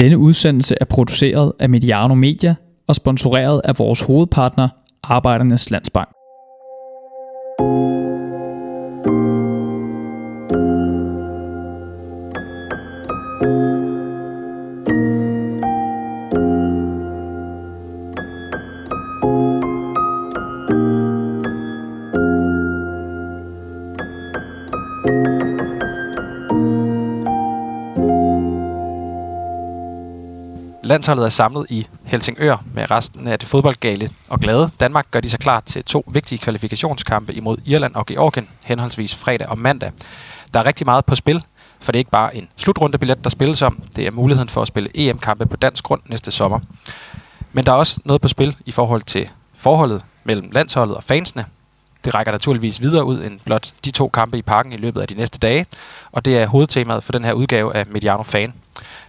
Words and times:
Denne 0.00 0.18
udsendelse 0.18 0.74
er 0.80 0.84
produceret 0.84 1.52
af 1.58 1.68
Mediano 1.68 2.14
Media 2.14 2.54
og 2.88 2.94
sponsoreret 2.94 3.60
af 3.64 3.78
vores 3.78 4.00
hovedpartner, 4.00 4.68
Arbejdernes 5.02 5.70
Landsbank. 5.70 6.08
Landsholdet 30.90 31.24
er 31.24 31.28
samlet 31.28 31.66
i 31.68 31.86
Helsingør 32.04 32.56
med 32.74 32.90
resten 32.90 33.28
af 33.28 33.38
det 33.38 33.48
fodboldgale 33.48 34.10
og 34.28 34.40
glade. 34.40 34.70
Danmark 34.80 35.06
gør 35.10 35.20
de 35.20 35.30
sig 35.30 35.40
klar 35.40 35.60
til 35.60 35.84
to 35.84 36.04
vigtige 36.12 36.38
kvalifikationskampe 36.38 37.34
imod 37.34 37.56
Irland 37.64 37.94
og 37.94 38.06
Georgien, 38.06 38.48
henholdsvis 38.60 39.14
fredag 39.14 39.48
og 39.48 39.58
mandag. 39.58 39.92
Der 40.54 40.60
er 40.60 40.66
rigtig 40.66 40.86
meget 40.86 41.04
på 41.04 41.14
spil, 41.14 41.44
for 41.80 41.92
det 41.92 41.98
er 41.98 42.00
ikke 42.00 42.10
bare 42.10 42.36
en 42.36 42.48
slutrundebillet, 42.56 43.24
der 43.24 43.30
spilles 43.30 43.62
om. 43.62 43.82
Det 43.96 44.06
er 44.06 44.10
muligheden 44.10 44.48
for 44.48 44.62
at 44.62 44.68
spille 44.68 44.90
EM-kampe 44.94 45.46
på 45.46 45.56
dansk 45.56 45.84
grund 45.84 46.00
næste 46.06 46.30
sommer. 46.30 46.60
Men 47.52 47.64
der 47.64 47.72
er 47.72 47.76
også 47.76 48.00
noget 48.04 48.22
på 48.22 48.28
spil 48.28 48.56
i 48.66 48.70
forhold 48.70 49.02
til 49.02 49.28
forholdet 49.56 50.02
mellem 50.24 50.50
landsholdet 50.52 50.96
og 50.96 51.04
fansene. 51.04 51.44
Det 52.04 52.14
rækker 52.14 52.32
naturligvis 52.32 52.80
videre 52.80 53.04
ud 53.04 53.24
end 53.24 53.40
blot 53.44 53.72
de 53.84 53.90
to 53.90 54.08
kampe 54.08 54.38
i 54.38 54.42
parken 54.42 54.72
i 54.72 54.76
løbet 54.76 55.00
af 55.00 55.08
de 55.08 55.14
næste 55.14 55.38
dage, 55.38 55.66
og 56.12 56.24
det 56.24 56.38
er 56.38 56.46
hovedtemaet 56.46 57.04
for 57.04 57.12
den 57.12 57.24
her 57.24 57.32
udgave 57.32 57.74
af 57.74 57.86
Mediano 57.86 58.22
Fan. 58.22 58.52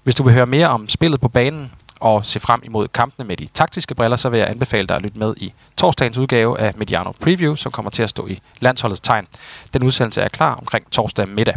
Hvis 0.03 0.15
du 0.15 0.23
vil 0.23 0.33
høre 0.33 0.45
mere 0.45 0.67
om 0.67 0.89
spillet 0.89 1.21
på 1.21 1.27
banen 1.27 1.71
og 2.01 2.25
se 2.25 2.39
frem 2.39 2.61
imod 2.63 2.87
kampene 2.87 3.27
med 3.27 3.37
de 3.37 3.47
taktiske 3.53 3.95
briller, 3.95 4.17
så 4.17 4.29
vil 4.29 4.39
jeg 4.39 4.49
anbefale 4.49 4.87
dig 4.87 4.95
at 4.95 5.01
lytte 5.01 5.19
med 5.19 5.33
i 5.37 5.53
torsdagens 5.77 6.17
udgave 6.17 6.59
af 6.59 6.73
Mediano 6.77 7.11
Preview, 7.11 7.55
som 7.55 7.71
kommer 7.71 7.91
til 7.91 8.03
at 8.03 8.09
stå 8.09 8.27
i 8.27 8.41
landsholdets 8.59 9.01
tegn. 9.01 9.27
Den 9.73 9.83
udsendelse 9.83 10.21
er 10.21 10.27
klar 10.27 10.55
omkring 10.55 10.91
torsdag 10.91 11.27
middag. 11.27 11.55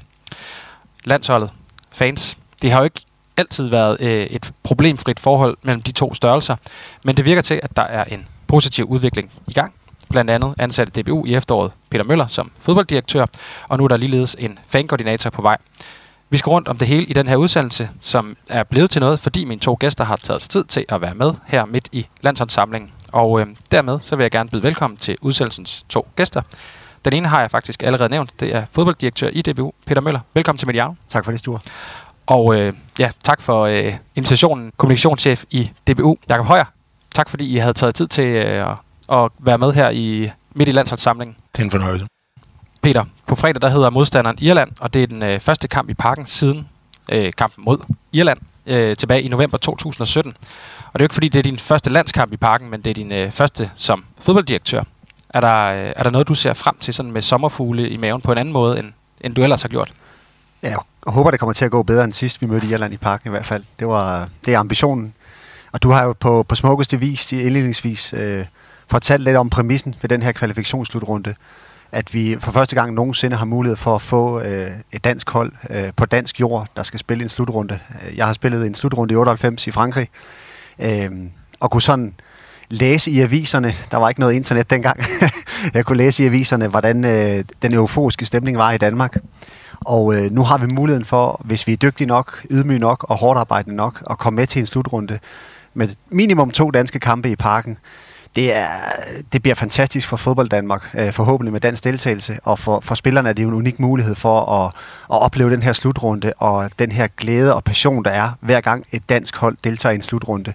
Landsholdet, 1.04 1.50
fans, 1.92 2.38
det 2.62 2.70
har 2.70 2.78
jo 2.78 2.84
ikke 2.84 3.00
altid 3.36 3.68
været 3.68 4.00
øh, 4.00 4.26
et 4.26 4.52
problemfrit 4.62 5.20
forhold 5.20 5.56
mellem 5.62 5.82
de 5.82 5.92
to 5.92 6.14
størrelser, 6.14 6.56
men 7.04 7.16
det 7.16 7.24
virker 7.24 7.42
til, 7.42 7.60
at 7.62 7.76
der 7.76 7.82
er 7.82 8.04
en 8.04 8.28
positiv 8.46 8.84
udvikling 8.84 9.32
i 9.46 9.52
gang. 9.52 9.74
Blandt 10.08 10.30
andet 10.30 10.54
ansatte 10.58 11.02
DBU 11.02 11.26
i 11.26 11.34
efteråret 11.34 11.72
Peter 11.90 12.04
Møller 12.04 12.26
som 12.26 12.50
fodbolddirektør, 12.58 13.26
og 13.68 13.78
nu 13.78 13.84
er 13.84 13.88
der 13.88 13.96
ligeledes 13.96 14.36
en 14.38 14.58
fankoordinator 14.68 15.30
på 15.30 15.42
vej. 15.42 15.56
Vi 16.34 16.38
skal 16.38 16.50
rundt 16.50 16.68
om 16.68 16.78
det 16.78 16.88
hele 16.88 17.06
i 17.06 17.12
den 17.12 17.26
her 17.26 17.36
udsendelse, 17.36 17.90
som 18.00 18.36
er 18.50 18.62
blevet 18.62 18.90
til 18.90 19.00
noget, 19.00 19.20
fordi 19.20 19.44
mine 19.44 19.60
to 19.60 19.76
gæster 19.80 20.04
har 20.04 20.16
taget 20.16 20.42
sig 20.42 20.50
tid 20.50 20.64
til 20.64 20.84
at 20.88 21.00
være 21.00 21.14
med 21.14 21.32
her 21.46 21.64
midt 21.64 21.88
i 21.92 22.06
landsholdssamlingen. 22.20 22.90
Og 23.12 23.40
øh, 23.40 23.46
dermed 23.70 23.98
så 24.00 24.16
vil 24.16 24.24
jeg 24.24 24.30
gerne 24.30 24.50
byde 24.50 24.62
velkommen 24.62 24.96
til 24.96 25.16
udsendelsens 25.20 25.84
to 25.88 26.06
gæster. 26.16 26.42
Den 27.04 27.12
ene 27.12 27.28
har 27.28 27.40
jeg 27.40 27.50
faktisk 27.50 27.82
allerede 27.82 28.08
nævnt. 28.08 28.40
Det 28.40 28.54
er 28.54 28.64
fodbolddirektør 28.72 29.28
i 29.32 29.42
DBU, 29.42 29.72
Peter 29.86 30.00
Møller. 30.00 30.20
Velkommen 30.34 30.58
til 30.58 30.68
Mediano. 30.68 30.92
Tak 31.08 31.24
for 31.24 31.30
det, 31.30 31.40
Sture. 31.40 31.60
Og 32.26 32.56
øh, 32.56 32.72
ja, 32.98 33.10
tak 33.24 33.42
for 33.42 33.62
øh, 33.62 33.94
invitationen, 34.14 34.72
kommunikationschef 34.76 35.44
i 35.50 35.70
DBU, 35.90 36.16
Jakob 36.28 36.46
Højer. 36.46 36.64
Tak 37.14 37.28
fordi 37.28 37.54
I 37.54 37.56
havde 37.56 37.74
taget 37.74 37.94
tid 37.94 38.06
til 38.06 38.24
øh, 38.24 38.76
at 39.12 39.30
være 39.38 39.58
med 39.58 39.72
her 39.72 39.90
i 39.90 40.30
midt 40.54 40.68
i 40.68 40.72
landsholdssamlingen. 40.72 41.36
Det 41.52 41.60
er 41.60 41.64
en 41.64 41.70
fornøjelse. 41.70 42.06
Peter, 42.84 43.04
på 43.26 43.34
fredag 43.34 43.62
der 43.62 43.68
hedder 43.68 43.90
modstanderen 43.90 44.38
Irland, 44.40 44.70
og 44.80 44.94
det 44.94 45.02
er 45.02 45.06
den 45.06 45.22
øh, 45.22 45.40
første 45.40 45.68
kamp 45.68 45.90
i 45.90 45.94
parken 45.94 46.26
siden 46.26 46.68
øh, 47.12 47.32
kampen 47.38 47.64
mod 47.64 47.78
Irland 48.12 48.38
øh, 48.66 48.96
tilbage 48.96 49.22
i 49.22 49.28
november 49.28 49.58
2017. 49.58 50.32
Og 50.32 50.92
det 50.92 51.00
er 51.00 51.00
jo 51.00 51.04
ikke 51.04 51.14
fordi, 51.14 51.28
det 51.28 51.38
er 51.38 51.42
din 51.42 51.58
første 51.58 51.90
landskamp 51.90 52.32
i 52.32 52.36
parken, 52.36 52.70
men 52.70 52.80
det 52.80 52.90
er 52.90 52.94
din 52.94 53.12
øh, 53.12 53.30
første 53.30 53.70
som 53.74 54.04
fodbolddirektør. 54.20 54.82
Er 55.28 55.40
der, 55.40 55.64
øh, 55.64 55.92
er 55.96 56.02
der 56.02 56.10
noget, 56.10 56.28
du 56.28 56.34
ser 56.34 56.52
frem 56.52 56.76
til 56.80 56.94
sådan 56.94 57.12
med 57.12 57.22
sommerfugle 57.22 57.90
i 57.90 57.96
maven 57.96 58.20
på 58.20 58.32
en 58.32 58.38
anden 58.38 58.52
måde, 58.52 58.78
end, 58.78 58.92
end 59.20 59.34
du 59.34 59.42
ellers 59.42 59.62
har 59.62 59.68
gjort? 59.68 59.92
Ja, 60.62 60.68
jeg 60.68 60.78
håber, 61.06 61.30
det 61.30 61.40
kommer 61.40 61.52
til 61.52 61.64
at 61.64 61.70
gå 61.70 61.82
bedre 61.82 62.04
end 62.04 62.12
sidst, 62.12 62.42
vi 62.42 62.46
mødte 62.46 62.66
Irland 62.66 62.94
i 62.94 62.96
parken 62.96 63.28
i 63.28 63.30
hvert 63.30 63.46
fald. 63.46 63.64
Det, 63.78 63.88
var, 63.88 64.28
det 64.46 64.54
er 64.54 64.58
ambitionen. 64.58 65.14
Og 65.72 65.82
du 65.82 65.90
har 65.90 66.04
jo 66.04 66.12
på, 66.12 66.42
på 66.42 66.54
smukkeste 66.54 67.00
vis, 67.00 67.32
indledningsvis, 67.32 68.14
øh, 68.16 68.44
fortalt 68.86 69.22
lidt 69.22 69.36
om 69.36 69.50
præmissen 69.50 69.94
ved 70.02 70.08
den 70.08 70.22
her 70.22 70.32
kvalifikationsslutrunde 70.32 71.34
at 71.92 72.14
vi 72.14 72.36
for 72.40 72.52
første 72.52 72.74
gang 72.74 72.94
nogensinde 72.94 73.36
har 73.36 73.44
mulighed 73.44 73.76
for 73.76 73.94
at 73.94 74.02
få 74.02 74.40
øh, 74.40 74.70
et 74.92 75.04
dansk 75.04 75.30
hold 75.30 75.52
øh, 75.70 75.92
på 75.96 76.06
dansk 76.06 76.40
jord, 76.40 76.66
der 76.76 76.82
skal 76.82 77.00
spille 77.00 77.22
en 77.22 77.28
slutrunde. 77.28 77.78
Øh, 78.02 78.16
jeg 78.16 78.26
har 78.26 78.32
spillet 78.32 78.66
en 78.66 78.74
slutrunde 78.74 79.14
i 79.14 79.16
98 79.16 79.66
i 79.66 79.70
Frankrig, 79.70 80.08
øh, 80.78 81.10
og 81.60 81.70
kunne 81.70 81.82
sådan 81.82 82.14
læse 82.68 83.10
i 83.10 83.20
aviserne, 83.20 83.74
der 83.90 83.96
var 83.96 84.08
ikke 84.08 84.20
noget 84.20 84.34
internet 84.34 84.70
dengang, 84.70 85.00
jeg 85.74 85.84
kunne 85.84 85.98
læse 85.98 86.22
i 86.22 86.26
aviserne, 86.26 86.68
hvordan 86.68 87.04
øh, 87.04 87.44
den 87.62 87.74
euforiske 87.74 88.26
stemning 88.26 88.58
var 88.58 88.72
i 88.72 88.78
Danmark. 88.78 89.16
Og 89.80 90.14
øh, 90.14 90.30
nu 90.30 90.42
har 90.42 90.58
vi 90.58 90.66
muligheden 90.66 91.04
for, 91.04 91.40
hvis 91.44 91.66
vi 91.66 91.72
er 91.72 91.76
dygtige 91.76 92.06
nok, 92.06 92.42
ydmyge 92.50 92.78
nok 92.78 93.04
og 93.08 93.16
hårdt 93.16 93.38
arbejdende 93.38 93.76
nok, 93.76 94.02
at 94.10 94.18
komme 94.18 94.36
med 94.36 94.46
til 94.46 94.60
en 94.60 94.66
slutrunde 94.66 95.18
med 95.74 95.88
minimum 96.10 96.50
to 96.50 96.70
danske 96.70 97.00
kampe 97.00 97.30
i 97.30 97.36
parken 97.36 97.78
det, 98.36 98.56
er, 98.56 98.68
det 99.32 99.42
bliver 99.42 99.54
fantastisk 99.54 100.08
for 100.08 100.16
fodbold 100.16 100.48
Danmark, 100.48 100.90
øh, 100.94 101.12
forhåbentlig 101.12 101.52
med 101.52 101.60
dansk 101.60 101.84
deltagelse, 101.84 102.38
og 102.42 102.58
for, 102.58 102.80
for 102.80 102.94
spillerne 102.94 103.28
er 103.28 103.32
det 103.32 103.42
jo 103.42 103.48
en 103.48 103.54
unik 103.54 103.80
mulighed 103.80 104.14
for 104.14 104.40
at, 104.40 104.72
at 105.10 105.22
opleve 105.22 105.50
den 105.50 105.62
her 105.62 105.72
slutrunde, 105.72 106.32
og 106.36 106.70
den 106.78 106.92
her 106.92 107.06
glæde 107.16 107.54
og 107.54 107.64
passion, 107.64 108.04
der 108.04 108.10
er, 108.10 108.30
hver 108.40 108.60
gang 108.60 108.86
et 108.92 109.08
dansk 109.08 109.36
hold 109.36 109.56
deltager 109.64 109.92
i 109.92 109.94
en 109.94 110.02
slutrunde. 110.02 110.52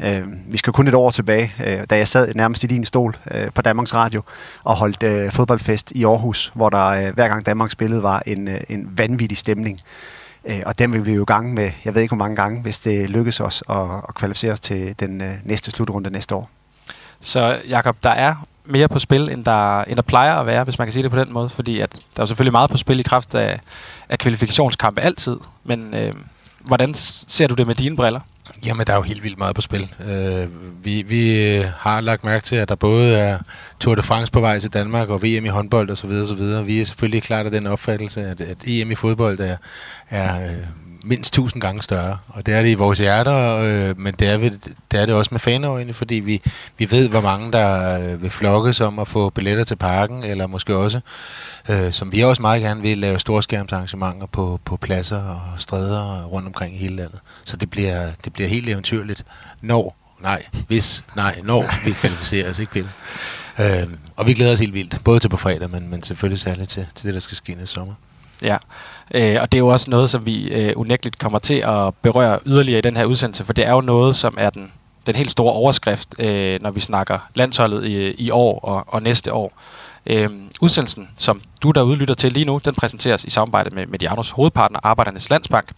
Øh, 0.00 0.24
vi 0.46 0.56
skal 0.56 0.72
kun 0.72 0.88
et 0.88 0.94
år 0.94 1.10
tilbage, 1.10 1.54
øh, 1.66 1.86
da 1.90 1.96
jeg 1.96 2.08
sad 2.08 2.34
nærmest 2.34 2.64
i 2.64 2.66
din 2.66 2.84
stol 2.84 3.16
øh, 3.30 3.50
på 3.54 3.62
Danmarks 3.62 3.94
Radio 3.94 4.22
og 4.64 4.76
holdt 4.76 5.02
øh, 5.02 5.32
fodboldfest 5.32 5.92
i 5.94 6.04
Aarhus, 6.04 6.52
hvor 6.54 6.70
der 6.70 6.86
øh, 6.86 7.14
hver 7.14 7.28
gang 7.28 7.46
Danmark 7.46 7.70
spillede 7.70 8.02
var 8.02 8.22
en, 8.26 8.48
øh, 8.48 8.60
en 8.68 8.88
vanvittig 8.96 9.38
stemning. 9.38 9.80
Øh, 10.44 10.62
og 10.66 10.78
den 10.78 10.92
vil 10.92 11.06
vi 11.06 11.12
jo 11.12 11.22
i 11.22 11.24
gang 11.24 11.54
med, 11.54 11.70
jeg 11.84 11.94
ved 11.94 12.02
ikke 12.02 12.14
hvor 12.14 12.24
mange 12.24 12.36
gange, 12.36 12.62
hvis 12.62 12.78
det 12.78 13.10
lykkes 13.10 13.40
os 13.40 13.62
at, 13.68 13.76
at 14.08 14.14
kvalificere 14.14 14.52
os 14.52 14.60
til 14.60 14.94
den 15.00 15.20
øh, 15.20 15.34
næste 15.44 15.70
slutrunde 15.70 16.10
næste 16.10 16.34
år. 16.34 16.59
Så 17.20 17.60
Jakob, 17.68 17.96
der 18.02 18.10
er 18.10 18.34
mere 18.64 18.88
på 18.88 18.98
spil, 18.98 19.28
end 19.30 19.44
der, 19.44 19.80
end 19.80 19.96
der 19.96 20.02
plejer 20.02 20.36
at 20.36 20.46
være, 20.46 20.64
hvis 20.64 20.78
man 20.78 20.86
kan 20.86 20.92
sige 20.92 21.02
det 21.02 21.10
på 21.10 21.18
den 21.18 21.32
måde. 21.32 21.48
Fordi 21.48 21.80
at 21.80 22.00
der 22.16 22.22
er 22.22 22.26
selvfølgelig 22.26 22.52
meget 22.52 22.70
på 22.70 22.76
spil 22.76 23.00
i 23.00 23.02
kraft 23.02 23.34
af, 23.34 23.60
af 24.08 24.18
kvalifikationskampe 24.18 25.00
altid. 25.00 25.36
Men 25.64 25.94
øh, 25.94 26.14
hvordan 26.60 26.94
ser 26.94 27.46
du 27.46 27.54
det 27.54 27.66
med 27.66 27.74
dine 27.74 27.96
briller? 27.96 28.20
Jamen, 28.66 28.86
der 28.86 28.92
er 28.92 28.96
jo 28.96 29.02
helt 29.02 29.24
vildt 29.24 29.38
meget 29.38 29.54
på 29.54 29.60
spil. 29.60 29.94
Øh, 30.08 30.48
vi, 30.84 31.02
vi 31.02 31.54
øh, 31.56 31.64
har 31.76 32.00
lagt 32.00 32.24
mærke 32.24 32.44
til, 32.44 32.56
at 32.56 32.68
der 32.68 32.74
både 32.74 33.16
er 33.18 33.38
Tour 33.80 33.94
de 33.94 34.02
France 34.02 34.32
på 34.32 34.40
vej 34.40 34.58
til 34.58 34.72
Danmark, 34.72 35.08
og 35.08 35.22
VM 35.22 35.44
i 35.44 35.48
håndbold 35.48 35.90
osv. 35.90 36.10
osv. 36.10 36.66
Vi 36.66 36.80
er 36.80 36.84
selvfølgelig 36.84 37.22
klart 37.22 37.46
af 37.46 37.52
den 37.52 37.66
opfattelse, 37.66 38.20
at, 38.20 38.40
at 38.40 38.56
EM 38.66 38.90
i 38.90 38.94
fodbold 38.94 39.40
er, 39.40 39.56
er 40.10 40.44
øh, 40.44 40.56
mindst 41.04 41.34
tusind 41.34 41.62
gange 41.62 41.82
større. 41.82 42.18
Og 42.28 42.46
det 42.46 42.54
er 42.54 42.62
det 42.62 42.68
i 42.68 42.74
vores 42.74 42.98
hjerter, 42.98 43.56
øh, 43.56 43.98
men 43.98 44.14
det 44.14 44.28
er, 44.28 44.36
vi, 44.36 44.48
det 44.90 45.00
er 45.00 45.06
det 45.06 45.14
også 45.14 45.28
med 45.32 45.40
fanøjne, 45.40 45.92
fordi 45.92 46.14
vi, 46.14 46.42
vi 46.78 46.90
ved, 46.90 47.08
hvor 47.08 47.20
mange 47.20 47.52
der 47.52 47.98
øh, 48.00 48.22
vil 48.22 48.30
flokkes 48.30 48.80
om 48.80 48.98
at 48.98 49.08
få 49.08 49.30
billetter 49.30 49.64
til 49.64 49.76
parken, 49.76 50.24
eller 50.24 50.46
måske 50.46 50.76
også, 50.76 51.00
øh, 51.68 51.92
som 51.92 52.12
vi 52.12 52.20
også 52.20 52.42
meget 52.42 52.62
gerne 52.62 52.82
vil, 52.82 52.98
lave 52.98 53.18
storskærmsarrangementer 53.18 54.26
på, 54.26 54.60
på 54.64 54.76
pladser 54.76 55.22
og 55.22 55.40
stræder 55.56 56.24
rundt 56.24 56.46
omkring 56.46 56.74
i 56.74 56.78
hele 56.78 56.96
landet. 56.96 57.18
Så 57.44 57.56
det 57.56 57.70
bliver, 57.70 58.10
det 58.24 58.32
bliver 58.32 58.48
helt 58.48 58.68
eventyrligt, 58.68 59.24
når, 59.62 59.96
nej, 60.22 60.44
hvis, 60.66 61.04
nej, 61.16 61.40
når 61.44 61.84
vi 61.84 61.92
kvalificerer 61.92 62.50
os, 62.50 62.58
ikke 62.58 62.72
Peter? 62.72 62.88
Øh, 63.60 63.88
og 64.16 64.26
vi 64.26 64.34
glæder 64.34 64.52
os 64.52 64.58
helt 64.58 64.74
vildt, 64.74 65.04
både 65.04 65.20
til 65.20 65.28
på 65.28 65.36
fredag, 65.36 65.70
men, 65.70 65.90
men 65.90 66.02
selvfølgelig 66.02 66.40
særligt 66.40 66.70
til, 66.70 66.86
til 66.94 67.06
det, 67.06 67.14
der 67.14 67.20
skal 67.20 67.36
ske 67.36 67.54
næste 67.54 67.74
sommer. 67.74 67.94
Ja, 68.42 68.56
øh, 69.14 69.36
og 69.40 69.52
det 69.52 69.58
er 69.58 69.62
jo 69.62 69.68
også 69.68 69.90
noget, 69.90 70.10
som 70.10 70.26
vi 70.26 70.48
øh, 70.48 70.72
unægteligt 70.76 71.18
kommer 71.18 71.38
til 71.38 71.54
at 71.54 71.94
berøre 71.94 72.38
yderligere 72.46 72.78
i 72.78 72.82
den 72.82 72.96
her 72.96 73.04
udsendelse, 73.04 73.44
for 73.44 73.52
det 73.52 73.66
er 73.66 73.72
jo 73.72 73.80
noget, 73.80 74.16
som 74.16 74.34
er 74.38 74.50
den, 74.50 74.72
den 75.06 75.14
helt 75.14 75.30
store 75.30 75.52
overskrift, 75.52 76.20
øh, 76.20 76.62
når 76.62 76.70
vi 76.70 76.80
snakker 76.80 77.18
landsholdet 77.34 77.84
i, 77.84 78.10
i 78.10 78.30
år 78.30 78.58
og, 78.58 78.84
og 78.86 79.02
næste 79.02 79.32
år. 79.32 79.52
Øh, 80.06 80.30
udsendelsen, 80.60 81.08
som 81.16 81.40
du 81.62 81.70
der 81.70 81.82
udlytter 81.82 82.14
til 82.14 82.32
lige 82.32 82.44
nu, 82.44 82.60
den 82.64 82.74
præsenteres 82.74 83.24
i 83.24 83.30
samarbejde 83.30 83.74
med 83.74 83.86
Medianos 83.86 84.30
hovedpartner, 84.30 84.80
Arbejdernes 84.82 85.30
Landsbank. 85.30 85.72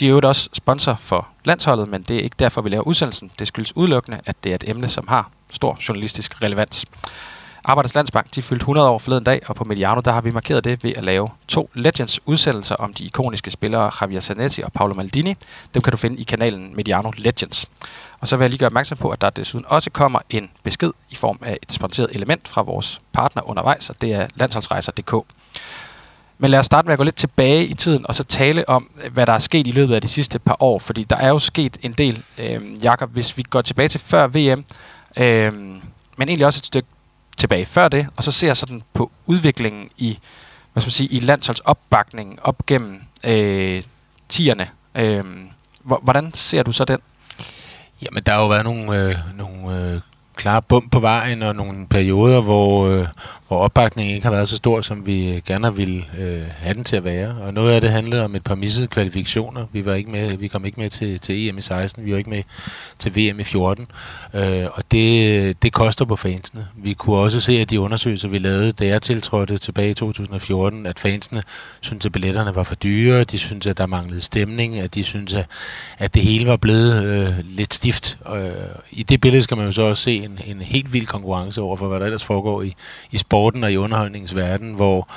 De 0.00 0.06
er 0.06 0.10
jo 0.10 0.20
også 0.24 0.48
sponsor 0.52 0.94
for 0.94 1.28
landsholdet, 1.44 1.88
men 1.88 2.02
det 2.02 2.16
er 2.16 2.20
ikke 2.20 2.36
derfor, 2.38 2.60
vi 2.60 2.68
laver 2.68 2.82
udsendelsen. 2.82 3.30
Det 3.38 3.46
skyldes 3.46 3.76
udelukkende, 3.76 4.20
at 4.26 4.36
det 4.44 4.50
er 4.50 4.54
et 4.54 4.64
emne, 4.66 4.88
som 4.88 5.08
har 5.08 5.30
stor 5.50 5.78
journalistisk 5.88 6.42
relevans. 6.42 6.86
Arbejders 7.68 7.94
Landsbank 7.94 8.34
de 8.34 8.42
fyldte 8.42 8.62
100 8.62 8.88
år 8.90 8.98
forleden 8.98 9.24
dag, 9.24 9.40
og 9.46 9.56
på 9.56 9.64
Mediano 9.64 10.00
der 10.00 10.12
har 10.12 10.20
vi 10.20 10.30
markeret 10.30 10.64
det 10.64 10.84
ved 10.84 10.92
at 10.96 11.04
lave 11.04 11.28
to 11.48 11.70
Legends 11.74 12.20
udsendelser 12.26 12.74
om 12.74 12.94
de 12.94 13.04
ikoniske 13.04 13.50
spillere 13.50 13.90
Javier 14.00 14.20
Zanetti 14.20 14.62
og 14.62 14.72
Paolo 14.72 14.94
Maldini. 14.94 15.34
Dem 15.74 15.82
kan 15.82 15.90
du 15.90 15.96
finde 15.96 16.20
i 16.20 16.22
kanalen 16.22 16.76
Mediano 16.76 17.12
Legends. 17.16 17.70
Og 18.20 18.28
så 18.28 18.36
vil 18.36 18.44
jeg 18.44 18.50
lige 18.50 18.58
gøre 18.58 18.66
opmærksom 18.66 18.98
på, 18.98 19.10
at 19.10 19.20
der 19.20 19.30
desuden 19.30 19.64
også 19.68 19.90
kommer 19.90 20.18
en 20.30 20.50
besked 20.62 20.90
i 21.10 21.14
form 21.14 21.38
af 21.42 21.58
et 21.62 21.72
sponsoreret 21.72 22.16
element 22.16 22.48
fra 22.48 22.62
vores 22.62 23.00
partner 23.12 23.50
undervejs, 23.50 23.90
og 23.90 24.00
det 24.00 24.14
er 24.14 24.26
landsholdsrejser.dk. 24.34 25.14
Men 26.38 26.50
lad 26.50 26.58
os 26.58 26.66
starte 26.66 26.86
med 26.86 26.92
at 26.92 26.98
gå 26.98 27.04
lidt 27.04 27.16
tilbage 27.16 27.66
i 27.66 27.74
tiden, 27.74 28.06
og 28.08 28.14
så 28.14 28.24
tale 28.24 28.68
om, 28.68 28.90
hvad 29.12 29.26
der 29.26 29.32
er 29.32 29.38
sket 29.38 29.66
i 29.66 29.70
løbet 29.70 29.94
af 29.94 30.02
de 30.02 30.08
sidste 30.08 30.38
par 30.38 30.56
år. 30.60 30.78
Fordi 30.78 31.04
der 31.04 31.16
er 31.16 31.28
jo 31.28 31.38
sket 31.38 31.78
en 31.82 31.92
del, 31.92 32.22
øh, 32.38 32.84
Jakob, 32.84 33.10
hvis 33.10 33.36
vi 33.36 33.42
går 33.42 33.62
tilbage 33.62 33.88
til 33.88 34.00
før 34.00 34.26
VM, 34.26 34.64
øh, 35.16 35.52
men 36.16 36.28
egentlig 36.28 36.46
også 36.46 36.60
et 36.60 36.66
stykke 36.66 36.88
tilbage 37.38 37.66
før 37.66 37.88
det, 37.88 38.06
og 38.16 38.24
så 38.24 38.32
ser 38.32 38.54
sådan 38.54 38.82
på 38.94 39.10
udviklingen 39.26 39.88
i, 39.96 40.18
hvad 40.72 40.80
skal 40.80 40.86
man 40.86 40.92
sige, 40.92 41.08
i 41.08 41.20
landsholdsopbakningen 41.20 42.38
op 42.42 42.66
gennem 42.66 43.02
øh, 43.24 43.82
tierne. 44.28 44.68
Øh, 44.94 45.24
hvordan 45.82 46.34
ser 46.34 46.62
du 46.62 46.72
så 46.72 46.84
den? 46.84 46.98
Jamen, 48.02 48.22
der 48.22 48.32
har 48.32 48.40
jo 48.40 48.48
været 48.48 48.64
nogle, 48.64 49.04
øh, 49.04 49.14
nogle 49.34 49.92
øh, 49.94 50.00
klare 50.38 50.62
bump 50.62 50.92
på 50.92 51.00
vejen 51.00 51.42
og 51.42 51.56
nogle 51.56 51.86
perioder, 51.86 52.40
hvor, 52.40 52.88
øh, 52.88 53.06
hvor 53.48 53.58
opbakningen 53.58 54.14
ikke 54.14 54.26
har 54.26 54.32
været 54.32 54.48
så 54.48 54.56
stor, 54.56 54.80
som 54.80 55.06
vi 55.06 55.34
øh, 55.34 55.42
gerne 55.46 55.76
ville 55.76 56.04
øh, 56.18 56.42
have 56.58 56.74
den 56.74 56.84
til 56.84 56.96
at 56.96 57.04
være. 57.04 57.36
Og 57.42 57.54
noget 57.54 57.72
af 57.72 57.80
det 57.80 57.90
handlede 57.90 58.24
om 58.24 58.34
et 58.34 58.44
par 58.44 58.54
missede 58.54 58.86
kvalifikationer. 58.86 59.66
Vi, 59.72 59.84
var 59.84 59.94
ikke 59.94 60.10
med, 60.10 60.36
vi 60.36 60.48
kom 60.48 60.64
ikke 60.64 60.80
med 60.80 60.90
til, 60.90 61.20
til 61.20 61.48
EM 61.48 61.58
i 61.58 61.60
16, 61.60 62.04
vi 62.04 62.12
var 62.12 62.18
ikke 62.18 62.30
med 62.30 62.42
til 62.98 63.16
VM 63.16 63.40
i 63.40 63.44
14. 63.44 63.86
Øh, 64.34 64.66
og 64.72 64.82
det, 64.90 65.62
det 65.62 65.72
koster 65.72 66.04
på 66.04 66.16
fansene. 66.16 66.66
Vi 66.76 66.92
kunne 66.94 67.16
også 67.16 67.40
se, 67.40 67.52
at 67.60 67.70
de 67.70 67.80
undersøgelser, 67.80 68.28
vi 68.28 68.38
lavede, 68.38 68.72
da 68.72 68.86
jeg 68.86 69.02
tiltrådte 69.02 69.58
tilbage 69.58 69.90
i 69.90 69.94
2014, 69.94 70.86
at 70.86 70.98
fansene 70.98 71.42
syntes, 71.80 72.06
at 72.06 72.12
billetterne 72.12 72.54
var 72.54 72.62
for 72.62 72.74
dyre, 72.74 73.24
de 73.24 73.38
syntes, 73.38 73.66
at 73.66 73.78
der 73.78 73.86
manglede 73.86 74.22
stemning, 74.22 74.78
at 74.78 74.94
de 74.94 75.04
syntes, 75.04 75.34
at, 75.34 75.46
at 75.98 76.14
det 76.14 76.22
hele 76.22 76.46
var 76.46 76.56
blevet 76.56 77.04
øh, 77.04 77.34
lidt 77.44 77.74
stift. 77.74 78.18
Øh, 78.36 78.50
I 78.90 79.02
det 79.02 79.20
billede 79.20 79.42
skal 79.42 79.56
man 79.56 79.66
jo 79.66 79.72
så 79.72 79.82
også 79.82 80.02
se 80.02 80.27
en, 80.30 80.56
en 80.56 80.62
helt 80.62 80.92
vild 80.92 81.06
konkurrence 81.06 81.60
over 81.60 81.76
for, 81.76 81.88
hvad 81.88 82.00
der 82.00 82.06
ellers 82.06 82.24
foregår 82.24 82.62
i, 82.62 82.74
i 83.10 83.18
sporten 83.18 83.64
og 83.64 83.72
i 83.72 83.76
underholdningsverdenen, 83.76 84.74
hvor 84.74 85.10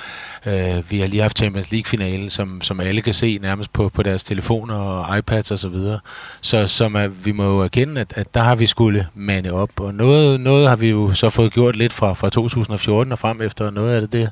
øh, 0.45 0.91
vi 0.91 0.99
har 0.99 1.07
lige 1.07 1.21
haft 1.21 1.37
Champions 1.37 1.71
League-finale, 1.71 2.29
som, 2.29 2.61
som 2.61 2.79
alle 2.79 3.01
kan 3.01 3.13
se 3.13 3.39
nærmest 3.41 3.73
på, 3.73 3.89
på 3.89 4.03
deres 4.03 4.23
telefoner 4.23 4.75
og 4.75 5.17
iPads 5.17 5.51
osv. 5.51 5.57
Så, 5.57 5.69
videre. 5.69 5.99
så 6.41 6.67
som 6.67 6.95
er, 6.95 7.07
vi 7.07 7.31
må 7.31 7.43
jo 7.43 7.59
erkende, 7.59 8.01
at, 8.01 8.13
at 8.15 8.33
der 8.33 8.41
har 8.41 8.55
vi 8.55 8.65
skulle 8.65 9.07
mande 9.13 9.51
op, 9.51 9.79
og 9.79 9.93
noget, 9.93 10.39
noget 10.39 10.69
har 10.69 10.75
vi 10.75 10.89
jo 10.89 11.13
så 11.13 11.29
fået 11.29 11.53
gjort 11.53 11.75
lidt 11.75 11.93
fra, 11.93 12.13
fra 12.13 12.29
2014 12.29 13.11
og 13.11 13.19
frem 13.19 13.41
efter, 13.41 13.65
og 13.65 13.73
noget 13.73 13.95
af 13.95 14.01
det, 14.01 14.11
det 14.11 14.31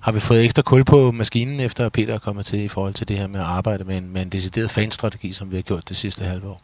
har 0.00 0.12
vi 0.12 0.20
fået 0.20 0.44
ekstra 0.44 0.62
kul 0.62 0.84
på 0.84 1.12
maskinen, 1.12 1.60
efter 1.60 1.88
Peter 1.88 2.14
er 2.14 2.18
kommet 2.18 2.46
til 2.46 2.58
i 2.58 2.68
forhold 2.68 2.94
til 2.94 3.08
det 3.08 3.18
her 3.18 3.26
med 3.26 3.40
at 3.40 3.46
arbejde 3.46 3.84
med 3.84 3.96
en, 3.96 4.12
med 4.12 4.22
en 4.22 4.28
decideret 4.28 4.70
fanstrategi, 4.70 5.32
som 5.32 5.50
vi 5.50 5.56
har 5.56 5.62
gjort 5.62 5.88
det 5.88 5.96
sidste 5.96 6.24
halve 6.24 6.48
år. 6.48 6.62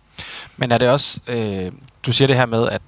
Men 0.56 0.72
er 0.72 0.78
det 0.78 0.88
også, 0.88 1.20
øh, 1.26 1.72
du 2.06 2.12
siger 2.12 2.26
det 2.26 2.36
her 2.36 2.46
med, 2.46 2.68
at 2.68 2.82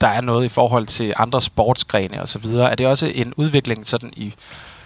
der 0.00 0.08
er 0.08 0.20
noget 0.20 0.44
i 0.44 0.48
forhold 0.48 0.86
til 0.86 1.12
andre 1.16 1.40
sportsgrene 1.40 2.22
og 2.22 2.28
så 2.28 2.38
videre. 2.38 2.70
Er 2.70 2.74
det 2.74 2.86
også 2.86 3.12
en 3.14 3.34
udvikling 3.36 3.86
sådan 3.86 4.12
i 4.16 4.34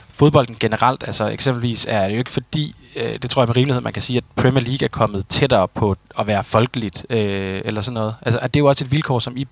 fodbolden 0.09 0.57
generelt? 0.61 1.05
Altså 1.07 1.27
eksempelvis 1.29 1.87
er 1.89 2.07
det 2.07 2.15
jo 2.15 2.19
ikke 2.19 2.31
fordi, 2.31 2.75
øh, 2.97 3.19
det 3.23 3.31
tror 3.31 3.43
jeg 3.43 3.49
med 3.49 3.57
rimelighed, 3.57 3.83
man 3.83 3.93
kan 3.93 4.03
sige, 4.03 4.17
at 4.17 4.25
Premier 4.37 4.65
League 4.65 4.85
er 4.85 4.89
kommet 4.89 5.27
tættere 5.29 5.69
på 5.69 5.97
at 6.19 6.27
være 6.27 6.45
folkeligt 6.45 7.07
øh, 7.11 7.63
eller 7.65 7.81
sådan 7.81 7.95
noget. 7.95 8.15
Altså 8.23 8.39
er 8.43 8.47
det 8.47 8.61
jo 8.61 8.67
også 8.67 8.85
et 8.85 8.93
vilkår, 8.93 9.19
som 9.19 9.37
I 9.37 9.47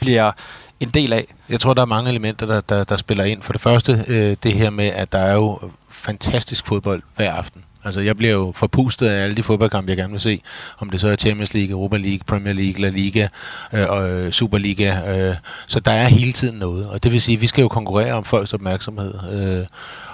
bliver 0.00 0.32
en 0.80 0.88
del 0.88 1.12
af? 1.12 1.34
Jeg 1.48 1.60
tror, 1.60 1.74
der 1.74 1.82
er 1.82 1.86
mange 1.86 2.10
elementer, 2.10 2.46
der, 2.46 2.60
der, 2.60 2.84
der 2.84 2.96
spiller 2.96 3.24
ind. 3.24 3.42
For 3.42 3.52
det 3.52 3.62
første, 3.62 4.04
øh, 4.08 4.36
det 4.42 4.52
her 4.52 4.70
med, 4.70 4.86
at 4.86 5.12
der 5.12 5.18
er 5.18 5.34
jo 5.34 5.58
fantastisk 5.88 6.66
fodbold 6.66 7.02
hver 7.16 7.32
aften. 7.32 7.64
Altså, 7.84 8.00
jeg 8.00 8.16
bliver 8.16 8.32
jo 8.32 8.52
forpustet 8.56 9.06
af 9.06 9.24
alle 9.24 9.36
de 9.36 9.42
fodboldkampe, 9.42 9.90
jeg 9.90 9.96
gerne 9.96 10.10
vil 10.10 10.20
se. 10.20 10.40
Om 10.78 10.90
det 10.90 11.00
så 11.00 11.08
er 11.08 11.16
Champions 11.16 11.54
League, 11.54 11.70
Europa 11.70 11.96
League, 11.96 12.20
Premier 12.26 12.52
League, 12.54 12.80
La 12.80 12.88
Liga 12.88 13.28
øh, 13.74 13.86
og 13.88 14.10
øh, 14.10 14.32
Superliga. 14.32 15.18
Øh. 15.28 15.34
Så 15.66 15.80
der 15.80 15.92
er 15.92 16.08
hele 16.08 16.32
tiden 16.32 16.58
noget. 16.58 16.88
Og 16.88 17.02
det 17.02 17.12
vil 17.12 17.20
sige, 17.20 17.36
at 17.36 17.42
vi 17.42 17.46
skal 17.46 17.62
jo 17.62 17.68
konkurrere 17.68 18.12
om 18.12 18.24
folks 18.24 18.54
opmærksomhed. 18.54 19.14
Øh, 19.32 19.66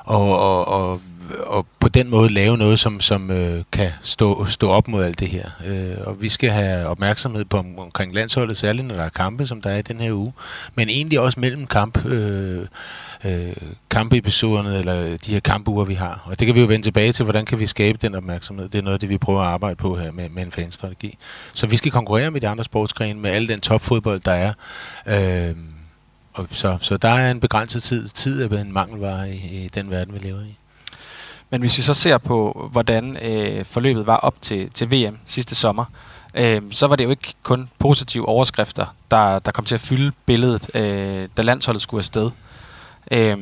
og, 0.05 0.39
og, 0.39 0.69
og 0.69 1.01
og 1.47 1.67
på 1.81 1.89
den 1.89 2.11
måde 2.11 2.29
lave 2.29 2.57
noget, 2.57 2.79
som, 2.79 3.01
som 3.01 3.31
øh, 3.31 3.63
kan 3.73 3.91
stå, 4.03 4.45
stå 4.45 4.71
op 4.71 4.89
mod 4.89 5.05
alt 5.05 5.21
det 5.21 5.29
her. 5.29 5.51
Øh, 5.67 6.07
og 6.07 6.23
vi 6.23 6.29
skal 6.29 6.51
have 6.51 6.87
opmærksomhed 6.87 7.45
på 7.45 7.59
om, 7.59 7.79
omkring 7.79 8.15
landsholdet, 8.15 8.57
særligt 8.57 8.87
når 8.87 8.95
der 8.95 9.05
er 9.05 9.09
kampe, 9.09 9.47
som 9.47 9.63
der 9.63 9.71
er 9.71 9.79
i 9.79 9.83
den 9.83 10.01
her 10.01 10.13
uge. 10.13 10.33
Men 10.75 10.89
egentlig 10.89 11.21
også 11.21 11.41
mellem 11.41 11.67
kamp, 11.67 12.07
øh, 12.07 12.67
øh, 13.25 13.57
kampeepisoderne, 13.91 14.79
eller 14.79 15.17
de 15.17 15.33
her 15.33 15.41
kampuger, 15.41 15.85
vi 15.85 15.95
har. 15.95 16.23
Og 16.25 16.39
det 16.39 16.47
kan 16.47 16.55
vi 16.55 16.61
jo 16.61 16.67
vende 16.67 16.87
tilbage 16.87 17.13
til, 17.13 17.23
hvordan 17.25 17.45
kan 17.45 17.59
vi 17.59 17.67
skabe 17.67 17.99
den 18.03 18.15
opmærksomhed. 18.15 18.69
Det 18.69 18.79
er 18.79 18.83
noget 18.83 18.95
af 18.95 19.01
det, 19.01 19.09
vi 19.09 19.19
prøver 19.19 19.41
at 19.41 19.47
arbejde 19.47 19.77
på 19.77 19.97
her 19.97 20.13
med, 20.13 20.29
med 20.29 20.43
en 20.43 20.53
fanstrategi. 20.53 21.19
Så 21.55 21.67
vi 21.67 21.77
skal 21.77 21.93
konkurrere 21.93 22.31
med 22.31 22.41
de 22.41 22.49
andre 22.49 22.65
sportsgrene, 22.65 23.21
med 23.21 23.31
al 23.31 23.49
den 23.49 23.61
topfodbold, 23.61 24.21
der 24.21 24.33
er. 24.33 24.53
Øh, 25.07 25.57
og 26.33 26.47
så, 26.51 26.79
så 26.81 26.97
der 26.97 27.09
er 27.09 27.31
en 27.31 27.41
begrænset 27.41 27.83
tid. 27.83 28.09
Tid 28.09 28.43
er 28.43 28.61
en 28.61 28.73
mangelvare 28.73 29.31
i, 29.31 29.65
i 29.65 29.71
den 29.75 29.91
verden, 29.91 30.15
vi 30.15 30.19
lever 30.19 30.41
i. 30.41 30.57
Men 31.51 31.61
hvis 31.61 31.79
vi 31.79 31.83
så 31.83 31.95
ser 31.95 32.19
på, 32.19 32.69
hvordan 32.73 33.17
øh, 33.17 33.65
forløbet 33.65 34.07
var 34.07 34.17
op 34.17 34.35
til, 34.43 34.71
til 34.71 34.91
VM 34.91 35.19
sidste 35.27 35.55
sommer, 35.55 35.85
øh, 36.35 36.63
så 36.71 36.87
var 36.87 36.97
det 36.97 37.05
jo 37.05 37.11
ikke 37.11 37.35
kun 37.43 37.69
positive 37.79 38.29
overskrifter, 38.29 38.87
der, 39.11 39.39
der 39.39 39.53
kom 39.53 39.65
til 39.65 39.75
at 39.75 39.81
fylde 39.81 40.13
billedet, 40.27 40.77
øh, 40.77 41.29
da 41.37 41.43
landsholdet 41.43 41.83
skulle 41.83 41.99
afsted. 41.99 42.31
Øh, 43.11 43.37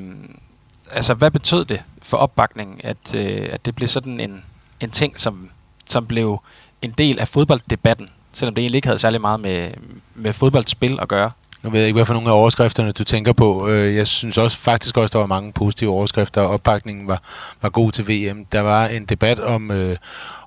altså, 0.90 1.14
hvad 1.14 1.30
betød 1.30 1.64
det 1.64 1.82
for 2.02 2.16
opbakningen, 2.16 2.80
at, 2.84 3.14
øh, 3.14 3.48
at 3.52 3.64
det 3.64 3.74
blev 3.74 3.88
sådan 3.88 4.20
en, 4.20 4.44
en 4.80 4.90
ting, 4.90 5.20
som, 5.20 5.50
som 5.86 6.06
blev 6.06 6.40
en 6.82 6.90
del 6.90 7.18
af 7.18 7.28
fodbolddebatten, 7.28 8.08
selvom 8.32 8.54
det 8.54 8.62
egentlig 8.62 8.78
ikke 8.78 8.88
havde 8.88 8.98
særlig 8.98 9.20
meget 9.20 9.40
med, 9.40 9.70
med 10.14 10.32
fodboldspil 10.32 10.98
at 11.02 11.08
gøre? 11.08 11.30
Nu 11.64 11.70
ved 11.70 11.78
jeg 11.78 11.86
ikke, 11.86 11.96
hvad 11.96 12.04
for 12.04 12.14
nogle 12.14 12.30
af 12.30 12.34
overskrifterne 12.34 12.92
du 12.92 13.04
tænker 13.04 13.32
på. 13.32 13.68
Øh, 13.68 13.96
jeg 13.96 14.06
synes 14.06 14.38
også 14.38 14.58
faktisk 14.58 14.96
også, 14.96 15.12
der 15.12 15.18
var 15.18 15.26
mange 15.26 15.52
positive 15.52 15.90
overskrifter, 15.90 16.40
og 16.40 16.48
opbakningen 16.48 17.08
var, 17.08 17.22
var 17.62 17.68
god 17.68 17.92
til 17.92 18.08
VM. 18.08 18.44
Der 18.44 18.60
var 18.60 18.86
en 18.86 19.04
debat 19.04 19.40
om, 19.40 19.70
øh, 19.70 19.96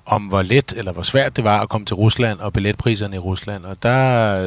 om 0.08 0.22
hvor 0.22 0.42
let 0.42 0.74
eller 0.76 0.92
hvor 0.92 1.02
svært 1.02 1.36
det 1.36 1.44
var 1.44 1.60
at 1.60 1.68
komme 1.68 1.84
til 1.84 1.96
Rusland 1.96 2.38
og 2.38 2.52
billetpriserne 2.52 3.16
i 3.16 3.18
Rusland. 3.18 3.64
Og 3.64 3.82
der 3.82 4.40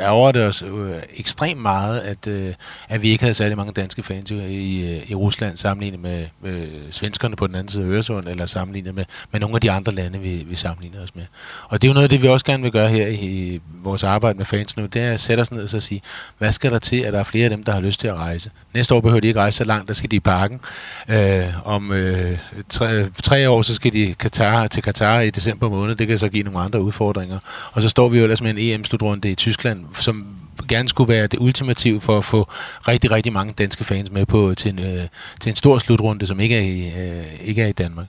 øh, 0.00 0.12
over 0.12 0.32
det 0.32 0.46
os 0.46 0.62
øh, 0.62 0.92
ekstremt 1.16 1.60
meget, 1.60 2.00
at, 2.00 2.26
øh, 2.26 2.54
at 2.88 3.02
vi 3.02 3.10
ikke 3.10 3.24
havde 3.24 3.34
særlig 3.34 3.56
mange 3.56 3.72
danske 3.72 4.02
fans 4.02 4.30
i, 4.30 4.34
i, 4.34 4.96
øh, 4.96 5.10
i 5.10 5.14
Rusland 5.14 5.56
sammenlignet 5.56 6.00
med 6.00 6.26
øh, 6.44 6.68
svenskerne 6.90 7.36
på 7.36 7.46
den 7.46 7.54
anden 7.54 7.68
side 7.68 7.84
af 7.84 7.88
Øresund, 7.88 8.28
eller 8.28 8.46
sammenlignet 8.46 8.94
med, 8.94 9.04
med 9.32 9.40
nogle 9.40 9.54
af 9.54 9.60
de 9.60 9.70
andre 9.70 9.92
lande, 9.92 10.18
vi, 10.18 10.44
vi 10.48 10.56
sammenligner 10.56 11.02
os 11.02 11.14
med. 11.14 11.24
Og 11.68 11.82
det 11.82 11.88
er 11.88 11.90
jo 11.90 11.94
noget 11.94 12.04
af 12.04 12.10
det, 12.10 12.22
vi 12.22 12.28
også 12.28 12.46
gerne 12.46 12.62
vil 12.62 12.72
gøre 12.72 12.88
her 12.88 13.06
i, 13.06 13.14
i 13.14 13.60
vores 13.82 14.04
arbejde 14.04 14.38
med 14.38 14.44
fans 14.44 14.76
nu, 14.76 14.86
det 14.86 15.02
er 15.02 15.12
at 15.12 15.20
sætte 15.20 15.40
os 15.40 15.52
ned 15.52 15.62
og 15.62 15.68
så 15.68 15.80
sige, 15.80 16.02
hvad 16.38 16.52
skal 16.52 16.70
der 16.70 16.78
til, 16.78 16.96
at 16.96 17.12
der 17.12 17.18
er 17.18 17.22
flere 17.24 17.44
af 17.44 17.50
dem, 17.50 17.62
der 17.62 17.72
har 17.72 17.80
lyst 17.80 18.00
til 18.00 18.08
at 18.08 18.14
rejse? 18.14 18.50
Næste 18.74 18.94
år 18.94 19.00
behøver 19.00 19.20
de 19.20 19.28
ikke 19.28 19.40
rejse 19.40 19.58
så 19.58 19.64
langt, 19.64 19.88
der 19.88 19.94
skal 19.94 20.10
de 20.10 20.16
i 20.16 20.20
parken. 20.20 20.60
Øh, 21.08 21.44
om 21.64 21.92
øh, 21.92 22.38
tre, 22.68 23.10
tre 23.22 23.50
år, 23.50 23.62
så 23.62 23.74
skal 23.74 23.92
de 23.92 24.14
Katar, 24.18 24.66
til 24.66 24.82
Katar 24.82 25.01
Katar 25.02 25.20
i 25.20 25.30
december 25.30 25.68
måned. 25.68 25.94
Det 25.94 26.08
kan 26.08 26.18
så 26.18 26.28
give 26.28 26.42
nogle 26.42 26.60
andre 26.60 26.82
udfordringer. 26.82 27.38
Og 27.72 27.82
så 27.82 27.88
står 27.88 28.08
vi 28.08 28.18
jo 28.18 28.22
ellers 28.22 28.42
med 28.42 28.50
en 28.50 28.58
EM-slutrunde 28.58 29.30
i 29.30 29.34
Tyskland, 29.34 29.84
som 30.00 30.26
gerne 30.68 30.88
skulle 30.88 31.08
være 31.08 31.26
det 31.26 31.38
ultimative 31.40 32.00
for 32.00 32.18
at 32.18 32.24
få 32.24 32.48
rigtig, 32.88 33.10
rigtig 33.10 33.32
mange 33.32 33.52
danske 33.52 33.84
fans 33.84 34.10
med 34.10 34.26
på 34.26 34.54
til 34.54 34.70
en, 34.70 34.78
øh, 34.78 35.08
til 35.40 35.50
en 35.50 35.56
stor 35.56 35.78
slutrunde, 35.78 36.26
som 36.26 36.40
ikke 36.40 36.56
er 36.56 36.60
i, 36.60 36.92
øh, 37.00 37.24
ikke 37.48 37.62
er 37.62 37.66
i 37.66 37.72
Danmark. 37.72 38.06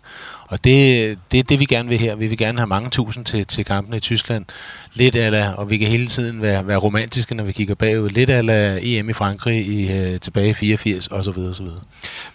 Og 0.47 0.63
det, 0.63 1.17
det 1.31 1.39
er 1.39 1.43
det, 1.43 1.59
vi 1.59 1.65
gerne 1.65 1.89
vil 1.89 1.99
her. 1.99 2.15
Vi 2.15 2.27
vil 2.27 2.37
gerne 2.37 2.57
have 2.57 2.67
mange 2.67 2.89
tusind 2.89 3.25
til, 3.25 3.45
til 3.45 3.65
kampene 3.65 3.97
i 3.97 3.99
Tyskland. 3.99 4.45
Lidt 4.93 5.15
ala, 5.15 5.53
og 5.57 5.69
vi 5.69 5.77
kan 5.77 5.87
hele 5.87 6.07
tiden 6.07 6.41
være, 6.41 6.67
være 6.67 6.77
romantiske, 6.77 7.35
når 7.35 7.43
vi 7.43 7.51
kigger 7.51 7.75
bagud. 7.75 8.09
Lidt 8.09 8.29
ala 8.29 8.79
EM 8.81 9.09
i 9.09 9.13
Frankrig 9.13 9.67
i, 9.67 9.91
øh, 9.91 10.19
tilbage 10.19 10.49
i 10.49 10.53
84 10.53 11.07
osv. 11.11 11.37
osv. 11.37 11.67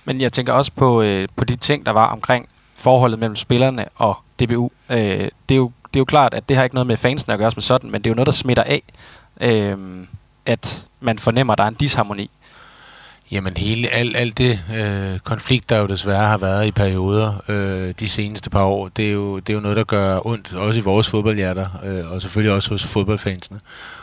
Men 0.05 0.21
jeg 0.21 0.33
tænker 0.33 0.53
også 0.53 0.73
på, 0.77 1.03
øh, 1.03 1.29
på 1.37 1.45
de 1.45 1.57
ting, 1.57 1.87
der 1.87 1.93
var 1.93 2.07
omkring 2.07 2.49
forholdet 2.79 3.19
mellem 3.19 3.37
spillerne 3.37 3.85
og 3.97 4.17
DBU. 4.41 4.71
Øh, 4.91 4.99
det, 5.49 5.55
er 5.55 5.57
jo, 5.57 5.73
det 5.85 5.97
er 5.97 6.01
jo 6.01 6.05
klart, 6.05 6.35
at 6.35 6.49
det 6.49 6.57
har 6.57 6.65
ikke 6.65 6.75
noget 6.75 6.87
med 6.87 6.97
fansene 6.97 7.35
at 7.35 7.39
gøre 7.39 7.51
som 7.51 7.63
sådan, 7.63 7.91
men 7.91 8.03
det 8.03 8.07
er 8.07 8.11
jo 8.11 8.15
noget, 8.15 8.27
der 8.27 8.33
smitter 8.33 8.63
af, 8.63 8.83
øh, 9.41 9.77
at 10.47 10.87
man 11.01 11.19
fornemmer, 11.19 11.53
at 11.53 11.59
der 11.59 11.65
er 11.65 11.69
en 11.69 11.75
disharmoni. 11.75 12.31
Jamen 13.31 13.57
hele, 13.57 13.89
alt, 13.89 14.17
alt 14.17 14.39
det 14.39 14.61
øh, 14.75 15.19
konflikt, 15.19 15.71
der 15.71 15.79
jo 15.79 15.87
desværre 15.87 16.27
har 16.27 16.39
været 16.39 16.67
i 16.67 16.71
perioder 16.71 17.43
øh, 17.49 17.95
de 18.01 18.09
seneste 18.09 18.51
par 18.51 18.65
år, 18.65 18.89
det 18.89 19.09
er, 19.09 19.13
jo, 19.13 19.39
det 19.39 19.51
er 19.51 19.55
jo 19.55 19.61
noget, 19.61 19.77
der 19.77 19.85
gør 19.85 20.27
ondt, 20.27 20.55
også 20.55 20.81
i 20.81 20.83
vores 20.83 21.09
fodboldhjerter, 21.09 21.67
øh, 21.85 22.13
og 22.13 22.23
selvfølgelig 22.23 22.55
også 22.55 22.71
hos 22.71 22.85
fodboldfansene. 22.85 23.61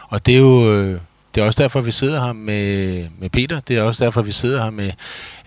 Og 0.10 0.26
det 0.26 0.36
er 0.36 0.40
jo, 0.40 0.74
øh, 0.74 1.00
det 1.36 1.42
er 1.42 1.46
også 1.46 1.64
derfor, 1.64 1.82
vi 1.82 1.92
sidder 1.92 2.26
her 2.26 2.34
med, 2.34 3.08
med 3.20 3.30
Peter. 3.30 3.60
Det 3.60 3.78
er 3.78 3.82
også 3.82 4.06
derfor, 4.06 4.22
vi 4.22 4.32
sidder 4.32 4.64
her 4.64 4.70
med 4.70 4.92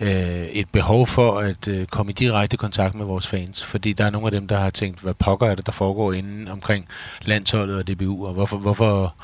øh, 0.01 0.47
et 0.47 0.69
behov 0.73 1.07
for 1.07 1.39
at 1.39 1.69
øh, 1.69 1.87
komme 1.87 2.11
i 2.11 2.13
direkte 2.13 2.57
kontakt 2.57 2.95
med 2.95 3.07
vores 3.07 3.27
fans. 3.27 3.65
Fordi 3.65 3.93
der 3.93 4.05
er 4.05 4.11
nogle 4.11 4.27
af 4.27 4.31
dem, 4.31 4.47
der 4.47 4.57
har 4.57 4.71
tænkt, 4.71 5.01
hvad 5.01 5.15
pokker 5.15 5.47
er 5.47 5.55
det, 5.55 5.67
der 5.67 5.73
foregår 5.73 6.13
inden 6.13 6.49
omkring 6.49 6.87
landsholdet 7.23 7.77
og 7.77 7.89
DBU, 7.89 8.27
og 8.27 8.35
hvorfor, 8.35 8.57
hvorfor, 8.57 9.15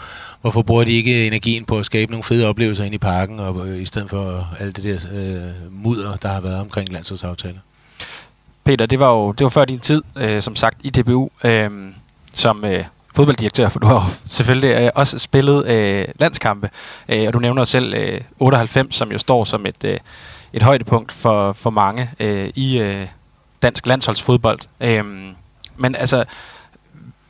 hvorfor 0.40 0.62
bruger 0.62 0.84
de 0.84 0.92
ikke 0.92 1.26
energien 1.26 1.64
på 1.64 1.78
at 1.78 1.86
skabe 1.86 2.10
nogle 2.10 2.24
fede 2.24 2.48
oplevelser 2.48 2.84
ind 2.84 2.94
i 2.94 2.98
parken, 2.98 3.40
og 3.40 3.68
øh, 3.68 3.82
i 3.82 3.86
stedet 3.86 4.10
for 4.10 4.48
alt 4.60 4.76
det 4.76 4.84
der 4.84 4.98
øh, 5.12 5.72
mudder, 5.84 6.16
der 6.16 6.28
har 6.28 6.40
været 6.40 6.60
omkring 6.60 6.92
landsholdsaftaler? 6.92 7.60
Peter, 8.64 8.86
det 8.86 8.98
var 8.98 9.08
jo 9.08 9.32
det 9.32 9.44
var 9.44 9.50
før 9.50 9.64
din 9.64 9.80
tid, 9.80 10.02
øh, 10.16 10.42
som 10.42 10.56
sagt, 10.56 10.78
i 10.82 10.90
DBU, 10.90 11.30
øh, 11.44 11.70
som... 12.34 12.64
Øh 12.64 12.84
fodbolddirektør, 13.14 13.68
for 13.68 13.78
du 13.78 13.86
har 13.86 13.94
jo 13.94 14.02
selvfølgelig 14.36 14.70
øh, 14.82 14.90
også 14.94 15.18
spillet 15.18 15.66
øh, 15.66 16.04
landskampe, 16.18 16.70
øh, 17.08 17.26
og 17.26 17.32
du 17.32 17.38
nævner 17.38 17.64
selv 17.64 17.94
øh, 17.94 18.20
98, 18.38 18.94
som 18.94 19.12
jo 19.12 19.18
står 19.18 19.44
som 19.44 19.66
et, 19.66 19.84
øh, 19.84 19.98
et 20.52 20.62
højdepunkt 20.62 21.12
for, 21.12 21.52
for 21.52 21.70
mange 21.70 22.10
øh, 22.20 22.50
i 22.54 22.78
øh, 22.78 23.06
dansk 23.62 23.86
landsholdsfodbold. 23.86 24.58
Øh, 24.80 25.04
men 25.76 25.94
altså, 25.94 26.24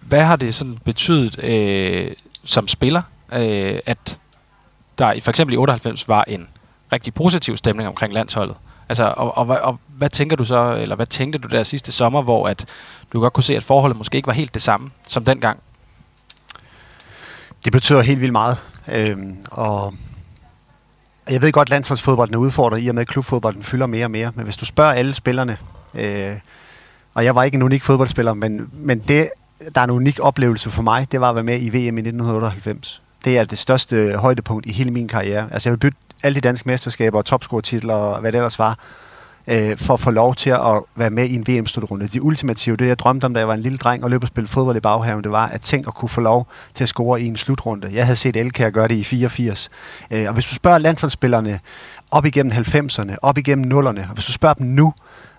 hvad 0.00 0.20
har 0.20 0.36
det 0.36 0.54
sådan 0.54 0.78
betydet 0.84 1.44
øh, 1.44 2.12
som 2.44 2.68
spiller, 2.68 3.02
øh, 3.32 3.78
at 3.86 4.18
der 4.98 5.12
i 5.12 5.20
for 5.20 5.30
eksempel 5.30 5.54
i 5.54 5.56
98 5.56 6.08
var 6.08 6.24
en 6.28 6.48
rigtig 6.92 7.14
positiv 7.14 7.56
stemning 7.56 7.88
omkring 7.88 8.14
landsholdet? 8.14 8.56
Altså, 8.88 9.14
og, 9.16 9.38
og, 9.38 9.46
og, 9.46 9.58
og 9.62 9.78
hvad 9.88 10.08
tænker 10.08 10.36
du 10.36 10.44
så, 10.44 10.76
eller 10.80 10.96
hvad 10.96 11.06
tænkte 11.06 11.38
du 11.38 11.48
der 11.48 11.62
sidste 11.62 11.92
sommer, 11.92 12.22
hvor 12.22 12.48
at 12.48 12.66
du 13.12 13.20
godt 13.20 13.32
kunne 13.32 13.44
se, 13.44 13.56
at 13.56 13.62
forholdet 13.62 13.98
måske 13.98 14.16
ikke 14.16 14.26
var 14.26 14.32
helt 14.32 14.54
det 14.54 14.62
samme 14.62 14.90
som 15.06 15.24
dengang? 15.24 15.60
Det 17.64 17.72
betyder 17.72 18.02
helt 18.02 18.20
vildt 18.20 18.32
meget. 18.32 18.58
Øhm, 18.92 19.36
og 19.50 19.94
jeg 21.30 21.42
ved 21.42 21.52
godt, 21.52 21.66
at 21.66 21.70
landsholdsfodbolden 21.70 22.34
er 22.34 22.38
udfordret 22.38 22.82
i 22.82 22.88
og 22.88 22.94
med, 22.94 23.02
at 23.02 23.08
klubfodbolden 23.08 23.62
fylder 23.62 23.86
mere 23.86 24.04
og 24.04 24.10
mere. 24.10 24.32
Men 24.34 24.44
hvis 24.44 24.56
du 24.56 24.64
spørger 24.64 24.92
alle 24.92 25.14
spillerne, 25.14 25.56
øh, 25.94 26.36
og 27.14 27.24
jeg 27.24 27.34
var 27.34 27.42
ikke 27.42 27.54
en 27.54 27.62
unik 27.62 27.84
fodboldspiller, 27.84 28.34
men, 28.34 28.70
men 28.72 28.98
det, 28.98 29.30
der 29.74 29.80
er 29.80 29.84
en 29.84 29.90
unik 29.90 30.18
oplevelse 30.20 30.70
for 30.70 30.82
mig, 30.82 31.12
det 31.12 31.20
var 31.20 31.28
at 31.28 31.34
være 31.34 31.44
med 31.44 31.60
i 31.60 31.68
VM 31.68 31.74
i 31.74 32.00
1998. 32.00 33.02
Det 33.24 33.38
er 33.38 33.44
det 33.44 33.58
største 33.58 34.12
højdepunkt 34.16 34.66
i 34.66 34.72
hele 34.72 34.90
min 34.90 35.08
karriere. 35.08 35.48
Altså 35.52 35.68
jeg 35.68 35.72
vil 35.72 35.78
bytte 35.78 35.98
alle 36.22 36.36
de 36.36 36.40
danske 36.40 36.68
mesterskaber 36.68 37.18
og 37.18 37.24
topscore-titler 37.24 37.94
og 37.94 38.20
hvad 38.20 38.32
det 38.32 38.38
ellers 38.38 38.58
var, 38.58 38.78
øh, 39.48 39.76
for 39.76 39.94
at 39.94 40.00
få 40.00 40.10
lov 40.10 40.34
til 40.34 40.50
at 40.50 40.82
være 40.96 41.10
med 41.10 41.28
i 41.28 41.34
en 41.34 41.46
VM-slutrunde. 41.48 42.08
De 42.08 42.22
ultimative, 42.22 42.76
det 42.76 42.86
jeg 42.86 42.98
drømte 42.98 43.24
om, 43.24 43.34
da 43.34 43.40
jeg 43.40 43.48
var 43.48 43.54
en 43.54 43.60
lille 43.60 43.78
dreng 43.78 44.04
og 44.04 44.10
løb 44.10 44.22
og 44.22 44.28
spille 44.28 44.48
fodbold 44.48 44.76
i 44.76 44.80
baghaven, 44.80 45.24
det 45.24 45.32
var 45.32 45.46
at 45.46 45.60
tænke 45.60 45.88
at 45.88 45.94
kunne 45.94 46.08
få 46.08 46.20
lov 46.20 46.46
til 46.74 46.84
at 46.84 46.88
score 46.88 47.22
i 47.22 47.26
en 47.26 47.36
slutrunde. 47.36 47.90
Jeg 47.92 48.04
havde 48.04 48.16
set 48.16 48.36
Elkær 48.36 48.70
gøre 48.70 48.88
det 48.88 48.94
i 48.94 49.04
84. 49.04 49.70
Øh, 50.10 50.26
og 50.26 50.32
hvis 50.34 50.44
du 50.44 50.54
spørger 50.54 50.78
landsholdsspillerne 50.78 51.60
op 52.10 52.26
igennem 52.26 52.52
90'erne, 52.52 53.14
op 53.22 53.38
igennem 53.38 53.78
0'erne, 53.78 54.00
og 54.00 54.14
hvis 54.14 54.24
du 54.24 54.32
spørger 54.32 54.54
dem 54.54 54.66
nu, 54.66 54.92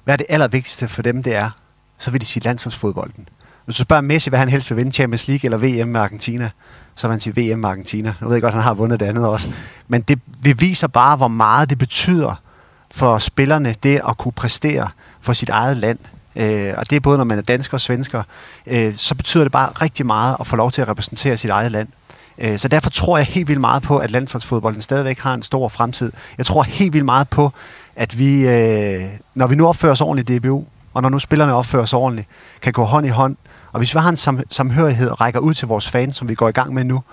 hvad 0.04 0.14
er 0.14 0.18
det 0.18 0.26
allervigtigste 0.30 0.88
for 0.88 1.02
dem, 1.02 1.24
det 1.24 1.36
er, 1.36 1.50
så 1.98 2.12
vil 2.12 2.22
de 2.22 2.26
sige 2.26 2.44
landsholdsfodbolden. 2.44 3.30
Hvis 3.66 3.76
du 3.76 3.82
spørger 3.82 4.02
Messi, 4.02 4.30
hvad 4.30 4.40
han 4.40 4.50
helst 4.50 4.70
vil 4.70 4.78
vinde, 4.78 4.92
Champions 4.92 5.28
League 5.28 5.48
eller 5.48 5.58
VM 5.58 5.90
med 5.90 6.02
Argentina, 6.02 6.50
så 6.96 7.08
vil 7.08 7.12
han 7.12 7.20
sige 7.20 7.54
VM 7.54 7.60
med 7.60 7.70
Argentina. 7.70 8.14
Jeg 8.22 8.30
ved 8.30 8.42
godt, 8.42 8.54
han 8.54 8.64
har 8.64 8.74
vundet 8.74 9.00
det 9.00 9.06
andet 9.06 9.28
også. 9.28 9.50
Men 9.88 10.02
det, 10.02 10.20
det 10.44 10.62
viser 10.62 10.88
bare, 10.88 11.18
hvor 11.18 11.28
meget 11.28 11.70
det 11.70 11.78
betyder 11.78 12.36
for 12.96 13.18
spillerne, 13.18 13.76
det 13.84 14.02
at 14.10 14.18
kunne 14.18 14.32
præstere 14.32 14.90
for 15.22 15.34
sit 15.34 15.50
eget 15.50 15.78
land. 15.78 16.00
Øh, 16.36 16.74
og 16.78 16.90
det 16.90 16.96
er 16.96 17.00
både, 17.00 17.18
når 17.18 17.24
man 17.24 17.38
er 17.38 17.42
dansker 17.42 17.74
og 17.74 17.82
svensker, 17.82 18.24
øh, 18.68 18.96
så 18.96 19.16
betyder 19.16 19.44
det 19.44 19.52
bare 19.52 19.70
rigtig 19.82 20.06
meget 20.06 20.38
at 20.40 20.48
få 20.48 20.56
lov 20.56 20.72
til 20.72 20.82
at 20.82 20.88
repræsentere 20.88 21.38
sit 21.38 21.50
eget 21.50 21.72
land. 21.72 21.88
Øh, 22.38 22.60
så 22.60 22.68
derfor 22.68 22.90
tror 22.90 23.18
jeg 23.18 23.26
helt 23.26 23.48
vildt 23.48 23.62
meget 23.62 23.84
på, 23.84 23.98
at 23.98 24.12
landsholdsfodbolden 24.12 24.82
stadigvæk 24.82 25.20
har 25.20 25.34
en 25.34 25.42
stor 25.42 25.70
fremtid. 25.70 26.12
Jeg 26.38 26.46
tror 26.46 26.64
helt 26.64 26.94
vildt 26.94 27.06
meget 27.06 27.30
på, 27.30 27.52
at 27.96 28.20
vi, 28.20 28.48
øh, 28.48 29.06
når 29.36 29.48
vi 29.48 29.56
nu 29.56 29.68
opfører 29.68 29.92
os 29.92 30.02
ordentligt 30.02 30.30
i 30.30 30.38
DBU, 30.40 30.66
og 30.94 31.02
når 31.02 31.10
nu 31.10 31.20
spillerne 31.20 31.54
opfører 31.54 31.86
sig 31.86 32.00
ordentligt, 32.00 32.28
kan 32.62 32.74
gå 32.74 32.84
hånd 32.84 33.06
i 33.06 33.10
hånd. 33.10 33.36
Og 33.72 33.80
hvis 33.80 33.96
vi 33.96 34.00
har 34.00 34.10
en 34.10 34.16
sam- 34.16 34.44
samhørighed 34.52 35.10
og 35.10 35.22
rækker 35.22 35.40
ud 35.40 35.54
til 35.54 35.68
vores 35.68 35.90
fans, 35.90 36.16
som 36.16 36.30
vi 36.30 36.36
går 36.36 36.50
i 36.50 36.52
gang 36.52 36.74
med 36.74 36.84
nu, 36.84 37.04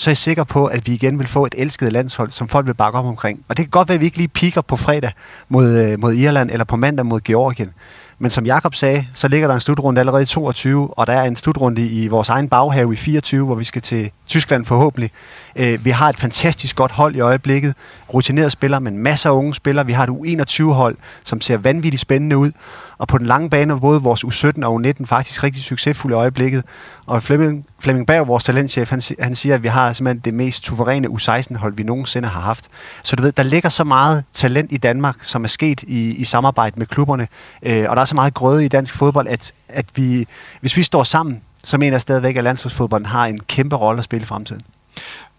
så 0.00 0.10
er 0.10 0.12
jeg 0.12 0.16
sikker 0.16 0.44
på, 0.44 0.66
at 0.66 0.86
vi 0.86 0.94
igen 0.94 1.18
vil 1.18 1.28
få 1.28 1.46
et 1.46 1.54
elsket 1.58 1.92
landshold, 1.92 2.30
som 2.30 2.48
folk 2.48 2.66
vil 2.66 2.74
bakke 2.74 2.98
op 2.98 3.04
omkring. 3.04 3.44
Og 3.48 3.56
det 3.56 3.64
kan 3.64 3.70
godt 3.70 3.88
være, 3.88 3.94
at 3.94 4.00
vi 4.00 4.04
ikke 4.04 4.16
lige 4.16 4.28
piker 4.28 4.60
på 4.60 4.76
fredag 4.76 5.12
mod, 5.48 5.78
øh, 5.78 6.00
mod 6.00 6.14
Irland, 6.14 6.50
eller 6.50 6.64
på 6.64 6.76
mandag 6.76 7.06
mod 7.06 7.20
Georgien. 7.20 7.70
Men 8.18 8.30
som 8.30 8.46
Jakob 8.46 8.74
sagde, 8.74 9.06
så 9.14 9.28
ligger 9.28 9.48
der 9.48 9.54
en 9.54 9.60
slutrunde 9.60 9.98
allerede 9.98 10.22
i 10.22 10.26
22, 10.26 10.98
og 10.98 11.06
der 11.06 11.12
er 11.12 11.22
en 11.24 11.36
slutrunde 11.36 11.86
i 11.86 12.08
vores 12.08 12.28
egen 12.28 12.48
baghave 12.48 12.92
i 12.92 12.96
24, 12.96 13.46
hvor 13.46 13.54
vi 13.54 13.64
skal 13.64 13.82
til 13.82 14.10
Tyskland 14.26 14.64
forhåbentlig. 14.64 15.10
Øh, 15.56 15.84
vi 15.84 15.90
har 15.90 16.08
et 16.08 16.18
fantastisk 16.18 16.76
godt 16.76 16.92
hold 16.92 17.16
i 17.16 17.20
øjeblikket. 17.20 17.74
Rutineret 18.14 18.52
spillere, 18.52 18.80
men 18.80 18.98
masser 18.98 19.30
af 19.30 19.34
unge 19.34 19.54
spillere. 19.54 19.86
Vi 19.86 19.92
har 19.92 20.04
et 20.04 20.10
U21-hold, 20.10 20.96
som 21.24 21.40
ser 21.40 21.56
vanvittigt 21.56 22.00
spændende 22.00 22.36
ud. 22.36 22.52
Og 23.00 23.08
på 23.08 23.18
den 23.18 23.26
lange 23.26 23.50
bane 23.50 23.72
var 23.72 23.78
både 23.78 24.02
vores 24.02 24.24
U17 24.24 24.64
og 24.64 24.80
U19 24.80 25.04
faktisk 25.04 25.42
rigtig 25.42 25.62
succesfulde 25.62 26.14
i 26.14 26.16
øjeblikket. 26.16 26.64
Og 27.06 27.22
Flemming, 27.22 27.66
Flemming 27.78 28.06
Berg, 28.06 28.28
vores 28.28 28.44
talentchef, 28.44 28.90
han, 28.90 29.02
han 29.18 29.34
siger, 29.34 29.54
at 29.54 29.62
vi 29.62 29.68
har 29.68 29.92
simpelthen 29.92 30.20
det 30.24 30.34
mest 30.34 30.64
suveræne 30.64 31.08
U16-hold, 31.08 31.74
vi 31.76 31.82
nogensinde 31.82 32.28
har 32.28 32.40
haft. 32.40 32.68
Så 33.02 33.16
du 33.16 33.22
ved, 33.22 33.32
der 33.32 33.42
ligger 33.42 33.68
så 33.68 33.84
meget 33.84 34.24
talent 34.32 34.72
i 34.72 34.76
Danmark, 34.76 35.16
som 35.22 35.44
er 35.44 35.48
sket 35.48 35.82
i, 35.82 36.14
i 36.14 36.24
samarbejde 36.24 36.78
med 36.78 36.86
klubberne. 36.86 37.28
Øh, 37.62 37.86
og 37.88 37.96
der 37.96 38.02
er 38.02 38.06
så 38.06 38.14
meget 38.14 38.34
grøde 38.34 38.64
i 38.64 38.68
dansk 38.68 38.94
fodbold, 38.94 39.28
at, 39.28 39.52
at 39.68 39.86
vi, 39.94 40.26
hvis 40.60 40.76
vi 40.76 40.82
står 40.82 41.02
sammen, 41.02 41.40
så 41.64 41.78
mener 41.78 41.94
jeg 41.94 42.00
stadigvæk, 42.00 42.36
at 42.36 42.44
landsholdsfodbolden 42.44 43.06
har 43.06 43.26
en 43.26 43.38
kæmpe 43.38 43.76
rolle 43.76 43.98
at 43.98 44.04
spille 44.04 44.22
i 44.22 44.26
fremtiden. 44.26 44.62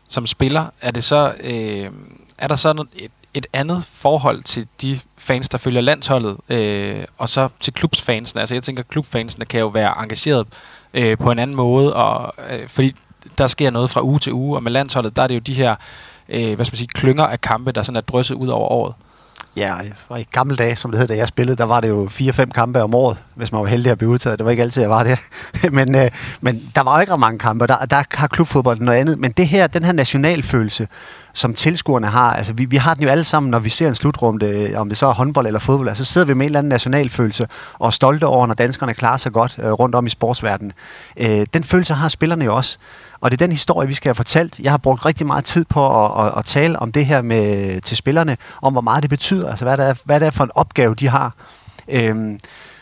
Som 0.07 0.27
spiller, 0.27 0.65
er 0.81 0.91
det 0.91 1.03
så 1.03 1.33
øh, 1.43 1.89
er 2.37 2.47
der 2.47 2.55
så 2.55 2.85
et, 2.95 3.11
et 3.33 3.47
andet 3.53 3.83
forhold 3.93 4.43
til 4.43 4.67
de 4.81 4.99
fans, 5.17 5.49
der 5.49 5.57
følger 5.57 5.81
landsholdet, 5.81 6.37
øh, 6.49 7.03
og 7.17 7.29
så 7.29 7.49
til 7.59 7.73
klubsfansene. 7.73 8.41
Altså 8.41 8.55
jeg 8.55 8.63
tænker, 8.63 8.83
klubfansene 8.83 9.45
kan 9.45 9.59
jo 9.59 9.67
være 9.67 10.03
engageret 10.03 10.47
øh, 10.93 11.17
på 11.17 11.31
en 11.31 11.39
anden 11.39 11.55
måde, 11.55 11.95
og, 11.95 12.33
øh, 12.49 12.69
fordi 12.69 12.95
der 13.37 13.47
sker 13.47 13.69
noget 13.69 13.89
fra 13.89 14.01
uge 14.03 14.19
til 14.19 14.33
uge, 14.33 14.57
og 14.57 14.63
med 14.63 14.71
landsholdet, 14.71 15.15
der 15.15 15.23
er 15.23 15.27
det 15.27 15.35
jo 15.35 15.39
de 15.39 15.53
her 15.53 15.75
øh, 16.31 16.55
hvad 16.55 16.65
skal 16.65 16.73
man 16.73 16.77
sige, 16.77 16.87
klynger 16.87 17.23
af 17.23 17.41
kampe, 17.41 17.71
der 17.71 17.81
sådan 17.81 17.95
er 17.97 18.01
drysset 18.01 18.35
ud 18.35 18.47
over 18.47 18.69
året. 18.69 18.93
Ja, 19.55 19.75
og 20.09 20.19
i 20.21 20.27
gamle 20.31 20.55
dage, 20.55 20.75
som 20.75 20.91
det 20.91 20.99
hed, 20.99 21.07
da 21.07 21.15
jeg 21.15 21.27
spillede, 21.27 21.57
der 21.57 21.63
var 21.63 21.79
det 21.79 21.89
jo 21.89 22.05
4-5 22.11 22.45
kampe 22.45 22.83
om 22.83 22.95
året, 22.95 23.17
hvis 23.35 23.51
man 23.51 23.61
var 23.61 23.67
heldig 23.67 23.91
at 23.91 23.97
blive 23.97 24.09
udtaget. 24.09 24.39
Det 24.39 24.45
var 24.45 24.51
ikke 24.51 24.63
altid, 24.63 24.81
jeg 24.81 24.89
var 24.89 25.03
det. 25.03 25.19
men, 25.77 25.95
øh, 25.95 26.11
men 26.41 26.71
der 26.75 26.81
var 26.81 26.95
jo 26.95 27.01
ikke 27.01 27.17
mange 27.17 27.39
kampe, 27.39 27.63
og 27.63 27.69
der, 27.69 27.85
der 27.85 28.03
har 28.11 28.27
klubfodbold 28.27 28.79
noget 28.79 28.99
andet. 28.99 29.19
Men 29.19 29.31
det 29.31 29.47
her, 29.47 29.67
den 29.67 29.83
her 29.83 29.91
nationalfølelse, 29.91 30.87
som 31.33 31.53
tilskuerne 31.53 32.07
har, 32.07 32.33
altså 32.33 32.53
vi, 32.53 32.65
vi 32.65 32.77
har 32.77 32.93
den 32.93 33.03
jo 33.03 33.09
alle 33.09 33.23
sammen, 33.23 33.51
når 33.51 33.59
vi 33.59 33.69
ser 33.69 33.87
en 33.87 33.95
slutrunde, 33.95 34.45
øh, 34.45 34.79
om 34.79 34.89
det 34.89 34.97
så 34.97 35.07
er 35.07 35.13
håndbold 35.13 35.47
eller 35.47 35.59
fodbold, 35.59 35.87
altså 35.87 36.05
så 36.05 36.13
sidder 36.13 36.27
vi 36.27 36.33
med 36.33 36.45
en 36.45 36.45
eller 36.45 36.59
anden 36.59 36.69
nationalfølelse 36.69 37.47
og 37.73 37.87
er 37.87 37.91
stolte 37.91 38.25
over, 38.25 38.47
når 38.47 38.53
danskerne 38.53 38.93
klarer 38.93 39.17
sig 39.17 39.31
godt 39.31 39.55
øh, 39.59 39.71
rundt 39.71 39.95
om 39.95 40.05
i 40.05 40.09
sportsverdenen. 40.09 40.73
Øh, 41.17 41.45
den 41.53 41.63
følelse 41.63 41.93
har 41.93 42.07
spillerne 42.07 42.45
jo 42.45 42.55
også. 42.55 42.77
Og 43.21 43.31
det 43.31 43.41
er 43.41 43.45
den 43.45 43.51
historie, 43.51 43.87
vi 43.87 43.93
skal 43.93 44.09
have 44.09 44.15
fortalt. 44.15 44.59
Jeg 44.59 44.71
har 44.71 44.77
brugt 44.77 45.05
rigtig 45.05 45.27
meget 45.27 45.43
tid 45.43 45.65
på 45.65 46.05
at, 46.05 46.25
at, 46.25 46.33
at 46.37 46.45
tale 46.45 46.79
om 46.79 46.91
det 46.91 47.05
her 47.05 47.21
med, 47.21 47.81
til 47.81 47.97
spillerne, 47.97 48.37
om 48.61 48.73
hvor 48.73 48.81
meget 48.81 49.01
det 49.01 49.09
betyder, 49.09 49.49
altså 49.49 49.65
hvad 49.65 49.77
det 49.77 49.85
er, 49.85 49.93
hvad 50.05 50.19
det 50.19 50.25
er 50.25 50.31
for 50.31 50.43
en 50.43 50.51
opgave, 50.55 50.95
de 50.95 51.07
har. 51.07 51.33
Øhm, 51.87 52.39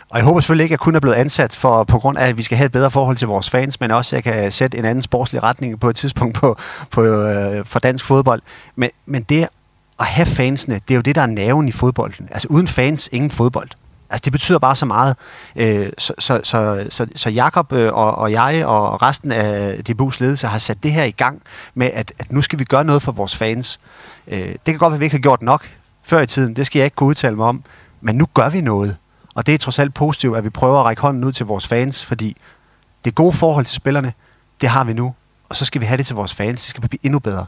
og 0.10 0.18
jeg 0.18 0.25
håber 0.25 0.39
selvfølgelig 0.39 0.63
ikke, 0.63 0.74
at 0.74 0.80
jeg 0.80 0.84
kun 0.84 0.96
er 0.96 1.00
blevet 1.00 1.16
ansat 1.16 1.56
for, 1.56 1.84
på 1.84 2.00
grund 2.00 2.18
af, 2.18 2.28
at 2.28 2.38
vi 2.38 2.44
skal 2.44 2.58
have 2.58 2.66
et 2.66 2.72
bedre 2.72 2.92
forhold 2.92 3.18
til 3.18 3.28
vores 3.28 3.50
fans, 3.50 3.80
men 3.80 3.92
også, 3.92 4.16
at 4.16 4.25
jeg 4.25 4.34
kan 4.34 4.51
sætte 4.51 4.78
en 4.78 4.86
anden 4.86 5.01
sportslig 5.01 5.44
retning 5.44 5.80
på 5.80 5.89
et 5.89 5.96
tidspunkt 5.96 6.36
på, 6.36 6.58
på, 6.92 7.04
øh, 7.04 7.66
for 7.66 7.80
dansk 7.80 8.06
fodbold. 8.06 8.42
Men, 8.75 8.89
men 9.06 9.24
det 9.24 9.48
at 10.00 10.06
have 10.06 10.25
fansene, 10.25 10.75
det 10.75 10.92
er 10.92 10.96
jo 10.96 11.01
det, 11.01 11.16
der 11.16 11.22
er 11.22 11.25
nerven 11.25 11.68
i 11.68 11.72
fodbolden. 11.72 12.28
Altså 12.32 12.48
uden 12.51 12.68
fans, 12.68 13.10
ingen 13.12 13.32
fodbold. 13.32 13.70
Altså 14.10 14.22
det 14.25 14.32
betyder 14.32 14.60
bare 14.60 14.75
så 14.75 14.86
meget. 14.86 15.16
Øh, 15.56 15.89
så, 15.98 16.13
så, 16.20 16.42
så, 16.44 16.86
så, 16.89 17.08
så 17.16 17.30
Jakob 17.30 17.74
øh, 17.74 17.94
og, 17.94 18.16
og 18.16 18.32
jeg 18.32 18.66
og 18.66 19.01
resten 19.01 19.32
af 19.32 19.82
DBU's 19.89 20.18
ledelse 20.20 20.48
har 20.48 20.58
sat 20.58 20.84
det 20.84 20.92
her 20.92 21.04
i 21.04 21.12
gang 21.12 21.42
med, 21.74 21.89
at, 21.94 22.13
at 22.20 22.32
nu 22.32 22.42
skal 22.42 22.60
vi 22.60 22.63
gøre 22.63 22.84
noget 22.84 23.01
for 23.01 23.12
vores 23.12 23.36
fans. 23.36 23.80
Øh, 24.28 24.48
det 24.48 24.60
kan 24.66 24.78
godt 24.78 24.92
være, 24.92 24.96
at 24.96 25.00
vi 25.00 25.06
ikke 25.06 25.16
har 25.16 25.22
gjort 25.22 25.42
nok 25.42 25.70
før 26.04 26.22
i 26.22 26.28
tiden. 26.28 26.56
Det 26.56 26.66
skal 26.66 26.80
jeg 26.80 26.86
ikke 26.86 26.96
kunne 26.96 27.10
udtale 27.10 27.36
mig 27.36 27.46
om. 27.46 27.63
Men 28.01 28.16
nu 28.16 28.28
gør 28.34 28.50
vi 28.50 28.62
noget. 28.62 28.98
Og 29.39 29.46
det 29.46 29.53
er 29.53 29.58
trods 29.58 29.79
alt 29.79 29.93
positivt, 29.93 30.38
at 30.38 30.43
vi 30.43 30.50
prøver 30.50 30.79
at 30.79 30.86
række 30.86 31.01
hånden 31.01 31.24
ud 31.24 31.31
til 31.31 31.46
vores 31.46 31.67
fans, 31.67 32.05
fordi 32.05 32.38
det 33.05 33.15
gode 33.15 33.34
forhold 33.34 33.65
til 33.65 33.75
spillerne, 33.75 34.13
det 34.62 34.69
har 34.69 34.84
vi 34.84 34.93
nu. 34.93 35.13
Og 35.50 35.55
så 35.55 35.65
skal 35.65 35.81
vi 35.81 35.86
have 35.86 35.98
det 35.98 36.05
til 36.05 36.15
vores 36.15 36.34
fans. 36.34 36.62
Det 36.62 36.69
skal 36.69 36.89
blive 36.89 37.05
endnu 37.05 37.19
bedre. 37.19 37.46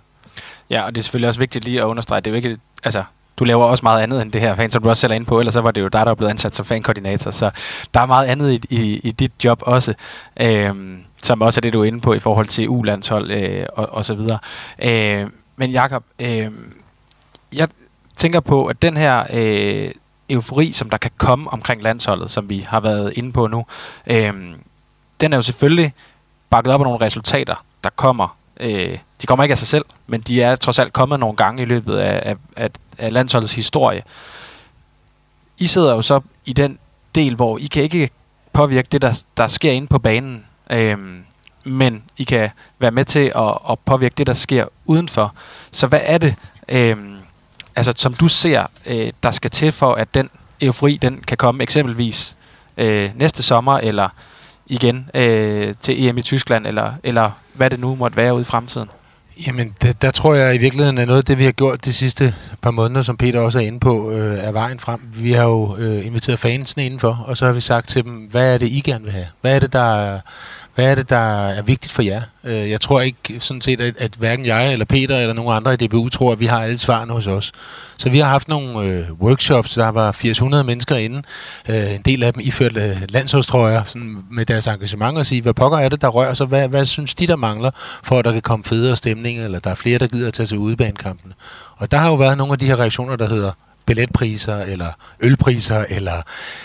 Ja, 0.69 0.81
og 0.81 0.95
det 0.95 1.01
er 1.01 1.03
selvfølgelig 1.03 1.27
også 1.27 1.39
vigtigt 1.39 1.65
lige 1.65 1.81
at 1.81 1.85
understrege, 1.85 2.21
det 2.21 2.27
er 2.27 2.33
vigtigt, 2.33 2.51
ikke, 2.51 2.63
altså, 2.83 3.03
du 3.37 3.43
laver 3.43 3.65
også 3.65 3.83
meget 3.83 4.01
andet 4.01 4.21
end 4.21 4.31
det 4.31 4.41
her 4.41 4.55
fan, 4.55 4.71
som 4.71 4.83
du 4.83 4.89
også 4.89 5.01
sælger 5.01 5.15
ind 5.15 5.25
på, 5.25 5.39
ellers 5.39 5.53
så 5.53 5.61
var 5.61 5.71
det 5.71 5.81
jo 5.81 5.87
dig, 5.87 6.05
der 6.05 6.11
er 6.11 6.15
blevet 6.15 6.31
ansat 6.31 6.55
som 6.55 6.65
fankoordinator, 6.65 7.31
så 7.31 7.51
der 7.93 7.99
er 7.99 8.05
meget 8.05 8.25
andet 8.27 8.51
i, 8.51 8.61
i, 8.69 8.99
i 9.03 9.11
dit 9.11 9.31
job 9.43 9.63
også, 9.65 9.93
øhm, 10.37 11.03
som 11.23 11.41
også 11.41 11.59
er 11.59 11.61
det, 11.61 11.73
du 11.73 11.81
er 11.81 11.85
inde 11.85 12.01
på 12.01 12.13
i 12.13 12.19
forhold 12.19 12.47
til 12.47 12.69
U-landshold 12.69 13.31
øh, 13.31 13.65
og, 13.73 13.89
og 13.89 14.05
så 14.05 14.13
videre. 14.13 14.39
Øh, 14.79 15.27
men 15.55 15.71
Jakob, 15.71 16.03
øh, 16.19 16.51
jeg 17.53 17.67
tænker 18.15 18.39
på, 18.39 18.65
at 18.65 18.81
den 18.81 18.97
her 18.97 19.23
øh, 19.33 19.91
eufori, 20.31 20.71
som 20.71 20.89
der 20.89 20.97
kan 20.97 21.11
komme 21.17 21.53
omkring 21.53 21.83
landsholdet, 21.83 22.31
som 22.31 22.49
vi 22.49 22.59
har 22.59 22.79
været 22.79 23.13
inde 23.15 23.31
på 23.31 23.47
nu, 23.47 23.65
øh, 24.07 24.33
den 25.21 25.33
er 25.33 25.37
jo 25.37 25.41
selvfølgelig 25.41 25.93
bakket 26.49 26.73
op 26.73 26.81
af 26.81 26.85
nogle 26.85 27.05
resultater, 27.05 27.65
der 27.83 27.89
kommer 27.89 28.37
øh, 28.61 28.97
de 29.21 29.27
kommer 29.27 29.43
ikke 29.43 29.53
af 29.53 29.57
sig 29.57 29.67
selv, 29.67 29.85
men 30.07 30.21
de 30.21 30.41
er 30.41 30.55
trods 30.55 30.79
alt 30.79 30.93
kommet 30.93 31.19
nogle 31.19 31.35
gange 31.35 31.61
i 31.61 31.65
løbet 31.65 31.97
af, 31.97 32.21
af, 32.25 32.35
af, 32.55 32.69
af 32.97 33.13
landsholdets 33.13 33.55
historie. 33.55 34.03
I 35.57 35.67
sidder 35.67 35.95
jo 35.95 36.01
så 36.01 36.21
i 36.45 36.53
den 36.53 36.79
del, 37.15 37.35
hvor 37.35 37.57
I 37.57 37.65
kan 37.65 37.83
ikke 37.83 38.09
påvirke 38.53 38.87
det, 38.91 39.01
der, 39.01 39.23
der 39.37 39.47
sker 39.47 39.71
inde 39.71 39.87
på 39.87 39.99
banen, 39.99 40.45
øh, 40.69 40.97
men 41.63 42.03
I 42.17 42.23
kan 42.23 42.49
være 42.79 42.91
med 42.91 43.05
til 43.05 43.31
at, 43.35 43.57
at 43.69 43.79
påvirke 43.79 44.13
det, 44.17 44.27
der 44.27 44.33
sker 44.33 44.65
udenfor. 44.85 45.33
Så 45.71 45.87
hvad 45.87 46.01
er 46.03 46.17
det, 46.17 46.35
øh, 46.69 46.97
altså, 47.75 47.93
som 47.95 48.13
du 48.13 48.27
ser, 48.27 48.65
øh, 48.85 49.11
der 49.23 49.31
skal 49.31 49.51
til 49.51 49.71
for, 49.71 49.93
at 49.93 50.13
den 50.13 50.29
eufori, 50.61 50.97
den 51.01 51.23
kan 51.27 51.37
komme 51.37 51.63
eksempelvis 51.63 52.37
øh, 52.77 53.09
næste 53.15 53.43
sommer, 53.43 53.77
eller 53.77 54.09
igen 54.65 55.09
øh, 55.13 55.73
til 55.81 56.05
EM 56.05 56.17
i 56.17 56.21
Tyskland, 56.21 56.67
eller, 56.67 56.93
eller 57.03 57.31
hvad 57.53 57.69
det 57.69 57.79
nu 57.79 57.95
måtte 57.95 58.17
være 58.17 58.33
ude 58.33 58.41
i 58.41 58.45
fremtiden? 58.45 58.89
Jamen, 59.47 59.75
det, 59.81 60.01
der 60.01 60.11
tror 60.11 60.33
jeg 60.33 60.55
i 60.55 60.57
virkeligheden 60.57 60.97
er 60.97 61.05
noget 61.05 61.17
af 61.17 61.25
det, 61.25 61.39
vi 61.39 61.43
har 61.43 61.51
gjort 61.51 61.85
de 61.85 61.93
sidste 61.93 62.35
par 62.61 62.71
måneder, 62.71 63.01
som 63.01 63.17
Peter 63.17 63.39
også 63.39 63.59
er 63.59 63.63
inde 63.63 63.79
på, 63.79 64.11
øh, 64.11 64.39
er 64.39 64.51
vejen 64.51 64.79
frem. 64.79 64.99
Vi 65.13 65.31
har 65.31 65.43
jo 65.43 65.77
øh, 65.77 66.05
inviteret 66.05 66.39
fansene 66.39 66.85
indenfor, 66.85 67.23
og 67.27 67.37
så 67.37 67.45
har 67.45 67.53
vi 67.53 67.61
sagt 67.61 67.89
til 67.89 68.03
dem, 68.03 68.13
hvad 68.13 68.53
er 68.53 68.57
det, 68.57 68.67
I 68.67 68.79
gerne 68.79 69.03
vil 69.03 69.13
have? 69.13 69.27
Hvad 69.41 69.55
er 69.55 69.59
det, 69.59 69.73
der 69.73 70.19
hvad 70.75 70.91
er 70.91 70.95
det, 70.95 71.09
der 71.09 71.47
er 71.49 71.61
vigtigt 71.61 71.93
for 71.93 72.01
jer? 72.01 72.21
Øh, 72.43 72.69
jeg 72.69 72.81
tror 72.81 73.01
ikke 73.01 73.39
sådan 73.39 73.61
set, 73.61 73.81
at, 73.81 73.93
at 73.97 74.11
hverken 74.13 74.45
jeg 74.45 74.71
eller 74.71 74.85
Peter 74.85 75.17
eller 75.17 75.33
nogen 75.33 75.55
andre 75.55 75.73
i 75.73 75.77
DBU 75.77 76.09
tror, 76.09 76.31
at 76.31 76.39
vi 76.39 76.45
har 76.45 76.63
alle 76.63 76.77
svarene 76.77 77.13
hos 77.13 77.27
os. 77.27 77.51
Så 77.97 78.09
vi 78.09 78.19
har 78.19 78.29
haft 78.29 78.47
nogle 78.47 78.81
øh, 78.81 79.11
workshops, 79.21 79.73
der 79.73 79.89
var 79.89 80.07
800 80.07 80.63
mennesker 80.63 80.95
inde. 80.95 81.21
Øh, 81.69 81.95
en 81.95 82.01
del 82.01 82.23
af 82.23 82.33
dem 82.33 82.41
iført 82.45 82.77
øh, 82.77 83.01
landsholdstrøjer 83.09 83.83
sådan 83.83 84.17
med 84.31 84.45
deres 84.45 84.67
engagement 84.67 85.17
og 85.17 85.25
sige, 85.25 85.41
hvad 85.41 85.53
pokker 85.53 85.77
er 85.77 85.89
det, 85.89 86.01
der 86.01 86.07
rører 86.07 86.33
sig? 86.33 86.47
Hvad, 86.47 86.67
hvad 86.67 86.85
synes 86.85 87.13
de, 87.13 87.27
der 87.27 87.35
mangler, 87.35 87.71
for 88.03 88.19
at 88.19 88.25
der 88.25 88.31
kan 88.31 88.41
komme 88.41 88.65
federe 88.65 88.95
stemning, 88.95 89.39
eller 89.39 89.59
der 89.59 89.69
er 89.69 89.75
flere, 89.75 89.99
der 89.99 90.07
gider 90.07 90.27
at 90.27 90.33
tage 90.33 90.47
til 90.47 90.57
udebanekampene? 90.57 91.33
Og 91.77 91.91
der 91.91 91.97
har 91.97 92.09
jo 92.09 92.15
været 92.15 92.37
nogle 92.37 92.53
af 92.53 92.59
de 92.59 92.65
her 92.65 92.79
reaktioner, 92.79 93.15
der 93.15 93.27
hedder, 93.27 93.51
billetpriser, 93.85 94.57
eller 94.57 94.87
ølpriser, 95.21 95.85
eller 95.89 96.21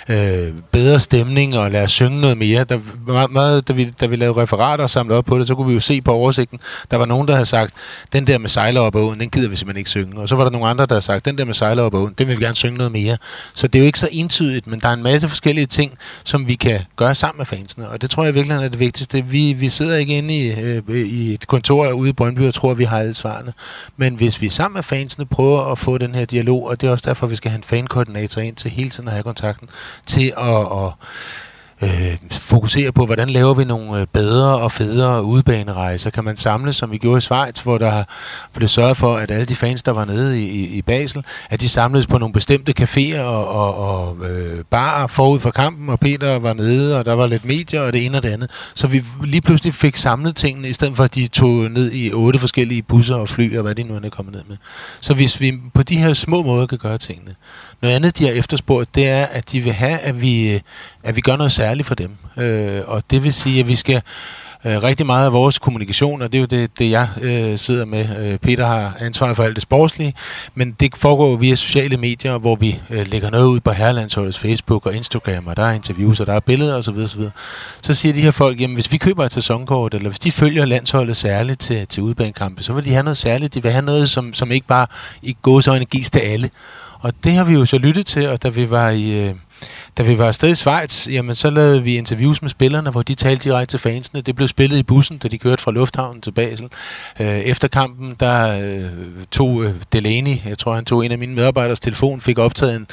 øh, 0.08 0.52
bedre 0.72 1.00
stemning, 1.00 1.58
og 1.58 1.70
lad 1.70 1.82
os 1.82 1.92
synge 1.92 2.20
noget 2.20 2.38
mere. 2.38 2.64
Der, 2.64 2.78
meget, 3.06 3.30
meget, 3.30 3.68
da, 3.68 3.72
vi, 3.72 3.90
da 4.00 4.06
vi 4.06 4.16
lavede 4.16 4.42
referater 4.42 4.84
og 4.84 4.90
samlede 4.90 5.18
op 5.18 5.24
på 5.24 5.38
det, 5.38 5.46
så 5.46 5.54
kunne 5.54 5.68
vi 5.68 5.74
jo 5.74 5.80
se 5.80 6.00
på 6.00 6.12
oversigten, 6.12 6.60
der 6.90 6.96
var 6.96 7.04
nogen, 7.04 7.28
der 7.28 7.34
havde 7.34 7.46
sagt, 7.46 7.74
den 8.12 8.26
der 8.26 8.38
med 8.38 8.48
sejler 8.48 8.80
op 8.80 8.94
åen, 8.94 9.20
den 9.20 9.30
gider 9.30 9.48
vi 9.48 9.56
simpelthen 9.56 9.78
ikke 9.78 9.90
synge. 9.90 10.20
Og 10.20 10.28
så 10.28 10.36
var 10.36 10.44
der 10.44 10.50
nogle 10.50 10.66
andre, 10.66 10.86
der 10.86 10.94
havde 10.94 11.04
sagt, 11.04 11.24
den 11.24 11.38
der 11.38 11.44
med 11.44 11.54
sejler 11.54 11.82
op 11.82 11.94
åen, 11.94 12.14
den 12.18 12.28
vil 12.28 12.38
vi 12.38 12.44
gerne 12.44 12.56
synge 12.56 12.76
noget 12.76 12.92
mere. 12.92 13.16
Så 13.54 13.66
det 13.66 13.78
er 13.78 13.82
jo 13.82 13.86
ikke 13.86 13.98
så 13.98 14.08
entydigt, 14.12 14.66
men 14.66 14.80
der 14.80 14.88
er 14.88 14.92
en 14.92 15.02
masse 15.02 15.28
forskellige 15.28 15.66
ting, 15.66 15.98
som 16.24 16.48
vi 16.48 16.54
kan 16.54 16.80
gøre 16.96 17.14
sammen 17.14 17.38
med 17.38 17.46
fansene, 17.46 17.88
og 17.88 18.02
det 18.02 18.10
tror 18.10 18.24
jeg 18.24 18.34
virkelig 18.34 18.54
er 18.54 18.68
det 18.68 18.78
vigtigste. 18.78 19.24
Vi, 19.24 19.52
vi 19.52 19.68
sidder 19.68 19.96
ikke 19.96 20.18
inde 20.18 20.36
i, 20.36 20.60
øh, 20.60 20.96
i 20.96 21.34
et 21.34 21.46
kontor 21.46 21.90
ude 21.92 22.10
i 22.10 22.12
Brøndby 22.12 22.40
og 22.40 22.54
tror, 22.54 22.70
at 22.70 22.78
vi 22.78 22.84
har 22.84 22.98
alle 22.98 23.14
svarene. 23.14 23.52
Men 23.96 24.14
hvis 24.14 24.40
vi 24.40 24.50
sammen 24.50 24.76
med 24.76 24.82
fansene 24.82 25.26
prøver 25.26 25.72
at 25.72 25.78
få 25.78 25.98
den 25.98 26.14
her 26.14 26.24
dialog, 26.24 26.66
og 26.66 26.80
det 26.80 26.86
er 26.86 26.90
også 26.90 27.05
derfor, 27.06 27.26
vi 27.26 27.36
skal 27.36 27.50
have 27.50 27.58
en 27.58 27.64
fankoordinator 27.64 28.40
ind 28.40 28.56
til 28.56 28.70
hele 28.70 28.90
tiden 28.90 29.08
at 29.08 29.12
have 29.12 29.22
kontakten, 29.22 29.68
til 30.06 30.32
at, 30.38 30.60
at 30.60 30.92
øh, 31.82 32.16
fokusere 32.30 32.92
på, 32.92 33.06
hvordan 33.06 33.30
laver 33.30 33.54
vi 33.54 33.64
nogle 33.64 34.00
øh, 34.00 34.06
bedre 34.12 34.58
og 34.58 34.72
federe 34.72 35.24
udebanerejser. 35.24 36.10
Kan 36.10 36.24
man 36.24 36.36
samle, 36.36 36.72
som 36.72 36.90
vi 36.90 36.98
gjorde 36.98 37.18
i 37.18 37.20
Schweiz, 37.20 37.58
hvor 37.58 37.78
der 37.78 38.04
blev 38.54 38.68
sørget 38.68 38.96
for, 38.96 39.16
at 39.16 39.30
alle 39.30 39.46
de 39.46 39.54
fans, 39.54 39.82
der 39.82 39.92
var 39.92 40.04
nede 40.04 40.42
i, 40.42 40.44
i, 40.44 40.66
i 40.66 40.82
Basel, 40.82 41.24
at 41.50 41.60
de 41.60 41.68
samledes 41.68 42.06
på 42.06 42.18
nogle 42.18 42.32
bestemte 42.32 42.74
caféer 42.80 43.20
og, 43.20 43.48
og, 43.48 43.74
og 43.78 44.26
øh, 44.26 44.64
barer 44.70 45.06
forud 45.06 45.40
for 45.40 45.50
kampen, 45.50 45.88
og 45.88 46.00
Peter 46.00 46.38
var 46.38 46.52
nede, 46.52 46.98
og 46.98 47.04
der 47.04 47.12
var 47.12 47.26
lidt 47.26 47.44
medier 47.44 47.80
og 47.80 47.92
det 47.92 48.06
ene 48.06 48.16
og 48.16 48.22
det 48.22 48.28
andet. 48.28 48.50
Så 48.74 48.86
vi 48.86 49.04
lige 49.24 49.40
pludselig 49.40 49.74
fik 49.74 49.96
samlet 49.96 50.36
tingene, 50.36 50.68
i 50.68 50.72
stedet 50.72 50.96
for 50.96 51.04
at 51.04 51.14
de 51.14 51.26
tog 51.26 51.70
ned 51.70 51.92
i 51.92 52.12
otte 52.12 52.38
forskellige 52.38 52.82
busser 52.82 53.14
og 53.14 53.28
fly, 53.28 53.56
og 53.56 53.62
hvad 53.62 53.74
de 53.74 53.82
nu 53.82 53.94
er 53.94 54.08
kommet 54.08 54.34
ned 54.34 54.42
med. 54.48 54.56
Så 55.00 55.14
hvis 55.14 55.40
vi 55.40 55.60
på 55.74 55.82
de 55.82 55.96
her 55.96 56.12
små 56.12 56.42
måder 56.42 56.66
kan 56.66 56.78
gøre 56.78 56.98
tingene, 56.98 57.34
noget 57.86 57.96
andet, 57.96 58.18
de 58.18 58.24
har 58.24 58.32
efterspurgt, 58.32 58.94
det 58.94 59.08
er, 59.08 59.26
at 59.26 59.52
de 59.52 59.60
vil 59.60 59.72
have, 59.72 59.98
at 59.98 60.20
vi, 60.20 60.62
at 61.02 61.16
vi 61.16 61.20
gør 61.20 61.36
noget 61.36 61.52
særligt 61.52 61.88
for 61.88 61.94
dem. 61.94 62.16
Øh, 62.36 62.82
og 62.86 63.02
det 63.10 63.24
vil 63.24 63.32
sige, 63.32 63.60
at 63.60 63.68
vi 63.68 63.76
skal 63.76 64.02
øh, 64.66 64.82
rigtig 64.82 65.06
meget 65.06 65.26
af 65.26 65.32
vores 65.32 65.58
kommunikation, 65.58 66.22
og 66.22 66.32
det 66.32 66.38
er 66.38 66.40
jo 66.40 66.46
det, 66.46 66.78
det 66.78 66.90
jeg 66.90 67.08
øh, 67.22 67.58
sidder 67.58 67.84
med. 67.84 68.06
Øh, 68.18 68.38
Peter 68.38 68.66
har 68.66 68.96
ansvar 69.00 69.34
for 69.34 69.42
alt 69.42 69.54
det 69.54 69.62
sportslige, 69.62 70.14
men 70.54 70.72
det 70.80 70.96
foregår 70.96 71.36
via 71.36 71.54
sociale 71.54 71.96
medier, 71.96 72.38
hvor 72.38 72.56
vi 72.56 72.80
øh, 72.90 73.06
lægger 73.06 73.30
noget 73.30 73.46
ud 73.46 73.60
på 73.60 73.70
Herlandsholdets 73.70 74.38
Facebook 74.38 74.86
og 74.86 74.94
Instagram, 74.94 75.46
og 75.46 75.56
der 75.56 75.62
er 75.62 75.72
interviews, 75.72 76.20
og 76.20 76.26
der 76.26 76.34
er 76.34 76.40
billeder 76.40 76.76
osv. 76.76 76.98
osv. 76.98 77.22
Så 77.82 77.94
siger 77.94 78.12
de 78.12 78.20
her 78.20 78.30
folk, 78.30 78.60
jamen 78.60 78.74
hvis 78.74 78.92
vi 78.92 78.96
køber 78.96 79.24
et 79.24 79.32
sæsonkort, 79.32 79.94
eller 79.94 80.08
hvis 80.08 80.18
de 80.18 80.32
følger 80.32 80.64
landsholdet 80.64 81.16
særligt 81.16 81.60
til, 81.60 81.86
til 81.86 82.02
udbanekampe, 82.02 82.62
så 82.62 82.72
vil 82.72 82.84
de 82.84 82.92
have 82.92 83.02
noget 83.02 83.16
særligt. 83.16 83.54
De 83.54 83.62
vil 83.62 83.72
have 83.72 83.84
noget, 83.84 84.10
som, 84.10 84.34
som 84.34 84.52
ikke 84.52 84.66
bare 84.66 84.86
i 85.22 85.36
gåsøjne 85.42 85.84
gives 85.84 86.10
til 86.10 86.20
alle. 86.20 86.50
Og 87.00 87.12
det 87.24 87.32
har 87.32 87.44
vi 87.44 87.54
jo 87.54 87.64
så 87.64 87.78
lyttet 87.78 88.06
til, 88.06 88.28
og 88.28 88.42
da 88.42 88.48
vi 88.48 88.70
var 88.70 88.90
i... 88.90 89.10
Øh, 89.10 89.34
da 89.98 90.02
vi 90.02 90.18
var 90.18 90.26
afsted 90.26 90.52
i 90.52 90.54
Schweiz, 90.54 91.08
jamen, 91.08 91.34
så 91.34 91.50
lavede 91.50 91.82
vi 91.82 91.96
interviews 91.96 92.42
med 92.42 92.50
spillerne, 92.50 92.90
hvor 92.90 93.02
de 93.02 93.14
talte 93.14 93.44
direkte 93.44 93.72
til 93.72 93.78
fansene. 93.78 94.20
Det 94.20 94.36
blev 94.36 94.48
spillet 94.48 94.78
i 94.78 94.82
bussen, 94.82 95.18
da 95.18 95.28
de 95.28 95.38
kørte 95.38 95.62
fra 95.62 95.70
lufthavnen 95.70 96.22
til 96.22 96.30
Basel. 96.30 96.68
Øh, 97.20 97.26
efter 97.26 97.68
kampen, 97.68 98.16
der 98.20 98.60
øh, 98.60 98.82
tog 99.30 99.64
øh, 99.64 99.74
Delaney, 99.92 100.36
jeg 100.46 100.58
tror 100.58 100.74
han 100.74 100.84
tog 100.84 101.04
en 101.04 101.12
af 101.12 101.18
mine 101.18 101.34
medarbejderes 101.34 101.80
telefon, 101.80 102.20
fik 102.20 102.38
optaget 102.38 102.76
en, 102.76 102.86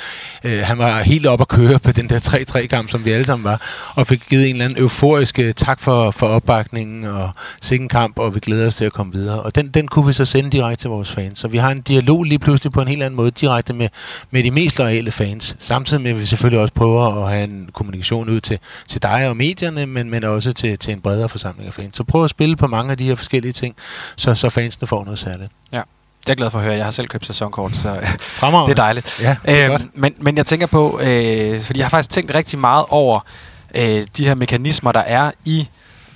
øh, 0.44 0.60
han 0.64 0.78
var 0.78 1.02
helt 1.02 1.26
op 1.26 1.42
at 1.42 1.48
køre 1.48 1.80
på 1.80 1.92
den 1.92 2.10
der 2.10 2.20
3-3-kamp, 2.20 2.90
som 2.90 3.06
vi 3.06 3.12
alle 3.12 3.26
sammen 3.26 3.44
var, 3.44 3.62
og 3.96 4.08
fik 4.08 4.22
givet 4.30 4.50
en 4.50 4.56
eller 4.56 4.66
anden 4.66 4.80
euforisk 4.80 5.40
øh, 5.40 5.54
tak 5.54 5.80
for, 5.80 6.12
for 6.12 6.28
opbakningen, 6.28 7.06
og 7.06 7.30
sikken 7.62 7.90
kamp, 7.90 8.20
og 8.20 8.36
vi 8.36 8.40
glæder 8.40 8.68
os 8.68 8.76
til 8.76 8.86
at 8.86 8.94
komme 8.94 9.14
videre. 9.14 9.42
Og 9.42 9.56
den, 9.56 9.68
den 9.68 9.88
kunne 9.88 10.08
vi 10.08 10.14
så 10.14 10.26
sende 10.26 10.50
direkte 10.50 10.84
til 10.84 10.90
vores 10.90 11.12
fans. 11.12 11.40
Så 11.40 11.48
vi 11.48 11.58
har 11.58 11.72
en 11.72 11.82
dialog 11.82 12.24
lige 12.24 12.40
pludselig 12.40 12.72
på 12.72 12.82
en 12.82 12.88
helt 12.88 13.04
anden 13.04 13.18
måde, 13.18 13.32
direkte 13.32 13.74
med, 13.74 13.90
med 14.32 14.44
de 14.44 14.52
mest 14.52 14.80
loyale 14.80 15.12
fans, 15.12 15.56
samtidig 15.60 16.04
med, 16.04 16.12
at 16.12 16.20
vi 16.20 16.26
selvfølgelig 16.26 16.53
også 16.62 16.74
prøver 16.74 17.24
at 17.24 17.30
have 17.30 17.44
en 17.44 17.70
kommunikation 17.74 18.30
ud 18.30 18.40
til, 18.40 18.60
til 18.88 19.02
dig 19.02 19.30
og 19.30 19.38
medierne, 19.38 19.86
men, 19.86 20.10
men 20.10 20.24
også 20.24 20.54
til, 20.54 20.80
til 20.80 20.94
en 20.94 21.02
bredere 21.02 21.30
forsamling 21.30 21.68
af 21.68 21.74
fans. 21.74 21.98
Så 21.98 22.04
prøv 22.04 22.24
at 22.24 22.30
spille 22.30 22.56
på 22.56 22.68
mange 22.68 22.92
af 22.92 22.98
de 22.98 23.04
her 23.04 23.16
forskellige 23.16 23.52
ting, 23.54 23.76
så, 24.16 24.36
så 24.36 24.50
fansene 24.50 24.88
får 24.88 25.04
noget 25.04 25.20
særligt. 25.20 25.52
Ja. 25.72 25.82
Jeg 26.28 26.32
er 26.32 26.36
glad 26.36 26.50
for 26.50 26.60
at 26.60 26.66
høre. 26.66 26.76
Jeg 26.76 26.86
har 26.86 26.92
selv 26.92 27.08
købt 27.08 27.26
sæsonkort, 27.26 27.72
så 27.72 28.00
Fremragende. 28.20 28.76
det 28.76 28.80
er 28.80 28.84
dejligt. 28.84 29.20
Ja, 29.22 29.36
det 29.46 29.60
er 29.60 29.66
øhm, 29.66 29.72
godt. 29.72 29.98
men, 29.98 30.16
men 30.18 30.38
jeg 30.38 30.46
tænker 30.46 30.68
på, 30.68 31.00
øh, 31.00 31.62
fordi 31.62 31.80
jeg 31.80 31.86
har 31.86 31.90
faktisk 31.90 32.10
tænkt 32.10 32.34
rigtig 32.34 32.60
meget 32.60 32.86
over 32.90 33.20
øh, 33.76 34.08
de 34.18 34.26
her 34.26 34.36
mekanismer, 34.36 34.92
der 34.92 35.00
er 35.00 35.32
i 35.46 35.68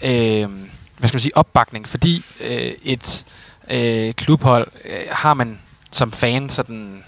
øh, 0.01 0.49
hvad 0.97 1.07
skal 1.07 1.15
man 1.15 1.21
sige, 1.21 1.37
opbakning. 1.37 1.87
Fordi 1.87 2.23
øh, 2.41 2.71
et 2.83 3.25
øh, 3.69 4.13
klubhold 4.13 4.67
øh, 4.85 4.99
har 5.11 5.33
man 5.33 5.59
som 5.91 6.11
fan 6.11 6.49
sådan 6.49 7.03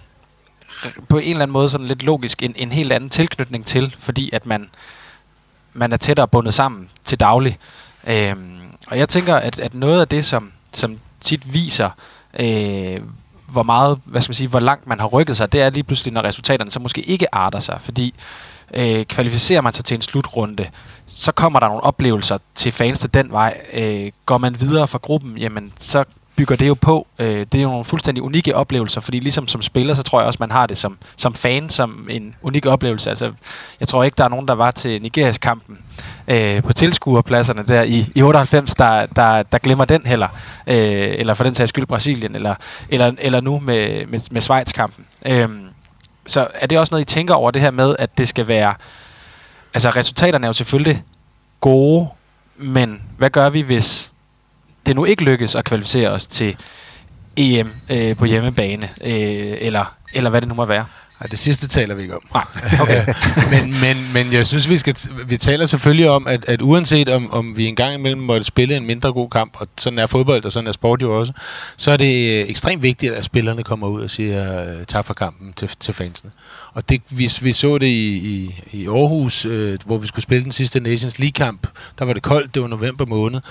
på 1.09 1.17
en 1.17 1.29
eller 1.29 1.43
anden 1.43 1.53
måde 1.53 1.69
sådan 1.69 1.87
lidt 1.87 2.03
logisk 2.03 2.43
en, 2.43 2.53
en 2.55 2.71
helt 2.71 2.91
anden 2.91 3.09
tilknytning 3.09 3.65
til, 3.65 3.95
fordi 3.99 4.29
at 4.33 4.45
man, 4.45 4.69
man 5.73 5.93
er 5.93 5.97
tættere 5.97 6.27
bundet 6.27 6.53
sammen 6.53 6.89
til 7.05 7.19
daglig. 7.19 7.57
Øhm, 8.07 8.59
og 8.87 8.97
jeg 8.97 9.09
tænker, 9.09 9.35
at, 9.35 9.59
at 9.59 9.73
noget 9.73 10.01
af 10.01 10.07
det, 10.07 10.25
som, 10.25 10.51
som 10.73 10.99
tit 11.21 11.53
viser, 11.53 11.89
øh, 12.39 13.01
hvor 13.47 13.63
meget, 13.63 13.99
hvad 14.05 14.21
skal 14.21 14.29
man 14.29 14.35
sige, 14.35 14.47
hvor 14.47 14.59
langt 14.59 14.87
man 14.87 14.99
har 14.99 15.07
rykket 15.07 15.37
sig, 15.37 15.51
det 15.51 15.61
er 15.61 15.69
lige 15.69 15.83
pludselig, 15.83 16.13
når 16.13 16.23
resultaterne 16.23 16.71
så 16.71 16.79
måske 16.79 17.01
ikke 17.01 17.35
arter 17.35 17.59
sig, 17.59 17.79
fordi 17.81 18.13
øh, 18.73 19.05
kvalificerer 19.05 19.61
man 19.61 19.73
sig 19.73 19.85
til 19.85 19.95
en 19.95 20.01
slutrunde, 20.01 20.69
så 21.07 21.31
kommer 21.31 21.59
der 21.59 21.67
nogle 21.67 21.83
oplevelser 21.83 22.37
til 22.55 22.71
fans 22.71 22.99
til 22.99 23.13
den 23.13 23.31
vej. 23.31 23.61
Øh, 23.73 24.11
går 24.25 24.37
man 24.37 24.59
videre 24.59 24.87
fra 24.87 24.97
gruppen, 24.97 25.37
jamen 25.37 25.73
så 25.79 26.03
bygger 26.39 26.55
det 26.55 26.67
jo 26.67 26.73
på. 26.73 27.07
Øh, 27.19 27.45
det 27.51 27.55
er 27.55 27.61
jo 27.61 27.69
nogle 27.69 27.85
fuldstændig 27.85 28.23
unikke 28.23 28.55
oplevelser, 28.55 29.01
fordi 29.01 29.19
ligesom 29.19 29.47
som 29.47 29.61
spiller, 29.61 29.93
så 29.93 30.03
tror 30.03 30.19
jeg 30.19 30.27
også, 30.27 30.37
man 30.39 30.51
har 30.51 30.65
det 30.65 30.77
som, 30.77 30.97
som 31.15 31.33
fan, 31.33 31.69
som 31.69 32.07
en 32.09 32.35
unik 32.41 32.65
oplevelse. 32.65 33.09
Altså, 33.09 33.31
jeg 33.79 33.87
tror 33.87 34.03
ikke, 34.03 34.15
der 34.15 34.23
er 34.23 34.29
nogen, 34.29 34.47
der 34.47 34.53
var 34.53 34.71
til 34.71 35.01
Nigerias 35.01 35.37
kampen 35.37 35.79
øh, 36.27 36.63
på 36.63 36.73
tilskuerpladserne 36.73 37.63
der 37.63 37.83
i, 37.83 38.11
i 38.15 38.21
98, 38.21 38.75
der, 38.75 39.05
der, 39.05 39.43
der 39.43 39.57
glemmer 39.57 39.85
den 39.85 40.01
heller. 40.05 40.27
Øh, 40.67 40.75
eller 41.19 41.33
for 41.33 41.43
den 41.43 41.55
sags 41.55 41.69
skyld 41.69 41.85
Brasilien, 41.85 42.35
eller, 42.35 42.55
eller, 42.89 43.11
eller 43.17 43.41
nu 43.41 43.59
med, 43.59 44.05
med, 44.05 44.19
med 44.31 44.41
Schweiz-kampen. 44.41 45.05
Øh, 45.25 45.49
så 46.25 46.47
er 46.53 46.67
det 46.67 46.79
også 46.79 46.93
noget, 46.93 47.01
I 47.01 47.13
tænker 47.13 47.33
over 47.33 47.51
det 47.51 47.61
her 47.61 47.71
med, 47.71 47.95
at 47.99 48.17
det 48.17 48.27
skal 48.27 48.47
være... 48.47 48.73
Altså, 49.73 49.89
resultaterne 49.89 50.45
er 50.45 50.49
jo 50.49 50.53
selvfølgelig 50.53 51.03
gode, 51.61 52.07
men 52.57 53.01
hvad 53.17 53.29
gør 53.29 53.49
vi, 53.49 53.61
hvis 53.61 54.13
det 54.85 54.95
nu 54.95 55.05
ikke 55.05 55.23
lykkes 55.23 55.55
at 55.55 55.65
kvalificere 55.65 56.09
os 56.09 56.27
til 56.27 56.55
EM 57.37 57.71
øh, 57.89 58.15
på 58.15 58.25
hjemmebane, 58.25 58.89
øh, 59.01 59.57
eller, 59.59 59.95
eller 60.13 60.29
hvad 60.29 60.41
det 60.41 60.49
nu 60.49 60.55
må 60.55 60.65
være. 60.65 60.85
Nej, 61.19 61.27
det 61.27 61.39
sidste 61.39 61.67
taler 61.67 61.95
vi 61.95 62.01
ikke 62.01 62.15
om. 62.15 62.21
Nej, 62.33 62.43
okay. 62.81 63.05
men, 63.53 63.81
men, 63.81 64.13
men 64.13 64.33
jeg 64.33 64.47
synes, 64.47 64.69
vi 64.69 64.77
skal 64.77 64.95
vi 65.25 65.37
taler 65.37 65.65
selvfølgelig 65.65 66.09
om, 66.09 66.27
at, 66.27 66.49
at 66.49 66.61
uanset 66.61 67.09
om, 67.09 67.33
om 67.33 67.57
vi 67.57 67.67
engang 67.67 67.95
imellem 67.95 68.21
måtte 68.21 68.43
spille 68.43 68.77
en 68.77 68.85
mindre 68.85 69.13
god 69.13 69.29
kamp, 69.29 69.53
og 69.61 69.67
sådan 69.77 69.99
er 69.99 70.07
fodbold, 70.07 70.45
og 70.45 70.51
sådan 70.51 70.67
er 70.67 70.71
sport 70.71 71.01
jo 71.01 71.19
også, 71.19 71.33
så 71.77 71.91
er 71.91 71.97
det 71.97 72.41
øh, 72.41 72.49
ekstremt 72.49 72.83
vigtigt, 72.83 73.13
at 73.13 73.25
spillerne 73.25 73.63
kommer 73.63 73.87
ud 73.87 74.01
og 74.01 74.09
siger 74.09 74.63
uh, 74.63 74.83
tak 74.87 75.05
for 75.05 75.13
kampen 75.13 75.53
til, 75.53 75.69
til 75.79 75.93
fansene. 75.93 76.31
Og 76.73 76.89
det, 76.89 77.01
vi, 77.09 77.31
vi 77.41 77.53
så 77.53 77.77
det 77.77 77.87
i, 77.87 78.17
i, 78.17 78.55
i 78.71 78.87
Aarhus, 78.87 79.45
øh, 79.45 79.79
hvor 79.85 79.97
vi 79.97 80.07
skulle 80.07 80.23
spille 80.23 80.43
den 80.43 80.51
sidste 80.51 80.79
Nations 80.79 81.19
League-kamp. 81.19 81.67
Der 81.99 82.05
var 82.05 82.13
det 82.13 82.23
koldt, 82.23 82.53
det 82.53 82.61
var 82.61 82.67
november 82.67 83.05
måned. 83.05 83.41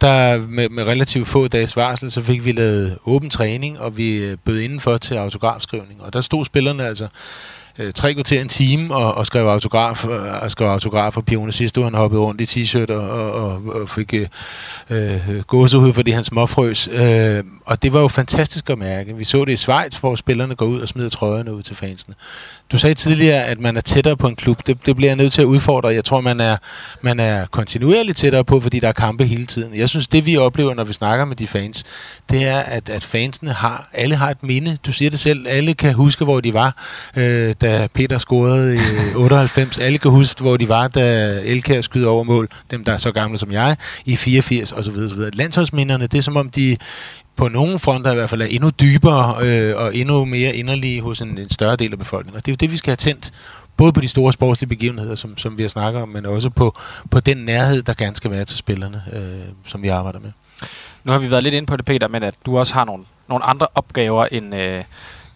Der 0.00 0.38
med, 0.38 0.68
med 0.68 0.84
relativt 0.84 1.28
få 1.28 1.48
dages 1.48 1.76
varsel, 1.76 2.10
så 2.10 2.22
fik 2.22 2.44
vi 2.44 2.52
lavet 2.52 2.98
åben 3.04 3.30
træning, 3.30 3.80
og 3.80 3.96
vi 3.96 4.16
øh, 4.16 4.36
bød 4.44 4.60
indenfor 4.60 4.96
til 4.96 5.14
autografskrivning. 5.14 6.02
Og 6.02 6.12
der 6.12 6.20
stod 6.20 6.44
spillerne 6.44 6.84
altså 6.84 7.08
øh, 7.78 7.92
tre 7.92 8.14
kvarter 8.14 8.40
en 8.40 8.48
time 8.48 8.94
og, 8.94 9.14
og 9.14 9.26
skrev 9.26 9.46
autograf 9.46 10.04
og 10.42 10.50
skrev 10.50 10.68
autograf 10.68 11.16
og 11.16 11.24
Pione 11.24 11.52
sidste 11.52 11.82
han 11.82 11.94
hoppede 11.94 12.20
rundt 12.20 12.40
i 12.40 12.62
t-shirt 12.62 12.92
og, 12.92 13.10
og, 13.10 13.32
og, 13.32 13.62
og 13.80 13.88
fik 13.88 14.14
øh, 14.14 14.28
øh, 14.90 15.42
gåsehud, 15.42 15.92
fordi 15.92 16.10
han 16.10 16.24
småfrøs. 16.24 16.88
Øh, 16.92 17.44
og 17.66 17.82
det 17.82 17.92
var 17.92 18.00
jo 18.00 18.08
fantastisk 18.08 18.70
at 18.70 18.78
mærke. 18.78 19.16
Vi 19.16 19.24
så 19.24 19.44
det 19.44 19.52
i 19.52 19.56
Schweiz, 19.56 19.96
hvor 19.96 20.14
spillerne 20.14 20.54
går 20.54 20.66
ud 20.66 20.80
og 20.80 20.88
smider 20.88 21.08
trøjerne 21.08 21.54
ud 21.54 21.62
til 21.62 21.76
fansene. 21.76 22.14
Du 22.72 22.78
sagde 22.78 22.94
tidligere, 22.94 23.44
at 23.44 23.60
man 23.60 23.76
er 23.76 23.80
tættere 23.80 24.16
på 24.16 24.28
en 24.28 24.36
klub. 24.36 24.66
Det, 24.66 24.86
det 24.86 24.96
bliver 24.96 25.08
jeg 25.08 25.16
nødt 25.16 25.32
til 25.32 25.42
at 25.42 25.46
udfordre. 25.46 25.88
Jeg 25.88 26.04
tror, 26.04 26.20
man 26.20 26.40
er, 26.40 26.56
man 27.00 27.20
er 27.20 27.46
kontinuerligt 27.46 28.18
tættere 28.18 28.44
på, 28.44 28.60
fordi 28.60 28.80
der 28.80 28.88
er 28.88 28.92
kampe 28.92 29.24
hele 29.24 29.46
tiden. 29.46 29.74
Jeg 29.74 29.88
synes, 29.88 30.08
det 30.08 30.26
vi 30.26 30.36
oplever, 30.36 30.74
når 30.74 30.84
vi 30.84 30.92
snakker 30.92 31.24
med 31.24 31.36
de 31.36 31.46
fans, 31.46 31.84
det 32.30 32.46
er, 32.46 32.58
at, 32.58 32.88
at 32.88 33.04
fansene 33.04 33.52
har, 33.52 33.88
alle 33.92 34.16
har 34.16 34.30
et 34.30 34.42
minde. 34.42 34.78
Du 34.86 34.92
siger 34.92 35.10
det 35.10 35.20
selv, 35.20 35.46
alle 35.48 35.74
kan 35.74 35.94
huske, 35.94 36.24
hvor 36.24 36.40
de 36.40 36.54
var, 36.54 36.84
øh, 37.16 37.54
da 37.60 37.88
Peter 37.94 38.18
scorede 38.18 38.74
i 38.74 39.14
98. 39.16 39.78
Alle 39.78 39.98
kan 39.98 40.10
huske, 40.10 40.42
hvor 40.42 40.56
de 40.56 40.68
var, 40.68 40.88
da 40.88 41.38
Elkær 41.44 41.80
skyder 41.80 42.08
over 42.08 42.24
mål, 42.24 42.48
dem 42.70 42.84
der 42.84 42.92
er 42.92 42.96
så 42.96 43.12
gamle 43.12 43.38
som 43.38 43.52
jeg, 43.52 43.76
i 44.04 44.16
84 44.16 44.72
osv. 44.72 44.96
osv. 44.96 45.20
Landsholdsminderne, 45.32 46.06
det 46.06 46.18
er 46.18 46.22
som 46.22 46.36
om 46.36 46.50
de 46.50 46.76
på 47.36 47.48
nogle 47.48 47.78
fronter 47.78 48.12
i 48.12 48.14
hvert 48.14 48.30
fald 48.30 48.42
er 48.42 48.46
endnu 48.46 48.70
dybere 48.70 49.36
øh, 49.40 49.76
og 49.76 49.96
endnu 49.96 50.24
mere 50.24 50.56
inderlige 50.56 51.02
hos 51.02 51.20
en, 51.20 51.38
en 51.38 51.50
større 51.50 51.76
del 51.76 51.92
af 51.92 51.98
befolkningen. 51.98 52.36
Og 52.36 52.46
det 52.46 52.52
er 52.52 52.54
jo 52.54 52.56
det, 52.56 52.70
vi 52.70 52.76
skal 52.76 52.90
have 52.90 52.96
tændt, 52.96 53.32
både 53.76 53.92
på 53.92 54.00
de 54.00 54.08
store 54.08 54.32
sportslige 54.32 54.68
begivenheder, 54.68 55.14
som, 55.14 55.38
som 55.38 55.58
vi 55.58 55.62
har 55.62 55.68
snakket 55.68 56.02
om, 56.02 56.08
men 56.08 56.26
også 56.26 56.50
på, 56.50 56.76
på 57.10 57.20
den 57.20 57.36
nærhed, 57.36 57.82
der 57.82 57.94
gerne 57.94 58.16
skal 58.16 58.30
være 58.30 58.44
til 58.44 58.58
spillerne, 58.58 59.02
øh, 59.12 59.52
som 59.66 59.82
vi 59.82 59.88
arbejder 59.88 60.18
med. 60.18 60.32
Nu 61.04 61.12
har 61.12 61.18
vi 61.18 61.30
været 61.30 61.42
lidt 61.42 61.54
inde 61.54 61.66
på 61.66 61.76
det, 61.76 61.84
Peter, 61.84 62.08
men 62.08 62.22
at 62.22 62.34
du 62.46 62.58
også 62.58 62.74
har 62.74 62.84
nogle, 62.84 63.04
nogle 63.28 63.44
andre 63.44 63.66
opgaver 63.74 64.26
end, 64.26 64.54
øh, 64.54 64.84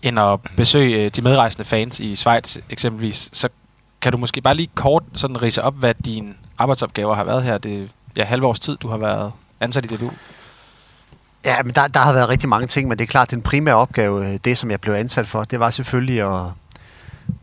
end 0.03 0.21
at 0.21 0.41
besøge 0.57 1.05
øh, 1.05 1.11
de 1.17 1.23
medrejsende 1.23 1.65
fans 1.65 2.01
i 2.01 2.17
Schweiz 2.17 2.57
eksempelvis. 2.71 3.31
Så 3.33 3.49
kan 4.01 4.13
du 4.13 4.19
måske 4.19 4.41
bare 4.41 4.55
lige 4.55 4.71
kort 4.75 5.03
sådan 5.15 5.43
rise 5.43 5.63
op, 5.63 5.75
hvad 5.75 5.95
dine 6.05 6.29
arbejdsopgaver 6.59 7.15
har 7.15 7.25
været 7.25 7.43
her 7.43 7.59
det 7.59 7.91
ja, 8.17 8.25
halve 8.25 8.47
års 8.47 8.61
tid, 8.61 8.77
du 8.77 8.89
har 8.89 8.97
været 8.97 9.33
ansat 9.61 9.93
i 9.93 9.97
DBU? 9.97 10.11
Ja, 11.45 11.63
men 11.63 11.75
der, 11.75 11.89
der 11.89 12.01
har 12.01 12.13
været 12.13 12.29
rigtig 12.29 12.49
mange 12.49 12.67
ting, 12.67 12.89
men 12.89 12.99
det 12.99 13.05
er 13.05 13.09
klart, 13.09 13.29
at 13.29 13.31
den 13.31 13.43
primære 13.43 13.75
opgave, 13.75 14.29
øh, 14.29 14.39
det 14.45 14.59
som 14.59 14.71
jeg 14.71 14.81
blev 14.81 14.95
ansat 14.95 15.27
for, 15.27 15.45
det 15.45 15.61
var 15.61 15.71
selvfølgelig 15.71 16.21
at, 16.21 16.53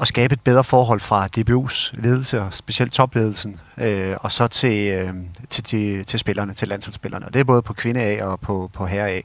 at 0.02 0.08
skabe 0.08 0.34
et 0.34 0.42
bedre 0.42 0.64
forhold 0.64 1.00
fra 1.00 1.28
DBU's 1.38 2.02
ledelse, 2.02 2.42
og 2.42 2.54
specielt 2.54 2.94
topledelsen, 2.94 3.60
øh, 3.78 4.16
og 4.20 4.32
så 4.32 4.48
til, 4.48 4.92
øh, 4.92 5.14
til, 5.50 5.64
til, 5.64 6.06
til 6.06 6.20
spillerne, 6.20 6.54
til 6.54 6.68
landsholdsspillerne. 6.68 7.26
Og 7.26 7.34
det 7.34 7.40
er 7.40 7.44
både 7.44 7.62
på 7.62 7.74
kvinde 7.74 8.02
A 8.02 8.26
og 8.26 8.40
på, 8.40 8.70
på 8.74 8.86
herre 8.86 9.10
A. 9.10 9.22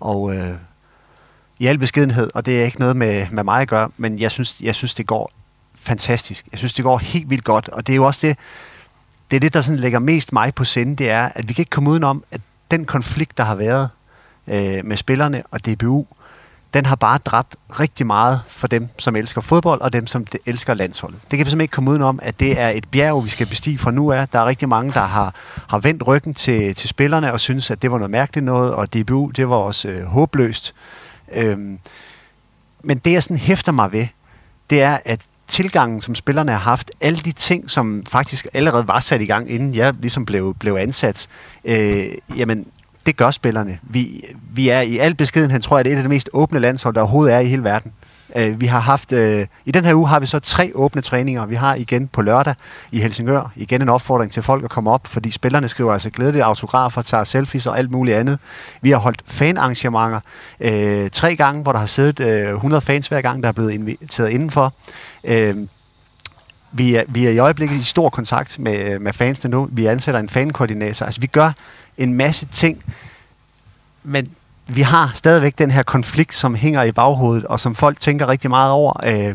Og 0.00 0.36
øh, 0.36 0.54
i 1.58 1.66
al 1.66 1.78
beskedenhed, 1.78 2.30
og 2.34 2.46
det 2.46 2.60
er 2.60 2.64
ikke 2.64 2.80
noget 2.80 2.96
med, 2.96 3.26
med 3.30 3.44
mig 3.44 3.60
at 3.60 3.68
gøre, 3.68 3.90
men 3.96 4.18
jeg 4.18 4.30
synes, 4.30 4.60
jeg 4.60 4.74
synes, 4.74 4.94
det 4.94 5.06
går 5.06 5.32
fantastisk. 5.74 6.46
Jeg 6.52 6.58
synes, 6.58 6.72
det 6.72 6.84
går 6.84 6.98
helt 6.98 7.30
vildt 7.30 7.44
godt, 7.44 7.68
og 7.68 7.86
det 7.86 7.92
er 7.92 7.96
jo 7.96 8.06
også 8.06 8.26
det, 8.26 8.38
det 9.30 9.36
er 9.36 9.40
det, 9.40 9.54
der 9.54 9.60
sådan 9.60 9.80
lægger 9.80 9.98
mest 9.98 10.32
mig 10.32 10.54
på 10.54 10.64
sinde, 10.64 10.96
det 10.96 11.10
er, 11.10 11.28
at 11.34 11.48
vi 11.48 11.52
kan 11.52 11.62
ikke 11.62 11.70
komme 11.70 11.90
udenom, 11.90 12.24
at 12.30 12.40
den 12.70 12.84
konflikt, 12.84 13.38
der 13.38 13.44
har 13.44 13.54
været 13.54 13.88
øh, 14.48 14.84
med 14.84 14.96
spillerne 14.96 15.42
og 15.50 15.66
DBU, 15.66 16.06
den 16.74 16.86
har 16.86 16.96
bare 16.96 17.18
dræbt 17.18 17.56
rigtig 17.80 18.06
meget 18.06 18.40
for 18.46 18.66
dem, 18.66 18.88
som 18.98 19.16
elsker 19.16 19.40
fodbold, 19.40 19.80
og 19.80 19.92
dem, 19.92 20.06
som 20.06 20.26
elsker 20.46 20.74
landsholdet. 20.74 21.20
Det 21.20 21.30
kan 21.30 21.38
vi 21.38 21.50
simpelthen 21.50 21.60
ikke 21.60 21.72
komme 21.72 21.90
udenom, 21.90 22.18
at 22.22 22.40
det 22.40 22.60
er 22.60 22.68
et 22.68 22.88
bjerg, 22.88 23.24
vi 23.24 23.30
skal 23.30 23.46
bestige 23.46 23.78
fra 23.78 23.90
nu 23.90 24.12
af. 24.12 24.28
Der 24.28 24.38
er 24.38 24.46
rigtig 24.46 24.68
mange, 24.68 24.92
der 24.92 25.00
har, 25.00 25.34
har 25.68 25.78
vendt 25.78 26.06
ryggen 26.06 26.34
til, 26.34 26.74
til 26.74 26.88
spillerne 26.88 27.32
og 27.32 27.40
synes, 27.40 27.70
at 27.70 27.82
det 27.82 27.90
var 27.90 27.98
noget 27.98 28.10
mærkeligt 28.10 28.44
noget, 28.44 28.74
og 28.74 28.94
DBU, 28.94 29.30
det 29.30 29.48
var 29.48 29.56
også 29.56 29.88
øh, 29.88 30.04
håbløst. 30.04 30.74
Øhm, 31.32 31.78
men 32.82 32.98
det, 32.98 33.12
jeg 33.12 33.22
sådan 33.22 33.36
hæfter 33.36 33.72
mig 33.72 33.92
ved, 33.92 34.06
det 34.70 34.82
er, 34.82 34.98
at 35.04 35.26
tilgangen, 35.54 36.00
som 36.00 36.14
spillerne 36.14 36.52
har 36.52 36.58
haft, 36.58 36.90
alle 37.00 37.18
de 37.18 37.32
ting, 37.32 37.70
som 37.70 38.02
faktisk 38.08 38.46
allerede 38.54 38.88
var 38.88 39.00
sat 39.00 39.20
i 39.20 39.26
gang, 39.26 39.50
inden 39.50 39.74
jeg 39.74 39.94
ligesom 40.00 40.26
blev, 40.26 40.54
blev 40.54 40.74
ansat, 40.74 41.28
øh, 41.64 42.06
jamen, 42.36 42.66
det 43.06 43.16
gør 43.16 43.30
spillerne. 43.30 43.78
Vi, 43.82 44.24
vi 44.52 44.68
er 44.68 44.80
i 44.80 44.98
al 44.98 45.14
beskedenhed, 45.14 45.60
tror 45.60 45.78
jeg, 45.78 45.84
det 45.84 45.90
er 45.90 45.94
et 45.94 45.98
af 45.98 46.02
de 46.02 46.08
mest 46.08 46.30
åbne 46.32 46.58
landshold, 46.58 46.94
der 46.94 47.00
overhovedet 47.00 47.34
er 47.34 47.38
i 47.38 47.46
hele 47.46 47.64
verden. 47.64 47.92
Øh, 48.36 48.60
vi 48.60 48.66
har 48.66 48.80
haft, 48.80 49.12
øh, 49.12 49.46
i 49.64 49.70
den 49.70 49.84
her 49.84 49.94
uge 49.94 50.08
har 50.08 50.20
vi 50.20 50.26
så 50.26 50.38
tre 50.38 50.72
åbne 50.74 51.02
træninger. 51.02 51.46
Vi 51.46 51.54
har 51.54 51.74
igen 51.74 52.08
på 52.08 52.22
lørdag 52.22 52.54
i 52.92 53.00
Helsingør, 53.00 53.52
igen 53.56 53.82
en 53.82 53.88
opfordring 53.88 54.32
til 54.32 54.42
folk 54.42 54.64
at 54.64 54.70
komme 54.70 54.90
op, 54.90 55.06
fordi 55.06 55.30
spillerne 55.30 55.68
skriver 55.68 55.92
altså 55.92 56.10
glædelige 56.10 56.44
autografer, 56.44 57.02
tager 57.02 57.24
selfies 57.24 57.66
og 57.66 57.78
alt 57.78 57.90
muligt 57.90 58.16
andet. 58.16 58.38
Vi 58.80 58.90
har 58.90 58.98
holdt 58.98 59.22
fanarrangementer 59.26 60.20
øh, 60.60 61.10
tre 61.10 61.36
gange, 61.36 61.62
hvor 61.62 61.72
der 61.72 61.78
har 61.78 61.86
siddet 61.86 62.20
øh, 62.20 62.54
100 62.54 62.80
fans 62.80 63.08
hver 63.08 63.20
gang, 63.20 63.42
der 63.42 63.48
er 63.48 63.52
blevet 63.52 63.70
inviteret 63.70 64.30
indenfor. 64.30 64.72
Øh, 65.24 65.56
vi 66.72 66.94
er, 66.94 67.02
vi 67.08 67.26
er 67.26 67.30
i 67.30 67.38
øjeblikket 67.38 67.76
i 67.76 67.82
stor 67.82 68.08
kontakt 68.08 68.58
med, 68.58 68.92
øh, 68.92 69.00
med 69.00 69.12
fansene 69.12 69.50
nu. 69.50 69.68
Vi 69.72 69.86
ansætter 69.86 70.20
en 70.20 70.28
fankoordinator. 70.28 71.06
Altså, 71.06 71.20
vi 71.20 71.26
gør 71.26 71.52
en 71.98 72.14
masse 72.14 72.46
ting, 72.46 72.84
men 74.02 74.28
vi 74.66 74.82
har 74.82 75.10
stadigvæk 75.14 75.58
den 75.58 75.70
her 75.70 75.82
konflikt, 75.82 76.34
som 76.34 76.54
hænger 76.54 76.82
i 76.82 76.92
baghovedet, 76.92 77.44
og 77.44 77.60
som 77.60 77.74
folk 77.74 78.00
tænker 78.00 78.28
rigtig 78.28 78.50
meget 78.50 78.72
over. 78.72 78.92
Øh, 79.06 79.34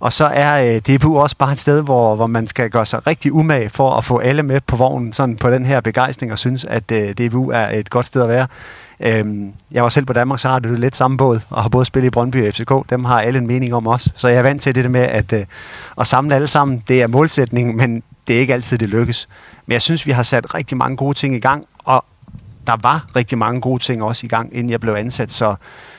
og 0.00 0.12
så 0.12 0.24
er 0.24 0.74
øh, 0.74 0.80
DBU 0.80 1.18
også 1.18 1.36
bare 1.36 1.52
et 1.52 1.60
sted, 1.60 1.82
hvor, 1.82 2.14
hvor 2.14 2.26
man 2.26 2.46
skal 2.46 2.70
gøre 2.70 2.86
sig 2.86 3.06
rigtig 3.06 3.32
umage 3.32 3.70
for 3.70 3.90
at 3.90 4.04
få 4.04 4.18
alle 4.18 4.42
med 4.42 4.60
på 4.60 4.76
vognen, 4.76 5.12
sådan 5.12 5.36
på 5.36 5.50
den 5.50 5.66
her 5.66 5.80
begejstring, 5.80 6.32
og 6.32 6.38
synes, 6.38 6.64
at 6.64 6.90
øh, 6.92 7.12
DBU 7.14 7.50
er 7.50 7.68
et 7.68 7.90
godt 7.90 8.06
sted 8.06 8.22
at 8.22 8.28
være. 8.28 8.46
Øhm, 9.00 9.52
jeg 9.70 9.82
var 9.82 9.88
selv 9.88 10.06
på 10.06 10.12
Danmarks 10.12 10.44
Radio, 10.44 10.74
lidt 10.74 10.96
samme 10.96 11.16
båd, 11.16 11.40
og 11.50 11.62
har 11.62 11.68
både 11.68 11.84
spillet 11.84 12.06
i 12.06 12.10
Brøndby 12.10 12.48
og 12.48 12.54
FCK. 12.54 12.90
Dem 12.90 13.04
har 13.04 13.20
alle 13.20 13.38
en 13.38 13.46
mening 13.46 13.74
om 13.74 13.86
os. 13.86 14.08
Så 14.16 14.28
jeg 14.28 14.38
er 14.38 14.42
vant 14.42 14.62
til 14.62 14.74
det 14.74 14.90
med, 14.90 15.00
at, 15.00 15.32
øh, 15.32 15.44
at 16.00 16.06
samle 16.06 16.34
alle 16.34 16.48
sammen, 16.48 16.82
det 16.88 17.02
er 17.02 17.06
målsætningen, 17.06 17.76
men 17.76 18.02
det 18.28 18.36
er 18.36 18.40
ikke 18.40 18.54
altid, 18.54 18.78
det 18.78 18.88
lykkes. 18.88 19.28
Men 19.66 19.72
jeg 19.72 19.82
synes, 19.82 20.06
vi 20.06 20.12
har 20.12 20.22
sat 20.22 20.54
rigtig 20.54 20.76
mange 20.76 20.96
gode 20.96 21.14
ting 21.14 21.34
i 21.34 21.40
gang, 21.40 21.64
og 21.84 22.04
der 22.70 22.76
var 22.82 23.06
rigtig 23.16 23.38
mange 23.38 23.60
gode 23.60 23.82
ting 23.82 24.02
også 24.02 24.26
i 24.26 24.28
gang, 24.28 24.56
inden 24.56 24.70
jeg 24.70 24.80
blev 24.80 24.94
ansat. 24.94 25.30
Så, 25.30 25.54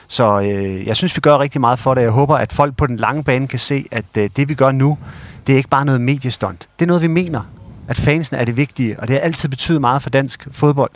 så 0.08 0.40
øh, 0.40 0.86
jeg 0.86 0.96
synes, 0.96 1.16
vi 1.16 1.20
gør 1.20 1.38
rigtig 1.38 1.60
meget 1.60 1.78
for 1.78 1.94
det. 1.94 2.02
Jeg 2.02 2.10
håber, 2.10 2.36
at 2.36 2.52
folk 2.52 2.76
på 2.76 2.86
den 2.86 2.96
lange 2.96 3.24
bane 3.24 3.48
kan 3.48 3.58
se, 3.58 3.86
at 3.90 4.04
øh, 4.18 4.30
det, 4.36 4.48
vi 4.48 4.54
gør 4.54 4.72
nu, 4.72 4.98
det 5.46 5.52
er 5.52 5.56
ikke 5.56 5.68
bare 5.68 5.84
noget 5.84 6.00
mediestunt. 6.00 6.68
Det 6.78 6.84
er 6.84 6.86
noget, 6.86 7.02
vi 7.02 7.06
mener. 7.06 7.42
At 7.88 7.96
fansen 7.96 8.36
er 8.36 8.44
det 8.44 8.56
vigtige, 8.56 9.00
og 9.00 9.08
det 9.08 9.16
har 9.16 9.20
altid 9.20 9.48
betydet 9.48 9.80
meget 9.80 10.02
for 10.02 10.10
dansk 10.10 10.48
fodbold. 10.52 10.90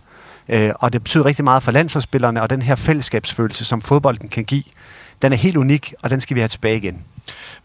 Øh, 0.49 0.73
og 0.75 0.93
det 0.93 1.03
betyder 1.03 1.25
rigtig 1.25 1.45
meget 1.45 1.63
for 1.63 1.73
landsholdsspillerne, 1.73 2.43
og 2.43 2.51
den 2.51 2.63
her 2.63 2.75
fællesskabsfølelse, 2.75 3.65
som 3.65 3.83
fodbolden 3.83 4.29
kan 4.29 4.45
give, 4.45 4.63
den 5.23 5.33
er 5.33 5.37
helt 5.37 5.57
unik, 5.57 5.95
og 6.03 6.11
den 6.11 6.21
skal 6.21 6.35
vi 6.35 6.41
have 6.41 6.49
tilbage 6.49 6.77
igen. 6.77 7.05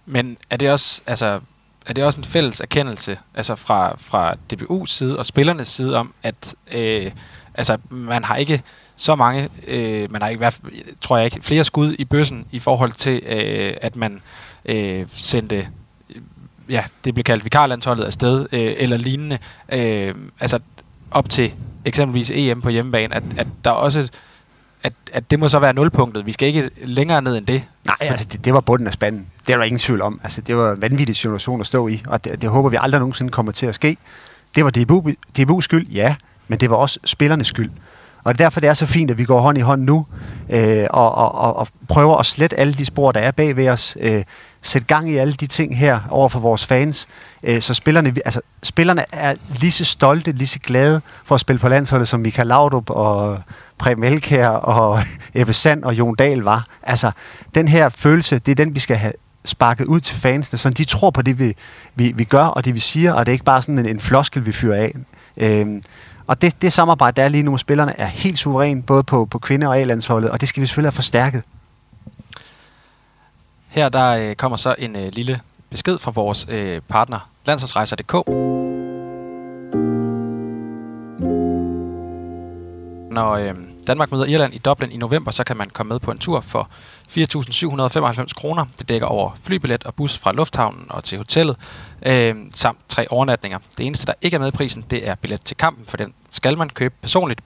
Men 0.06 0.38
er 0.50 0.58
det 0.58 0.72
også, 0.72 1.02
altså, 1.08 1.40
er 1.86 1.94
det 1.94 2.04
også 2.04 2.20
en 2.20 2.24
fælles 2.24 2.62
erkendelse 2.62 3.18
altså 3.36 3.56
fra, 3.56 3.96
fra 3.98 4.34
DBU's 4.54 4.86
side 4.86 5.18
og 5.18 5.26
spillernes 5.26 5.68
side 5.68 5.98
om, 5.98 6.14
at 6.24 6.56
øh, 6.72 7.12
altså, 7.56 7.78
man 7.90 8.24
har 8.24 8.36
ikke 8.36 8.64
så 8.96 9.16
mange, 9.16 9.50
øh, 9.68 10.12
man 10.12 10.22
har 10.22 10.30
ikke, 10.30 10.38
hvert 10.38 10.60
tror 11.02 11.18
jeg 11.18 11.26
ikke, 11.26 11.40
flere 11.42 11.64
skud 11.64 11.96
i 12.00 12.06
bøssen 12.06 12.46
i 12.52 12.60
forhold 12.60 12.92
til, 12.92 13.22
øh, 13.26 13.74
at 13.82 13.96
man 13.96 14.22
øh, 14.66 15.06
sendte 15.14 15.68
ja, 16.70 16.84
det 17.06 17.14
blev 17.14 17.24
kaldt 17.24 17.44
vikarlandsholdet 17.44 18.04
afsted, 18.04 18.48
øh, 18.52 18.74
eller 18.78 18.98
lignende, 18.98 19.38
øh, 19.70 20.16
altså 20.40 20.60
op 21.12 21.30
til 21.30 21.54
eksempelvis 21.86 22.32
EM 22.32 22.62
på 22.62 22.70
hjemmebane, 22.70 23.16
at, 23.16 23.24
at 23.38 23.48
der 23.64 23.72
også 23.72 24.10
at, 24.84 24.94
at 25.14 25.32
det 25.32 25.40
må 25.40 25.48
så 25.48 25.60
være 25.60 25.74
nulpunktet. 25.74 26.26
Vi 26.26 26.32
skal 26.32 26.48
ikke 26.48 26.70
længere 26.86 27.22
ned 27.22 27.38
end 27.38 27.46
det. 27.46 27.64
Nej, 27.86 27.96
altså 28.00 28.28
det, 28.32 28.46
det 28.46 28.54
var 28.54 28.62
bunden 28.62 28.88
af 28.88 28.94
spanden. 28.94 29.28
Det 29.48 29.54
er 29.54 29.58
der 29.58 29.64
ingen 29.64 29.80
tvivl 29.80 30.02
om. 30.02 30.22
Altså 30.24 30.42
det 30.42 30.58
var 30.58 30.72
en 30.72 30.82
vanvittig 30.82 31.16
situation 31.16 31.62
at 31.62 31.68
stå 31.68 31.88
i, 31.88 32.04
og 32.08 32.24
det, 32.24 32.42
det 32.42 32.50
håber 32.50 32.70
vi 32.70 32.78
aldrig 32.80 33.00
nogensinde 33.00 33.32
kommer 33.32 33.52
til 33.52 33.66
at 33.66 33.76
ske. 33.76 33.98
Det 34.56 34.64
var 34.64 34.70
DBU, 34.70 35.12
DBU's 35.40 35.62
skyld, 35.62 35.88
ja, 35.88 36.16
men 36.48 36.60
det 36.60 36.70
var 36.70 36.76
også 36.76 37.00
spillernes 37.06 37.48
skyld. 37.48 37.72
Og 38.24 38.34
det 38.34 38.42
er 38.42 38.46
derfor, 38.46 38.60
det 38.60 38.70
er 38.70 38.74
så 38.74 38.86
fint, 38.86 39.12
at 39.12 39.18
vi 39.18 39.26
går 39.26 39.42
hånd 39.42 39.58
i 39.58 39.62
hånd 39.62 39.84
nu 39.84 40.06
øh, 40.50 40.88
og, 40.90 41.16
og, 41.16 41.36
og, 41.36 41.56
og 41.56 41.68
prøver 41.88 42.18
at 42.18 42.26
slette 42.26 42.60
alle 42.60 42.74
de 42.74 42.86
spor, 42.86 43.12
der 43.12 43.20
er 43.20 43.32
bag 43.32 43.56
ved 43.56 43.70
os. 43.70 43.98
Øh, 44.00 44.24
sætte 44.62 44.88
gang 44.88 45.10
i 45.10 45.18
alle 45.18 45.34
de 45.34 45.48
ting 45.48 45.78
her 45.78 46.00
over 46.10 46.30
for 46.30 46.40
vores 46.40 46.66
fans. 46.66 47.08
Øh, 47.44 47.62
så 47.62 47.74
spillerne, 47.74 48.16
altså, 48.26 48.42
spillerne 48.64 49.06
er 49.12 49.36
lige 49.56 49.72
så 49.72 49.86
stolte, 49.86 50.32
lige 50.32 50.48
så 50.48 50.60
glade 50.60 51.02
for 51.26 51.36
at 51.36 51.42
spille 51.42 51.60
på 51.60 51.70
landsholdet, 51.70 52.08
som 52.08 52.20
Michael 52.20 52.48
Laudrup 52.48 52.90
og 52.90 53.42
Preben 53.78 54.04
Elkær 54.04 54.48
og 54.48 55.02
Ebbe 55.34 55.54
Sand 55.54 55.84
og 55.84 55.94
Jon 55.94 56.16
Dahl 56.16 56.40
var. 56.40 56.68
Altså, 56.84 57.12
den 57.56 57.68
her 57.68 57.90
følelse, 57.90 58.40
det 58.40 58.52
er 58.52 58.56
den, 58.56 58.76
vi 58.76 58.80
skal 58.80 58.98
have 58.98 59.14
sparket 59.46 59.86
ud 59.86 60.00
til 60.00 60.16
fansene, 60.16 60.60
så 60.60 60.70
de 60.70 60.84
tror 60.84 61.10
på 61.10 61.22
det, 61.22 61.40
vi, 61.40 61.56
vi, 61.96 62.12
vi 62.12 62.24
gør, 62.24 62.44
og 62.44 62.66
det 62.66 62.76
vi 62.76 62.80
siger, 62.80 63.14
og 63.14 63.26
det 63.26 63.32
er 63.32 63.34
ikke 63.34 63.46
bare 63.46 63.62
sådan 63.62 63.80
en, 63.80 63.86
en 63.86 64.00
floskel, 64.00 64.46
vi 64.46 64.52
fyrer 64.52 64.76
af. 64.76 64.94
Øhm, 65.38 65.84
og 66.28 66.42
det, 66.42 66.62
det 66.62 66.74
samarbejde, 66.74 67.16
der 67.16 67.24
er 67.24 67.30
lige 67.30 67.44
nu 67.44 67.52
med 67.52 67.60
spillerne, 67.60 68.00
er 68.00 68.06
helt 68.06 68.38
suveræn, 68.38 68.82
både 68.82 69.04
på, 69.04 69.26
på 69.26 69.40
kvinde- 69.40 69.68
og 69.68 69.80
A-landsholdet, 69.80 70.30
og 70.30 70.42
det 70.42 70.50
skal 70.50 70.62
vi 70.62 70.66
selvfølgelig 70.68 70.88
have 70.88 70.96
forstærket. 70.96 71.44
Her 73.68 73.90
der 73.90 74.10
øh, 74.10 74.36
kommer 74.36 74.58
så 74.58 74.76
en 74.78 74.96
øh, 74.96 75.12
lille 75.14 75.40
besked 75.70 76.00
fra 76.00 76.12
vores 76.12 76.48
øh, 76.50 76.82
partner, 76.90 77.30
landsholdsrejser.dk. 77.46 78.14
Når 83.12 83.32
øh, 83.32 83.54
Danmark 83.88 84.12
møder 84.12 84.26
Irland 84.26 84.54
i 84.54 84.58
Dublin 84.58 84.92
i 84.92 84.98
november, 84.98 85.32
så 85.32 85.44
kan 85.44 85.58
man 85.58 85.70
komme 85.70 85.90
med 85.90 86.00
på 86.00 86.12
en 86.12 86.18
tur 86.18 86.42
for 86.42 86.70
4.795 87.10 88.34
kroner. 88.34 88.66
Det 88.80 88.90
dækker 88.90 89.08
over 89.08 89.32
flybillet 89.44 89.84
og 89.84 89.96
bus 89.96 90.18
fra 90.18 90.32
lufthavnen 90.32 90.86
og 90.90 91.04
til 91.04 91.18
hotellet, 91.18 91.56
øh, 92.06 92.36
samt 92.52 92.78
tre 92.90 93.08
overnatninger. 93.12 93.60
Det 93.78 93.86
eneste, 93.86 94.06
der 94.06 94.14
ikke 94.22 94.36
er 94.36 94.40
med 94.40 94.48
i 94.48 94.52
prisen, 94.52 94.86
det 94.90 95.08
er 95.08 95.16
billet 95.16 95.42
til 95.42 95.58
kampen, 95.58 95.86
for 95.86 95.98
den 95.98 96.14
skal 96.30 96.58
man 96.58 96.70
købe 96.70 96.96
personligt. 97.02 97.42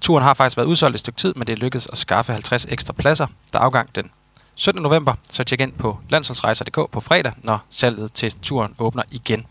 Turen 0.00 0.24
har 0.24 0.34
faktisk 0.34 0.56
været 0.56 0.66
udsolgt 0.66 0.94
et 0.94 1.00
stykke 1.00 1.16
tid, 1.16 1.34
men 1.34 1.46
det 1.46 1.52
er 1.52 1.56
lykkedes 1.56 1.88
at 1.92 1.98
skaffe 1.98 2.32
50 2.32 2.66
ekstra 2.68 2.92
pladser. 2.92 3.26
Der 3.52 3.58
er 3.58 3.62
afgang 3.62 3.94
den 3.94 4.10
17. 4.54 4.82
november, 4.82 5.14
så 5.30 5.44
tjek 5.44 5.60
ind 5.60 5.72
på 5.72 5.98
landsholdsrejser.dk 6.10 6.90
på 6.90 7.00
fredag, 7.00 7.32
når 7.44 7.58
salget 7.70 8.12
til 8.12 8.34
turen 8.42 8.74
åbner 8.78 9.02
igen. 9.10 9.46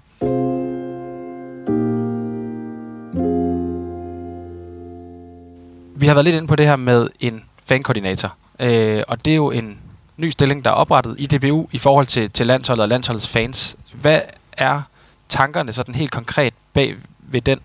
Har 6.09 6.15
været 6.15 6.25
lidt 6.25 6.35
inde 6.35 6.47
på 6.47 6.55
det 6.55 6.65
her 6.65 6.75
med 6.75 7.09
en 7.19 7.43
fankoordinator, 7.65 8.33
øh, 8.59 9.03
og 9.07 9.25
det 9.25 9.31
er 9.31 9.35
jo 9.35 9.51
en 9.51 9.77
ny 10.17 10.29
stilling, 10.29 10.65
der 10.65 10.71
er 10.71 10.75
oprettet 10.75 11.15
i 11.19 11.25
DBU 11.25 11.67
i 11.71 11.77
forhold 11.77 12.05
til, 12.05 12.31
til 12.31 12.47
landsholdet 12.47 12.83
og 12.83 12.89
landsholdets 12.89 13.27
fans. 13.27 13.77
Hvad 13.93 14.21
er 14.51 14.81
tankerne 15.29 15.73
sådan 15.73 15.95
helt 15.95 16.11
konkret 16.11 16.53
bag 16.73 16.95
ved 17.19 17.41
den 17.41 17.59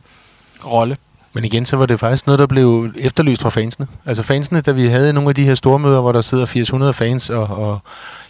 rolle? 0.64 0.96
Men 1.34 1.44
igen, 1.44 1.66
så 1.66 1.76
var 1.76 1.86
det 1.86 2.00
faktisk 2.00 2.26
noget, 2.26 2.38
der 2.38 2.46
blev 2.46 2.88
efterlyst 2.98 3.42
fra 3.42 3.50
fansene. 3.50 3.86
Altså 4.06 4.22
fansene, 4.22 4.60
da 4.60 4.72
vi 4.72 4.86
havde 4.86 5.12
nogle 5.12 5.28
af 5.28 5.34
de 5.34 5.44
her 5.44 5.54
store 5.54 5.78
møder, 5.78 6.00
hvor 6.00 6.12
der 6.12 6.20
sidder 6.20 6.44
800 6.44 6.92
fans 6.92 7.30
og, 7.30 7.46
og 7.46 7.78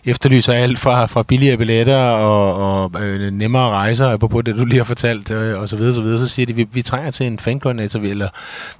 efterlyser 0.07 0.53
alt 0.53 0.79
fra, 0.79 1.07
fra 1.07 1.23
billigere 1.23 1.57
billetter 1.57 1.97
og, 1.97 2.55
og 2.55 3.03
øh, 3.03 3.33
nemmere 3.33 3.71
rejser, 3.71 4.17
på 4.17 4.43
det 4.43 4.57
du 4.57 4.65
lige 4.65 4.79
har 4.79 4.85
fortalt, 4.85 5.31
øh, 5.31 5.61
og 5.61 5.69
så 5.69 5.77
videre, 5.77 5.95
så 5.95 6.01
videre, 6.01 6.19
så 6.19 6.27
siger 6.27 6.47
de, 6.47 6.53
vi, 6.53 6.67
vi 6.73 6.83
trænger 6.83 7.11
til 7.11 7.27
en 7.27 7.39
fankoordinator, 7.39 8.01
eller 8.01 8.29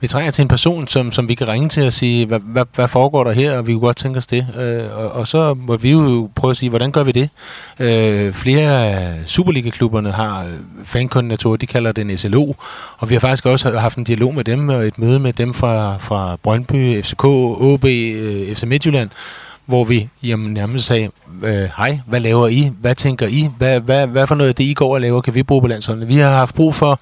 vi 0.01 0.07
trænger 0.07 0.31
til 0.31 0.43
en 0.43 0.49
person, 0.49 0.89
som, 0.89 1.13
som 1.13 1.29
vi 1.29 1.35
kan 1.35 1.49
ringe 1.49 1.69
til 1.69 1.87
og 1.87 1.93
sige, 1.93 2.27
hvad, 2.27 2.41
hvad, 2.45 2.65
hvad 2.75 2.89
foregår 2.89 3.25
der 3.25 3.33
her, 3.33 3.59
og 3.59 3.67
vi 3.67 3.73
kunne 3.73 3.81
godt 3.81 3.97
tænke 3.97 4.19
os 4.19 4.27
det. 4.27 4.47
Øh, 4.59 4.99
og, 4.99 5.13
og 5.13 5.29
så 5.29 5.55
må 5.55 5.77
vi 5.77 5.91
jo 5.91 6.31
prøve 6.35 6.51
at 6.51 6.57
sige, 6.57 6.71
hvordan 6.71 6.93
gør 6.93 7.03
vi 7.03 7.13
det? 7.13 7.31
Øh, 7.79 8.33
flere 8.33 8.87
af 8.87 9.15
Superliga-klubberne 9.27 10.13
har 10.13 10.41
øh, 10.45 10.51
fankoordinatorer, 10.85 11.57
de 11.57 11.67
kalder 11.67 11.93
det 11.93 12.11
en 12.11 12.19
SLO, 12.19 12.53
og 12.99 13.11
vi 13.11 13.15
har 13.15 13.21
faktisk 13.21 13.47
også 13.47 13.79
haft 13.79 13.99
en 13.99 14.05
dialog 14.15 14.35
med 14.35 14.45
dem, 14.45 14.69
og 14.69 14.87
et 14.87 14.99
møde 14.99 15.19
med 15.19 15.33
dem 15.33 15.55
fra, 15.55 15.99
fra 15.99 16.37
Brøndby, 16.43 17.03
FCK, 17.03 17.25
OB, 17.25 17.85
øh, 17.85 18.55
FC 18.55 18.63
Midtjylland, 18.63 19.11
hvor 19.67 19.85
vi 19.85 20.09
jamen, 20.23 20.53
nærmest 20.53 20.87
sagde, 20.87 21.11
øh, 21.43 21.69
hej, 21.77 22.01
hvad 22.07 22.21
laver 22.21 22.49
I? 22.49 22.73
Hvad 22.81 22.95
tænker 22.95 23.27
I? 23.27 23.49
Hvad, 23.59 23.81
hvad, 23.81 24.07
hvad 24.07 24.27
for 24.27 24.35
noget 24.35 24.49
af 24.49 24.55
det, 24.55 24.65
I 24.65 24.75
går 24.75 24.95
og 24.95 25.01
laver, 25.01 25.21
kan 25.21 25.35
vi 25.35 25.43
bruge 25.43 25.61
på 25.61 25.67
landsholdene? 25.67 26.07
Vi 26.07 26.17
har 26.17 26.31
haft 26.31 26.55
brug 26.55 26.75
for 26.75 27.01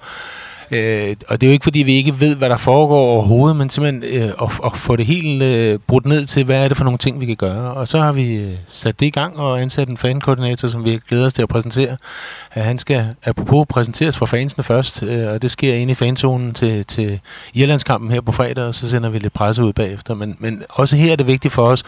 Øh, 0.73 1.15
og 1.27 1.41
det 1.41 1.47
er 1.47 1.51
jo 1.51 1.53
ikke, 1.53 1.63
fordi 1.63 1.79
vi 1.79 1.93
ikke 1.93 2.19
ved, 2.19 2.35
hvad 2.35 2.49
der 2.49 2.57
foregår 2.57 2.99
overhovedet, 2.99 3.57
men 3.57 3.69
simpelthen 3.69 4.03
øh, 4.21 4.29
at, 4.41 4.51
at 4.65 4.77
få 4.77 4.95
det 4.95 5.05
helt 5.05 5.43
øh, 5.43 5.79
brudt 5.87 6.05
ned 6.05 6.25
til, 6.25 6.43
hvad 6.43 6.63
er 6.63 6.67
det 6.67 6.77
for 6.77 6.83
nogle 6.83 6.97
ting, 6.97 7.19
vi 7.19 7.25
kan 7.25 7.35
gøre. 7.35 7.73
Og 7.73 7.87
så 7.87 7.99
har 7.99 8.13
vi 8.13 8.35
øh, 8.35 8.51
sat 8.67 8.99
det 8.99 9.05
i 9.05 9.09
gang 9.09 9.37
og 9.37 9.61
ansat 9.61 9.89
en 9.89 9.97
fankoordinator, 9.97 10.67
som 10.67 10.85
vi 10.85 10.99
glæder 11.09 11.25
os 11.25 11.33
til 11.33 11.41
at 11.41 11.49
præsentere. 11.49 11.97
At 12.51 12.63
han 12.63 12.79
skal 12.79 13.07
apropos 13.25 13.65
præsenteres 13.69 14.17
for 14.17 14.25
fansene 14.25 14.63
først, 14.63 15.03
øh, 15.03 15.27
og 15.27 15.41
det 15.41 15.51
sker 15.51 15.73
inde 15.73 15.91
i 15.91 15.95
fanzonen 15.95 16.53
til, 16.53 16.85
til 16.85 17.19
Irlandskampen 17.53 18.11
her 18.11 18.21
på 18.21 18.31
fredag, 18.31 18.63
og 18.63 18.75
så 18.75 18.89
sender 18.89 19.09
vi 19.09 19.19
lidt 19.19 19.33
presse 19.33 19.63
ud 19.63 19.73
bagefter. 19.73 20.13
Men, 20.13 20.35
men 20.39 20.63
også 20.69 20.95
her 20.95 21.11
er 21.11 21.15
det 21.15 21.27
vigtigt 21.27 21.53
for 21.53 21.67
os 21.67 21.83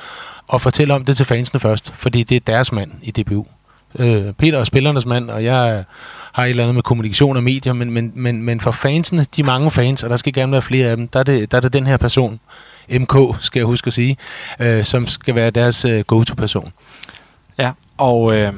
at 0.54 0.62
fortælle 0.62 0.94
om 0.94 1.06
det 1.06 1.18
til 1.18 1.26
fansene 1.26 1.60
først, 1.60 1.92
fordi 1.96 2.24
det 2.24 2.36
er 2.36 2.40
deres 2.48 2.72
mand 2.72 2.92
i 3.04 3.12
DBU. 3.12 3.46
Øh, 4.00 4.34
Peter 4.34 4.60
er 4.60 4.64
spillernes 4.64 5.06
mand, 5.06 5.30
og 5.30 5.44
jeg 5.44 5.84
har 6.34 6.44
et 6.44 6.50
eller 6.50 6.64
andet 6.64 6.76
med 6.76 6.84
kommunikation 6.84 7.38
og 7.38 7.44
medier, 7.44 7.74
men, 7.74 7.92
men, 7.92 8.12
men, 8.16 8.42
men 8.42 8.60
for 8.60 8.72
fansene, 8.72 9.26
de 9.36 9.44
mange 9.44 9.72
fans, 9.72 10.04
og 10.04 10.10
der 10.10 10.18
skal 10.18 10.34
gerne 10.34 10.52
være 10.52 10.62
flere 10.62 10.88
af 10.88 10.98
dem, 10.98 11.08
der 11.08 11.20
er 11.20 11.24
det, 11.24 11.52
der 11.52 11.58
er 11.58 11.62
det 11.62 11.74
den 11.74 11.88
her 11.88 11.98
person, 11.98 12.40
MK, 12.90 13.16
skal 13.42 13.60
jeg 13.60 13.66
huske 13.66 13.88
at 13.88 13.94
sige, 13.94 14.18
øh, 14.60 14.84
som 14.84 15.08
skal 15.08 15.36
være 15.36 15.50
deres 15.50 15.86
øh, 15.86 16.04
go-to-person. 16.08 16.74
Ja, 17.58 17.72
og 17.98 18.36
øh, 18.36 18.54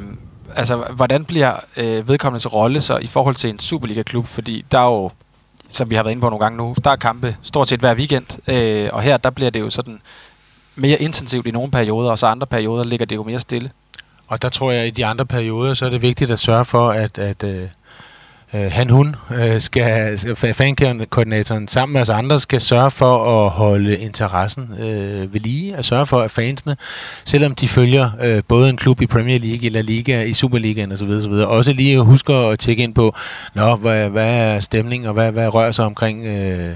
altså, 0.56 0.84
hvordan 0.96 1.26
bliver 1.26 1.54
øh, 1.78 2.08
vedkommendes 2.10 2.54
rolle 2.54 2.82
så 2.82 2.98
i 2.98 3.08
forhold 3.08 3.36
til 3.36 3.50
en 3.50 3.60
Superliga-klub? 3.60 4.28
Fordi 4.28 4.66
der 4.72 4.80
er 4.80 4.86
jo, 4.86 5.12
som 5.70 5.90
vi 5.90 5.96
har 5.96 6.04
været 6.04 6.12
inde 6.12 6.22
på 6.22 6.30
nogle 6.30 6.46
gange 6.46 6.58
nu, 6.58 6.76
der 6.84 6.92
er 6.92 6.96
kampe 6.96 7.38
stort 7.42 7.70
set 7.70 7.80
hver 7.80 7.96
weekend, 7.96 8.50
øh, 8.50 8.90
og 8.94 9.02
her 9.02 9.18
der 9.18 9.30
bliver 9.30 9.50
det 9.50 9.60
jo 9.60 9.70
sådan 9.70 10.02
mere 10.76 11.02
intensivt 11.02 11.48
i 11.48 11.52
nogle 11.52 11.72
perioder, 11.72 12.12
og 12.12 12.20
så 12.20 12.28
andre 12.28 12.48
perioder 12.48 12.84
ligger 12.84 13.06
det 13.06 13.16
jo 13.16 13.24
mere 13.24 13.40
stille. 13.40 13.72
Og 14.28 14.42
der 14.42 14.50
tror 14.50 14.72
jeg, 14.72 14.82
at 14.82 14.88
i 14.88 14.90
de 14.90 15.06
andre 15.06 15.26
perioder, 15.26 15.74
så 15.74 15.86
er 15.86 15.90
det 15.90 16.02
vigtigt 16.02 16.32
at 16.32 16.40
sørge 16.40 16.66
for, 16.66 16.90
at, 16.90 17.18
at 17.18 17.44
øh, 17.44 17.62
øh 18.54 18.72
han, 18.72 18.90
hun, 18.90 19.16
øh, 19.36 19.62
skal, 19.62 20.20
øh, 20.28 20.54
fankoordinatoren 20.54 21.68
sammen 21.68 21.94
med 21.94 22.02
os 22.02 22.10
andre, 22.10 22.40
skal 22.40 22.62
sørge 22.62 22.92
for 22.92 23.46
at 23.46 23.50
holde 23.50 23.98
interessen 23.98 24.70
øh, 24.80 25.34
ved 25.34 25.40
lige, 25.40 25.76
at 25.76 25.86
sørge 25.86 26.06
for, 26.06 26.22
at 26.22 26.32
fansene, 26.32 26.78
selvom 27.26 27.56
de 27.56 27.68
følger 27.68 28.12
øh, 28.24 28.44
både 28.48 28.70
en 28.70 28.78
klub 28.78 29.02
i 29.02 29.08
Premier 29.08 29.40
League, 29.40 29.66
eller 29.66 29.82
Liga, 29.82 30.24
i 30.24 30.34
Superligaen 30.34 30.92
osv., 30.92 31.10
osv., 31.10 31.32
også 31.32 31.74
lige 31.74 32.00
husker 32.00 32.50
at 32.50 32.60
tjekke 32.60 32.84
ind 32.84 32.96
på, 32.96 33.16
Nå, 33.54 33.76
hvad, 33.76 34.10
hvad 34.10 34.36
er 34.36 34.60
stemningen, 34.60 35.08
og 35.08 35.14
hvad, 35.14 35.32
hvad 35.32 35.54
rører 35.54 35.72
sig 35.72 35.86
omkring 35.86 36.26
øh, 36.26 36.76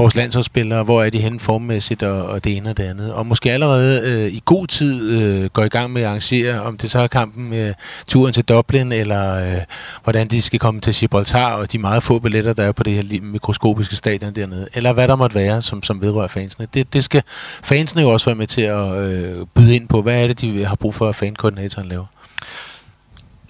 vores 0.00 0.16
landsholdsspillere, 0.16 0.82
hvor 0.82 1.02
er 1.02 1.10
de 1.10 1.20
henne 1.20 1.40
formmæssigt, 1.40 2.02
og, 2.02 2.26
og 2.26 2.44
det 2.44 2.56
ene 2.56 2.70
og 2.70 2.76
det 2.76 2.82
andet. 2.82 3.12
Og 3.12 3.26
måske 3.26 3.52
allerede 3.52 4.02
øh, 4.04 4.32
i 4.32 4.42
god 4.44 4.66
tid 4.66 5.10
øh, 5.10 5.44
går 5.44 5.64
i 5.64 5.68
gang 5.68 5.92
med 5.92 6.02
at 6.02 6.08
arrangere, 6.08 6.62
om 6.62 6.78
det 6.78 6.90
så 6.90 6.98
er 6.98 7.06
kampen 7.06 7.50
med 7.50 7.74
turen 8.06 8.32
til 8.32 8.44
Dublin, 8.44 8.92
eller 8.92 9.34
øh, 9.34 9.62
hvordan 10.04 10.28
de 10.28 10.42
skal 10.42 10.58
komme 10.58 10.80
til 10.80 10.94
Gibraltar, 10.94 11.54
og 11.54 11.72
de 11.72 11.78
meget 11.78 12.02
få 12.02 12.18
billetter, 12.18 12.52
der 12.52 12.64
er 12.64 12.72
på 12.72 12.82
det 12.82 12.92
her 12.92 13.20
mikroskopiske 13.22 13.96
stadion 13.96 14.34
dernede, 14.34 14.68
eller 14.74 14.92
hvad 14.92 15.08
der 15.08 15.16
måtte 15.16 15.34
være, 15.36 15.62
som, 15.62 15.82
som 15.82 16.02
vedrører 16.02 16.28
fansene. 16.28 16.66
Det, 16.74 16.92
det 16.92 17.04
skal 17.04 17.22
fansene 17.62 18.02
jo 18.02 18.10
også 18.10 18.26
være 18.26 18.36
med 18.36 18.46
til 18.46 18.62
at 18.62 18.96
øh, 18.96 19.46
byde 19.54 19.76
ind 19.76 19.88
på, 19.88 20.02
hvad 20.02 20.22
er 20.22 20.26
det, 20.26 20.40
de 20.40 20.64
har 20.64 20.76
brug 20.76 20.94
for, 20.94 21.08
at 21.08 21.14
fankoordinatoren 21.14 21.88
laver 21.88 22.06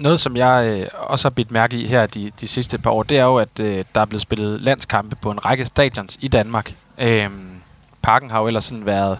noget, 0.00 0.20
som 0.20 0.36
jeg 0.36 0.66
øh, 0.66 0.88
også 0.92 1.28
har 1.28 1.30
bidt 1.30 1.50
mærke 1.50 1.76
i 1.76 1.86
her 1.86 2.06
de, 2.06 2.32
de 2.40 2.48
sidste 2.48 2.78
par 2.78 2.90
år, 2.90 3.02
det 3.02 3.18
er 3.18 3.24
jo, 3.24 3.36
at 3.36 3.60
øh, 3.60 3.84
der 3.94 4.00
er 4.00 4.04
blevet 4.04 4.22
spillet 4.22 4.60
landskampe 4.60 5.16
på 5.16 5.30
en 5.30 5.44
række 5.44 5.64
stadions 5.64 6.18
i 6.20 6.28
Danmark. 6.28 6.74
Øh, 6.98 7.30
parken 8.02 8.30
har 8.30 8.40
jo 8.40 8.46
ellers 8.46 8.64
sådan 8.64 8.86
været 8.86 9.18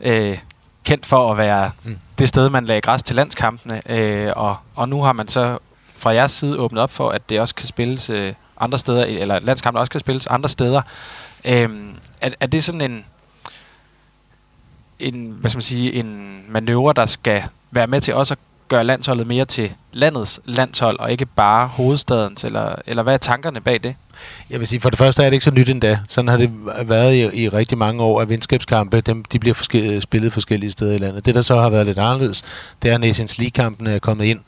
øh, 0.00 0.38
kendt 0.84 1.06
for 1.06 1.32
at 1.32 1.38
være 1.38 1.70
mm. 1.84 1.98
det 2.18 2.28
sted, 2.28 2.50
man 2.50 2.64
lagde 2.64 2.80
græs 2.80 3.02
til 3.02 3.16
landskampene, 3.16 3.82
øh, 3.90 4.32
og, 4.36 4.56
og 4.74 4.88
nu 4.88 5.02
har 5.02 5.12
man 5.12 5.28
så 5.28 5.58
fra 5.96 6.10
jeres 6.10 6.32
side 6.32 6.58
åbnet 6.58 6.82
op 6.82 6.90
for, 6.90 7.10
at 7.10 7.28
det 7.28 7.40
også 7.40 7.54
kan 7.54 7.66
spilles 7.66 8.10
øh, 8.10 8.34
andre 8.60 8.78
steder, 8.78 9.04
eller 9.04 9.38
landskampene 9.38 9.80
også 9.80 9.90
kan 9.90 10.00
spilles 10.00 10.26
andre 10.26 10.48
steder. 10.48 10.82
Øh, 11.44 11.70
er, 12.20 12.30
er 12.40 12.46
det 12.46 12.64
sådan 12.64 12.80
en 12.80 13.04
en, 14.98 15.36
hvad 15.40 15.50
skal 15.50 15.56
man 15.56 15.62
sige, 15.62 15.92
en 15.92 16.44
manøvre, 16.48 16.92
der 16.92 17.06
skal 17.06 17.42
være 17.70 17.86
med 17.86 18.00
til 18.00 18.14
også 18.14 18.34
at 18.34 18.38
gøre 18.68 18.84
landsholdet 18.84 19.26
mere 19.26 19.44
til 19.44 19.72
landets 19.94 20.40
landshold, 20.44 20.98
og 20.98 21.12
ikke 21.12 21.26
bare 21.26 21.66
hovedstadens, 21.66 22.44
eller, 22.44 22.74
eller 22.86 23.02
hvad 23.02 23.14
er 23.14 23.18
tankerne 23.18 23.60
bag 23.60 23.82
det? 23.82 23.94
Jeg 24.50 24.60
vil 24.60 24.66
sige, 24.68 24.80
for 24.80 24.90
det 24.90 24.98
første 24.98 25.22
er 25.22 25.26
det 25.26 25.32
ikke 25.32 25.44
så 25.44 25.50
nyt 25.50 25.68
endda. 25.68 25.98
Sådan 26.08 26.28
har 26.28 26.36
det 26.36 26.50
været 26.84 27.14
i, 27.14 27.42
i 27.42 27.48
rigtig 27.48 27.78
mange 27.78 28.02
år, 28.02 28.20
at 28.20 28.28
venskabskampe, 28.28 29.00
dem, 29.00 29.24
de 29.24 29.38
bliver 29.38 29.54
forske- 29.54 30.00
spillet 30.00 30.32
forskellige 30.32 30.70
steder 30.70 30.92
i 30.92 30.98
landet. 30.98 31.26
Det, 31.26 31.34
der 31.34 31.42
så 31.42 31.60
har 31.60 31.68
været 31.70 31.86
lidt 31.86 31.98
anderledes, 31.98 32.42
det 32.82 32.90
er, 32.90 32.94
at 32.94 33.00
Nations 33.00 33.38
League-kampene 33.38 33.90
er 33.90 33.98
kommet 33.98 34.24
ind, 34.24 34.40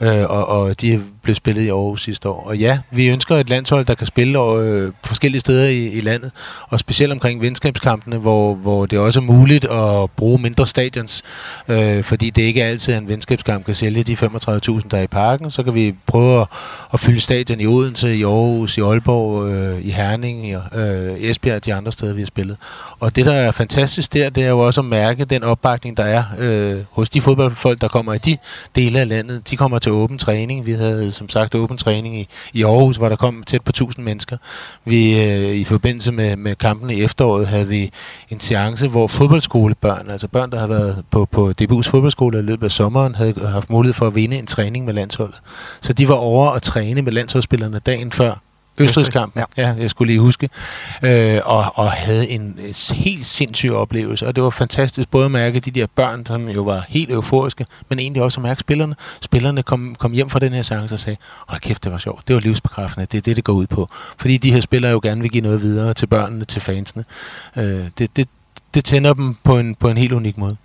øh, 0.00 0.30
og, 0.30 0.48
og 0.48 0.80
de 0.80 0.92
er 0.94 0.98
blevet 1.22 1.36
spillet 1.36 1.62
i 1.62 1.68
Aarhus 1.68 2.02
sidste 2.02 2.28
år. 2.28 2.46
Og 2.46 2.56
ja, 2.58 2.78
vi 2.90 3.08
ønsker 3.08 3.36
et 3.36 3.50
landshold, 3.50 3.84
der 3.84 3.94
kan 3.94 4.06
spille 4.06 4.40
øh, 4.40 4.92
forskellige 5.04 5.40
steder 5.40 5.68
i, 5.68 5.86
i 5.88 6.00
landet, 6.00 6.30
og 6.68 6.80
specielt 6.80 7.12
omkring 7.12 7.40
venskabskampene, 7.40 8.16
hvor, 8.18 8.54
hvor 8.54 8.86
det 8.86 8.98
også 8.98 9.20
er 9.20 9.24
muligt 9.24 9.64
at 9.64 10.10
bruge 10.10 10.38
mindre 10.38 10.66
stadions, 10.66 11.22
øh, 11.68 12.04
fordi 12.04 12.30
det 12.30 12.42
ikke 12.42 12.60
er 12.60 12.68
altid, 12.68 12.94
at 12.94 13.02
en 13.02 13.08
venskabskamp 13.08 13.64
kan 13.66 13.74
sælge 13.74 14.02
de 14.02 14.12
35.000, 14.12 14.88
der 14.90 14.98
er 14.98 15.02
i 15.02 15.06
parken. 15.06 15.50
Så 15.50 15.62
kan 15.62 15.74
vi 15.74 15.94
prøve 16.06 16.40
at, 16.40 16.46
at 16.92 17.00
fylde 17.00 17.20
stadion 17.20 17.60
i 17.60 17.66
Odense, 17.66 18.16
i 18.16 18.22
Aarhus, 18.24 18.78
i 18.78 18.80
Aalborg, 18.80 19.13
øh, 19.20 19.86
i 19.86 19.90
Herning, 19.90 20.46
i 20.48 20.54
øh, 20.54 21.20
Esbjerg 21.20 21.56
og 21.56 21.64
de 21.64 21.74
andre 21.74 21.92
steder, 21.92 22.14
vi 22.14 22.20
har 22.20 22.26
spillet. 22.26 22.56
Og 23.00 23.16
det, 23.16 23.26
der 23.26 23.32
er 23.32 23.50
fantastisk 23.50 24.12
der, 24.12 24.30
det 24.30 24.44
er 24.44 24.48
jo 24.48 24.58
også 24.58 24.80
at 24.80 24.84
mærke 24.84 25.24
den 25.24 25.42
opbakning, 25.42 25.96
der 25.96 26.04
er 26.04 26.24
øh, 26.38 26.80
hos 26.90 27.10
de 27.10 27.20
fodboldfolk, 27.20 27.80
der 27.80 27.88
kommer 27.88 28.14
i 28.14 28.18
de 28.18 28.36
dele 28.74 29.00
af 29.00 29.08
landet. 29.08 29.50
De 29.50 29.56
kommer 29.56 29.78
til 29.78 29.92
åben 29.92 30.18
træning. 30.18 30.66
Vi 30.66 30.72
havde 30.72 31.12
som 31.12 31.28
sagt 31.28 31.54
åben 31.54 31.76
træning 31.76 32.16
i, 32.16 32.28
i 32.52 32.62
Aarhus, 32.62 32.96
hvor 32.96 33.08
der 33.08 33.16
kom 33.16 33.42
tæt 33.46 33.62
på 33.62 33.70
1000 33.70 34.04
mennesker. 34.04 34.36
Vi 34.84 35.22
øh, 35.22 35.54
I 35.54 35.64
forbindelse 35.64 36.12
med, 36.12 36.36
med 36.36 36.56
kampen 36.56 36.90
i 36.90 37.02
efteråret 37.02 37.46
havde 37.46 37.68
vi 37.68 37.90
en 38.30 38.40
seance, 38.40 38.88
hvor 38.88 39.06
fodboldskolebørn, 39.06 40.10
altså 40.10 40.28
børn, 40.28 40.50
der 40.50 40.58
har 40.58 40.66
været 40.66 41.02
på, 41.10 41.24
på 41.24 41.52
DBU's 41.62 41.90
fodboldskole 41.90 42.38
i 42.38 42.42
løbet 42.42 42.64
af 42.64 42.70
sommeren, 42.70 43.14
havde 43.14 43.46
haft 43.46 43.70
mulighed 43.70 43.94
for 43.94 44.06
at 44.06 44.14
vinde 44.14 44.38
en 44.38 44.46
træning 44.46 44.84
med 44.84 44.94
landsholdet. 44.94 45.40
Så 45.80 45.92
de 45.92 46.08
var 46.08 46.14
over 46.14 46.50
at 46.50 46.62
træne 46.62 47.02
med 47.02 47.12
landsholdsspillerne 47.12 47.78
dagen 47.78 48.12
før 48.12 48.43
Østrigs 48.78 49.08
kamp, 49.08 49.36
Ja. 49.36 49.44
ja. 49.56 49.68
jeg 49.78 49.90
skulle 49.90 50.06
lige 50.12 50.20
huske, 50.20 50.48
øh, 51.02 51.40
og, 51.44 51.72
og 51.74 51.90
havde 51.92 52.28
en 52.30 52.58
helt 52.94 53.26
sindssyg 53.26 53.70
oplevelse, 53.72 54.26
og 54.26 54.36
det 54.36 54.44
var 54.44 54.50
fantastisk 54.50 55.10
både 55.10 55.24
at 55.24 55.30
mærke 55.30 55.60
de 55.60 55.70
der 55.70 55.86
børn, 55.94 56.26
som 56.26 56.48
jo 56.48 56.62
var 56.62 56.84
helt 56.88 57.10
euforiske, 57.10 57.66
men 57.88 57.98
egentlig 57.98 58.22
også 58.22 58.40
at 58.40 58.42
mærke 58.42 58.60
spillerne. 58.60 58.94
Spillerne 59.20 59.62
kom, 59.62 59.94
kom 59.98 60.12
hjem 60.12 60.30
fra 60.30 60.38
den 60.38 60.52
her 60.52 60.62
seance 60.62 60.94
og 60.94 60.98
sagde, 61.00 61.16
hold 61.48 61.60
kæft, 61.60 61.84
det 61.84 61.92
var 61.92 61.98
sjovt, 61.98 62.28
det 62.28 62.34
var 62.34 62.40
livsbekræftende, 62.40 63.06
det 63.12 63.18
er 63.18 63.22
det, 63.22 63.36
det 63.36 63.44
går 63.44 63.52
ud 63.52 63.66
på. 63.66 63.88
Fordi 64.18 64.36
de 64.36 64.52
her 64.52 64.60
spillere 64.60 64.92
jo 64.92 65.00
gerne 65.02 65.20
vil 65.20 65.30
give 65.30 65.42
noget 65.42 65.62
videre 65.62 65.94
til 65.94 66.06
børnene, 66.06 66.44
til 66.44 66.60
fansene. 66.62 67.04
Øh, 67.56 67.84
det, 67.98 68.16
det, 68.16 68.28
det 68.74 68.84
tænder 68.84 69.14
dem 69.14 69.36
på 69.44 69.58
en, 69.58 69.74
på 69.74 69.88
en 69.88 69.96
helt 69.98 70.12
unik 70.12 70.38
måde. 70.38 70.56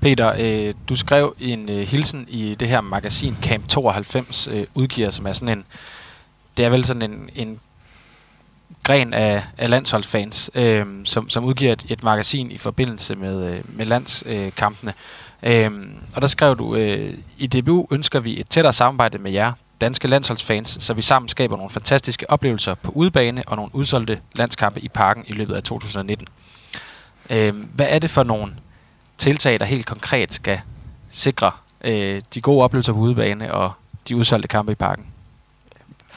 Peter, 0.00 0.32
øh, 0.38 0.74
du 0.88 0.96
skrev 0.96 1.34
en 1.40 1.68
øh, 1.68 1.88
hilsen 1.88 2.24
i 2.28 2.56
det 2.60 2.68
her 2.68 2.80
magasin 2.80 3.36
Camp 3.42 3.68
92 3.68 4.48
øh, 4.52 4.64
udgiver, 4.74 5.10
som 5.10 5.26
er 5.26 5.32
sådan 5.32 5.58
en, 5.58 5.64
det 6.58 6.66
er 6.66 6.70
vel 6.70 6.84
sådan 6.84 7.02
en, 7.02 7.30
en 7.34 7.60
gren 8.84 9.14
af, 9.14 9.44
af 9.58 9.70
landsholdsfans, 9.70 10.50
øh, 10.54 10.86
som, 11.04 11.30
som 11.30 11.44
udgiver 11.44 11.72
et, 11.72 11.84
et 11.88 12.02
magasin 12.02 12.50
i 12.50 12.58
forbindelse 12.58 13.16
med, 13.16 13.44
øh, 13.44 13.64
med 13.68 13.86
landskampene. 13.86 14.92
Øh, 15.42 15.70
og 16.16 16.22
der 16.22 16.28
skrev 16.28 16.58
du, 16.58 16.74
øh, 16.74 17.14
i 17.38 17.46
DBU 17.46 17.86
ønsker 17.90 18.20
vi 18.20 18.40
et 18.40 18.48
tættere 18.48 18.72
samarbejde 18.72 19.18
med 19.18 19.30
jer, 19.32 19.52
danske 19.80 20.08
landsholdsfans, 20.08 20.78
så 20.80 20.94
vi 20.94 21.02
sammen 21.02 21.28
skaber 21.28 21.56
nogle 21.56 21.70
fantastiske 21.70 22.30
oplevelser 22.30 22.74
på 22.74 22.92
udebane 22.94 23.42
og 23.46 23.56
nogle 23.56 23.74
udsolgte 23.74 24.20
landskampe 24.36 24.80
i 24.80 24.88
parken 24.88 25.24
i 25.26 25.32
løbet 25.32 25.54
af 25.54 25.62
2019. 25.62 26.26
Øh, 27.30 27.54
hvad 27.74 27.86
er 27.88 27.98
det 27.98 28.10
for 28.10 28.22
nogle 28.22 28.56
tiltag, 29.18 29.60
der 29.60 29.64
helt 29.64 29.86
konkret 29.86 30.34
skal 30.34 30.60
sikre 31.08 31.50
øh, 31.84 32.22
de 32.34 32.40
gode 32.40 32.64
oplevelser 32.64 32.92
på 32.92 32.98
udebane 32.98 33.54
og 33.54 33.72
de 34.08 34.16
udsolgte 34.16 34.48
kampe 34.48 34.72
i 34.72 34.74
parken? 34.74 35.06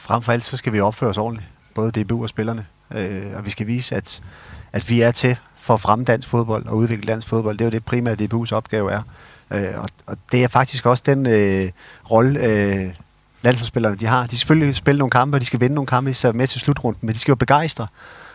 Frem 0.02 0.22
for 0.22 0.32
alt, 0.32 0.44
så 0.44 0.56
skal 0.56 0.72
vi 0.72 0.80
opføre 0.80 1.10
os 1.10 1.18
ordentligt. 1.18 1.48
Både 1.74 2.02
DBU 2.02 2.22
og 2.22 2.28
spillerne. 2.28 2.66
Øh, 2.94 3.36
og 3.36 3.46
vi 3.46 3.50
skal 3.50 3.66
vise, 3.66 3.96
at, 3.96 4.22
at 4.72 4.90
vi 4.90 5.00
er 5.00 5.10
til 5.10 5.36
for 5.56 5.74
at 5.74 5.80
fremme 5.80 6.04
dansk 6.04 6.28
fodbold 6.28 6.66
og 6.66 6.76
udvikle 6.76 7.06
dansk 7.06 7.28
fodbold. 7.28 7.58
Det 7.58 7.64
er 7.64 7.66
jo 7.66 7.70
det 7.70 7.84
primære, 7.84 8.16
DBU's 8.20 8.52
opgave 8.52 8.92
er. 8.92 9.02
Øh, 9.50 9.78
og, 9.78 9.88
og 10.06 10.16
det 10.32 10.44
er 10.44 10.48
faktisk 10.48 10.86
også 10.86 11.02
den 11.06 11.26
øh, 11.26 11.70
rolle, 12.10 12.40
øh, 12.40 12.94
landsholdsspillerne 13.42 13.96
de 13.96 14.06
har. 14.06 14.22
De 14.22 14.28
skal 14.28 14.38
selvfølgelig 14.38 14.74
spille 14.74 14.98
nogle 14.98 15.10
kampe, 15.10 15.36
og 15.36 15.40
de 15.40 15.46
skal 15.46 15.60
vinde 15.60 15.74
nogle 15.74 15.86
kampe, 15.86 16.10
de 16.10 16.14
skal 16.14 16.36
med 16.36 16.46
til 16.46 16.60
slutrunden, 16.60 17.06
men 17.06 17.14
de 17.14 17.18
skal 17.18 17.32
jo 17.32 17.36
begejstre, 17.36 17.86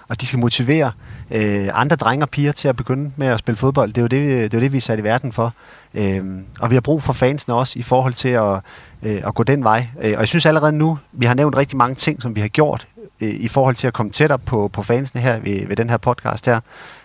og 0.07 0.21
de 0.21 0.25
skal 0.25 0.39
motivere 0.39 0.91
øh, 1.31 1.67
andre 1.73 1.95
drenge 1.95 2.25
og 2.25 2.29
piger 2.29 2.51
til 2.51 2.67
at 2.67 2.75
begynde 2.75 3.11
med 3.15 3.27
at 3.27 3.39
spille 3.39 3.57
fodbold. 3.57 3.89
Det 3.89 3.97
er 3.97 4.01
jo 4.01 4.07
det, 4.07 4.51
det, 4.51 4.53
er 4.53 4.57
jo 4.57 4.63
det 4.63 4.71
vi 4.71 4.77
er 4.77 4.81
sat 4.81 4.99
i 4.99 5.03
verden 5.03 5.31
for. 5.31 5.53
Øh, 5.93 6.23
og 6.61 6.69
vi 6.69 6.75
har 6.75 6.81
brug 6.81 7.03
for 7.03 7.13
fansene 7.13 7.55
også 7.55 7.79
i 7.79 7.81
forhold 7.81 8.13
til 8.13 8.29
at, 8.29 8.61
øh, 9.03 9.21
at 9.27 9.33
gå 9.33 9.43
den 9.43 9.63
vej. 9.63 9.87
Øh, 10.01 10.13
og 10.13 10.19
jeg 10.19 10.27
synes 10.27 10.45
allerede 10.45 10.71
nu, 10.71 10.99
vi 11.11 11.25
har 11.25 11.33
nævnt 11.33 11.57
rigtig 11.57 11.77
mange 11.77 11.95
ting, 11.95 12.21
som 12.21 12.35
vi 12.35 12.41
har 12.41 12.47
gjort 12.47 12.87
øh, 13.21 13.29
i 13.29 13.47
forhold 13.47 13.75
til 13.75 13.87
at 13.87 13.93
komme 13.93 14.11
tættere 14.11 14.39
på, 14.39 14.67
på 14.73 14.83
fansene 14.83 15.21
her 15.21 15.39
ved, 15.39 15.67
ved 15.67 15.75
den 15.75 15.89
her 15.89 15.97
podcast 15.97 16.45
her. 16.45 16.59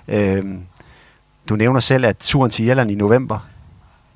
Øh, 0.09 0.43
du 1.49 1.57
nævner 1.57 1.81
selv, 1.81 2.07
at 2.07 2.17
turen 2.17 2.51
til 2.51 2.67
Irland 2.67 2.91
i 2.91 2.95
november, 2.95 3.49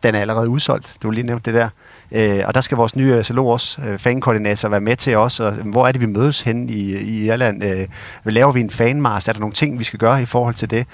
den 0.07 0.15
er 0.15 0.21
allerede 0.21 0.49
udsolgt. 0.49 0.97
Du 1.03 1.09
har 1.09 1.13
lige 1.13 1.27
nævnt 1.27 1.47
det 1.47 1.55
der. 1.55 1.69
Øh, 2.13 2.43
og 2.47 2.55
der 2.55 2.61
skal 2.61 2.77
vores 2.77 2.97
nye 2.97 3.25
SLO 3.25 3.49
også, 3.49 3.83
øh, 3.83 3.99
fankoordinator, 3.99 4.69
være 4.69 4.81
med 4.81 4.97
til 4.97 5.17
os. 5.17 5.41
Og, 5.41 5.53
øh, 5.53 5.69
hvor 5.69 5.87
er 5.87 5.93
det, 5.93 6.01
vi 6.01 6.07
mødes 6.07 6.41
hen 6.41 6.69
i, 6.69 6.97
i 6.97 7.25
Irland? 7.25 7.65
Øh, 7.65 7.87
laver 8.25 8.53
vi 8.53 8.61
en 8.61 8.71
fanmars? 8.71 9.29
Er 9.29 9.33
der 9.33 9.41
nogle 9.41 9.55
ting, 9.55 9.79
vi 9.79 9.85
skal 9.85 9.99
gøre 9.99 10.23
i 10.23 10.27
forhold 10.27 10.55
til 10.55 10.71
det? 10.71 10.87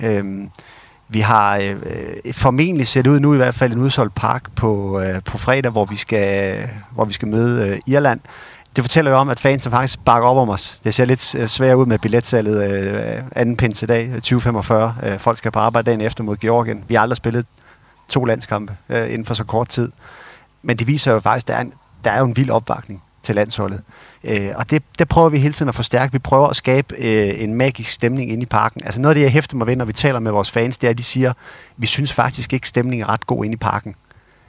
Øh, 0.00 0.24
vi 1.08 1.20
har 1.20 1.56
øh, 1.56 1.76
formentlig 2.32 2.88
set 2.88 3.06
ud 3.06 3.20
nu 3.20 3.34
i 3.34 3.36
hvert 3.36 3.54
fald 3.54 3.72
en 3.72 3.78
udsolgt 3.78 4.14
park 4.14 4.42
på, 4.56 5.00
øh, 5.00 5.22
på 5.24 5.38
fredag, 5.38 5.70
hvor 5.70 5.84
vi 5.84 5.96
skal, 5.96 6.56
hvor 6.90 7.04
vi 7.04 7.12
skal 7.12 7.28
møde 7.28 7.68
øh, 7.68 7.78
Irland. 7.86 8.20
Det 8.76 8.84
fortæller 8.84 9.10
jo 9.10 9.16
om, 9.16 9.28
at 9.28 9.40
fansene 9.40 9.70
faktisk 9.70 10.04
bakker 10.04 10.28
op 10.28 10.36
om 10.36 10.48
os. 10.48 10.80
Det 10.84 10.94
ser 10.94 11.04
lidt 11.04 11.34
øh, 11.34 11.46
svært 11.46 11.74
ud 11.74 11.86
med 11.86 11.98
billetsalget 11.98 12.70
øh, 12.70 13.22
anden 13.32 13.56
pinsedag 13.56 14.06
øh, 14.06 14.14
2045. 14.14 14.94
Øh, 15.02 15.18
folk 15.18 15.38
skal 15.38 15.50
på 15.50 15.58
arbejde 15.58 15.86
dagen 15.86 16.00
efter 16.00 16.24
mod 16.24 16.36
Georgien. 16.36 16.84
Vi 16.88 16.94
har 16.94 17.02
aldrig 17.02 17.16
spillet 17.16 17.46
to 18.10 18.24
landskampe 18.24 18.76
øh, 18.88 19.04
inden 19.04 19.24
for 19.24 19.34
så 19.34 19.44
kort 19.44 19.68
tid. 19.68 19.92
Men 20.62 20.76
det 20.76 20.86
viser 20.86 21.12
jo 21.12 21.20
faktisk, 21.20 21.44
at 21.44 21.48
der 21.48 21.54
er, 21.54 21.60
en, 21.60 21.72
der 22.04 22.10
er 22.10 22.18
jo 22.18 22.24
en 22.24 22.36
vild 22.36 22.50
opbakning 22.50 23.02
til 23.22 23.34
landsholdet. 23.34 23.82
Øh, 24.24 24.50
og 24.54 24.70
det, 24.70 24.82
det 24.98 25.08
prøver 25.08 25.28
vi 25.28 25.38
hele 25.38 25.52
tiden 25.52 25.68
at 25.68 25.74
forstærke. 25.74 26.12
Vi 26.12 26.18
prøver 26.18 26.48
at 26.48 26.56
skabe 26.56 26.94
øh, 26.98 27.42
en 27.42 27.54
magisk 27.54 27.90
stemning 27.90 28.32
inde 28.32 28.42
i 28.42 28.46
parken. 28.46 28.84
Altså 28.84 29.00
noget 29.00 29.10
af 29.10 29.14
det, 29.14 29.22
jeg 29.22 29.32
hæfter 29.32 29.56
mig 29.56 29.66
ved, 29.66 29.76
når 29.76 29.84
vi 29.84 29.92
taler 29.92 30.20
med 30.20 30.32
vores 30.32 30.50
fans, 30.50 30.78
det 30.78 30.86
er, 30.86 30.90
at 30.90 30.98
de 30.98 31.02
siger, 31.02 31.32
vi 31.76 31.86
synes 31.86 32.12
faktisk 32.12 32.52
ikke, 32.52 32.68
stemningen 32.68 33.04
er 33.04 33.12
ret 33.12 33.26
god 33.26 33.44
inde 33.44 33.54
i 33.54 33.58
parken. 33.58 33.94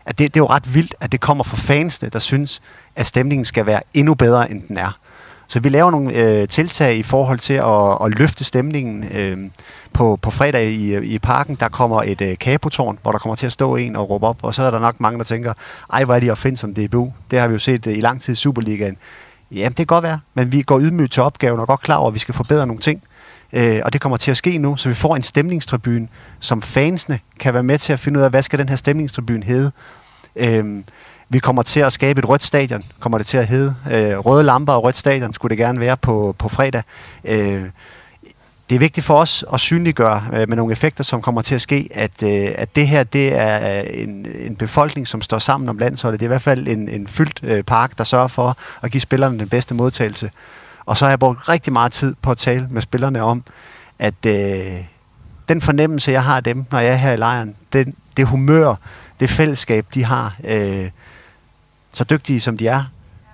At 0.06 0.20
det, 0.20 0.34
det 0.34 0.40
er 0.40 0.44
jo 0.44 0.50
ret 0.50 0.74
vildt, 0.74 0.96
at 1.00 1.12
det 1.12 1.20
kommer 1.22 1.44
fra 1.44 1.58
fansene, 1.58 2.10
der 2.10 2.20
synes, 2.20 2.62
at 2.96 3.08
stemningen 3.08 3.46
skal 3.46 3.66
være 3.66 3.82
endnu 3.94 4.14
bedre, 4.14 4.52
end 4.52 4.64
den 4.68 4.78
er. 4.78 4.98
Så 5.52 5.60
vi 5.60 5.70
laver 5.70 5.92
nogle 5.92 6.14
øh, 6.14 6.48
tiltag 6.48 6.98
i 6.98 7.04
forhold 7.04 7.40
til 7.40 7.54
at, 7.54 8.06
at 8.06 8.20
løfte 8.20 8.44
stemningen. 8.44 9.04
Øh, 9.12 9.38
på, 9.94 10.20
på 10.22 10.32
fredag 10.32 10.70
i, 10.70 10.98
i 10.98 11.20
parken, 11.20 11.56
der 11.60 11.70
kommer 11.70 12.02
et 12.02 12.22
øh, 12.22 12.38
kabotårn, 12.38 13.00
hvor 13.02 13.12
der 13.12 13.20
kommer 13.20 13.36
til 13.36 13.46
at 13.46 13.52
stå 13.52 13.76
en 13.76 13.96
og 13.96 14.10
råbe 14.10 14.28
op, 14.28 14.44
og 14.44 14.54
så 14.54 14.64
er 14.64 14.72
der 14.72 14.80
nok 14.80 15.00
mange, 15.00 15.18
der 15.18 15.24
tænker, 15.24 15.54
ej, 15.94 16.04
hvor 16.04 16.16
er 16.16 16.20
de 16.20 16.30
opfindt 16.30 16.60
som 16.60 16.74
DBU. 16.74 17.14
Det 17.32 17.40
har 17.40 17.48
vi 17.48 17.54
jo 17.54 17.60
set 17.60 17.88
øh, 17.88 17.98
i 17.98 18.02
lang 18.02 18.22
tid 18.22 18.34
i 18.34 18.36
Superligaen. 18.36 18.98
Jamen, 19.52 19.70
det 19.70 19.76
kan 19.76 19.86
godt 19.86 20.04
være, 20.04 20.20
men 20.34 20.52
vi 20.52 20.62
går 20.62 20.80
ydmygt 20.80 21.14
til 21.14 21.24
opgaven 21.24 21.60
og 21.60 21.62
er 21.62 21.66
godt 21.66 21.82
klar 21.82 21.96
over, 21.96 22.08
at 22.08 22.14
vi 22.14 22.20
skal 22.20 22.34
forbedre 22.34 22.68
nogle 22.68 22.82
ting. 22.82 23.04
Øh, 23.54 23.82
og 23.86 23.94
det 23.94 24.02
kommer 24.02 24.18
til 24.18 24.32
at 24.32 24.38
ske 24.38 24.58
nu, 24.58 24.78
så 24.78 24.90
vi 24.90 24.96
får 24.96 25.16
en 25.16 25.24
stemningstribune, 25.24 26.08
som 26.40 26.62
fansene 26.62 27.20
kan 27.40 27.54
være 27.54 27.64
med 27.64 27.78
til 27.78 27.94
at 27.94 28.00
finde 28.00 28.20
ud 28.20 28.24
af, 28.24 28.30
hvad 28.30 28.44
skal 28.44 28.60
den 28.60 28.70
her 28.70 28.76
stemningstribune 28.76 29.44
hedde. 29.44 29.72
Øh, 30.36 30.84
vi 31.32 31.40
kommer 31.40 31.62
til 31.62 31.80
at 31.80 31.94
skabe 31.94 32.20
et 32.20 32.30
rødt 32.30 32.44
stadion, 32.44 32.84
kommer 33.00 33.18
det 33.18 33.28
til 33.28 33.38
at 33.38 33.48
hedde. 33.48 33.76
Øh, 33.92 34.18
røde 34.18 34.44
lamper 34.44 34.74
og 34.74 34.84
rødt 34.84 34.98
stadion 34.98 35.34
skulle 35.34 35.50
det 35.50 35.58
gerne 35.58 35.80
være 35.80 35.98
på, 35.98 36.36
på 36.40 36.50
fredag. 36.50 36.84
Øh, 37.26 37.64
det 38.70 38.76
er 38.76 38.80
vigtigt 38.80 39.06
for 39.06 39.18
os 39.18 39.46
at 39.54 39.60
synliggøre 39.60 40.24
øh, 40.34 40.50
med 40.50 40.58
nogle 40.58 40.72
effekter, 40.72 41.04
som 41.04 41.22
kommer 41.22 41.42
til 41.42 41.56
at 41.56 41.62
ske, 41.62 41.90
at, 41.92 42.24
øh, 42.24 42.50
at 42.56 42.76
det 42.76 42.88
her 42.88 43.04
det 43.04 43.36
er 43.36 43.80
øh, 43.80 43.86
en, 43.90 44.28
en 44.40 44.56
befolkning, 44.56 45.08
som 45.08 45.22
står 45.22 45.40
sammen 45.40 45.70
om 45.70 45.78
landsholdet. 45.78 46.20
Det 46.20 46.26
er 46.26 46.28
i 46.28 46.34
hvert 46.34 46.42
fald 46.42 46.68
en, 46.68 46.90
en 46.90 47.08
fyldt 47.08 47.40
øh, 47.44 47.64
park, 47.64 47.98
der 47.98 48.04
sørger 48.04 48.28
for 48.28 48.58
at 48.82 48.92
give 48.92 49.02
spillerne 49.02 49.40
den 49.40 49.50
bedste 49.50 49.74
modtagelse. 49.74 50.32
Og 50.86 50.98
så 50.98 51.06
har 51.06 51.12
jeg 51.12 51.20
brugt 51.20 51.50
rigtig 51.50 51.74
meget 51.74 51.92
tid 51.92 52.16
på 52.22 52.32
at 52.32 52.38
tale 52.38 52.68
med 52.70 52.82
spillerne 52.82 53.22
om, 53.22 53.44
at 54.00 54.26
øh, 54.26 54.86
den 55.50 55.62
fornemmelse, 55.62 56.12
jeg 56.12 56.24
har 56.24 56.36
af 56.36 56.44
dem, 56.44 56.66
når 56.72 56.80
jeg 56.80 56.92
er 56.92 56.96
her 56.96 57.12
i 57.12 57.18
lejren, 57.18 57.56
det, 57.74 57.94
det 58.18 58.28
humør, 58.28 58.76
det 59.20 59.30
fællesskab, 59.30 59.86
de 59.94 60.04
har, 60.04 60.36
øh, 60.44 60.90
så 61.92 62.04
dygtige 62.04 62.40
som 62.40 62.58
de 62.58 62.68
er, 62.68 62.84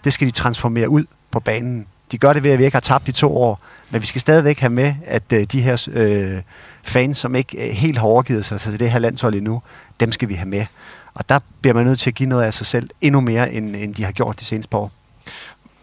det 0.04 0.14
skal 0.14 0.28
de 0.28 0.32
transformere 0.32 0.90
ud 0.90 1.06
på 1.32 1.40
banen. 1.40 1.88
De 2.12 2.18
gør 2.18 2.34
det 2.34 2.44
ved, 2.44 2.52
at 2.52 2.60
vi 2.60 2.66
ikke 2.66 2.76
har 2.76 2.80
tabt 2.80 3.08
de 3.08 3.12
to 3.12 3.38
år, 3.38 3.60
men 3.90 4.02
vi 4.02 4.08
skal 4.08 4.22
stadigvæk 4.22 4.60
have 4.60 4.70
med, 4.70 4.96
at 5.06 5.34
øh, 5.34 5.44
de 5.44 5.62
her 5.62 5.88
øh, 5.94 6.42
fans, 6.84 7.18
som 7.18 7.36
ikke 7.36 7.68
øh, 7.68 7.74
helt 7.74 7.98
har 7.98 8.06
overgivet 8.06 8.46
sig 8.46 8.62
til 8.62 8.80
det 8.80 8.92
her 8.92 9.00
landshold 9.00 9.36
endnu, 9.36 9.62
dem 10.00 10.12
skal 10.12 10.30
vi 10.30 10.34
have 10.34 10.50
med. 10.50 10.66
Og 11.14 11.30
der 11.30 11.40
bliver 11.62 11.74
man 11.74 11.86
nødt 11.86 12.00
til 12.00 12.10
at 12.10 12.16
give 12.16 12.30
noget 12.30 12.44
af 12.44 12.54
sig 12.54 12.66
selv 12.66 12.90
endnu 13.02 13.22
mere, 13.22 13.54
end, 13.54 13.76
end 13.76 13.96
de 13.96 14.04
har 14.04 14.12
gjort 14.12 14.40
de 14.40 14.46
seneste 14.46 14.70
par 14.70 14.78
år. 14.78 14.92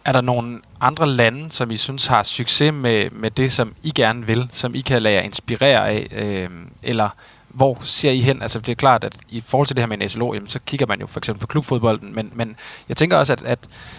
Er 0.04 0.12
der 0.12 0.20
nogle 0.20 0.60
andre 0.80 1.08
lande, 1.08 1.52
som 1.52 1.70
I 1.70 1.76
synes 1.76 2.06
har 2.06 2.22
succes 2.22 2.72
med, 2.72 3.10
med 3.10 3.30
det, 3.30 3.52
som 3.52 3.74
I 3.82 3.92
gerne 3.94 4.26
vil, 4.26 4.48
som 4.52 4.74
I 4.74 4.80
kan 4.80 5.02
lade 5.02 5.14
jer 5.14 5.20
inspirere 5.20 5.88
af? 5.88 6.08
Øh, 6.12 6.50
eller 6.82 7.08
hvor 7.54 7.78
ser 7.82 8.10
I 8.10 8.20
hen? 8.20 8.42
Altså 8.42 8.60
det 8.60 8.68
er 8.68 8.74
klart, 8.74 9.04
at 9.04 9.16
i 9.28 9.42
forhold 9.46 9.66
til 9.66 9.76
det 9.76 9.82
her 9.82 9.86
med 9.86 10.02
en 10.02 10.08
SLO, 10.08 10.34
jamen, 10.34 10.48
så 10.48 10.58
kigger 10.66 10.86
man 10.86 11.00
jo 11.00 11.06
for 11.06 11.20
eksempel 11.20 11.40
på 11.40 11.46
klubfodbolden, 11.46 12.14
men, 12.14 12.30
men 12.34 12.56
jeg 12.88 12.96
tænker 12.96 13.16
også, 13.16 13.32
at, 13.32 13.42
at, 13.42 13.58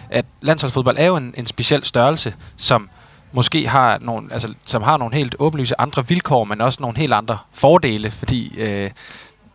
at 0.10 0.26
landsholdsfodbold 0.42 0.98
er 1.00 1.06
jo 1.06 1.16
en, 1.16 1.34
en 1.38 1.46
speciel 1.46 1.84
størrelse, 1.84 2.36
som 2.58 2.90
måske 3.32 3.68
har 3.68 3.98
nogle, 4.02 4.34
altså, 4.34 4.54
som 4.66 4.84
har 4.84 4.98
nogle 4.98 5.16
helt 5.16 5.36
åbenlyse 5.40 5.82
andre 5.82 6.08
vilkår, 6.08 6.44
men 6.44 6.62
også 6.62 6.78
nogle 6.82 6.98
helt 6.98 7.14
andre 7.14 7.38
fordele, 7.54 8.12
fordi 8.12 8.56
øh, 8.58 8.92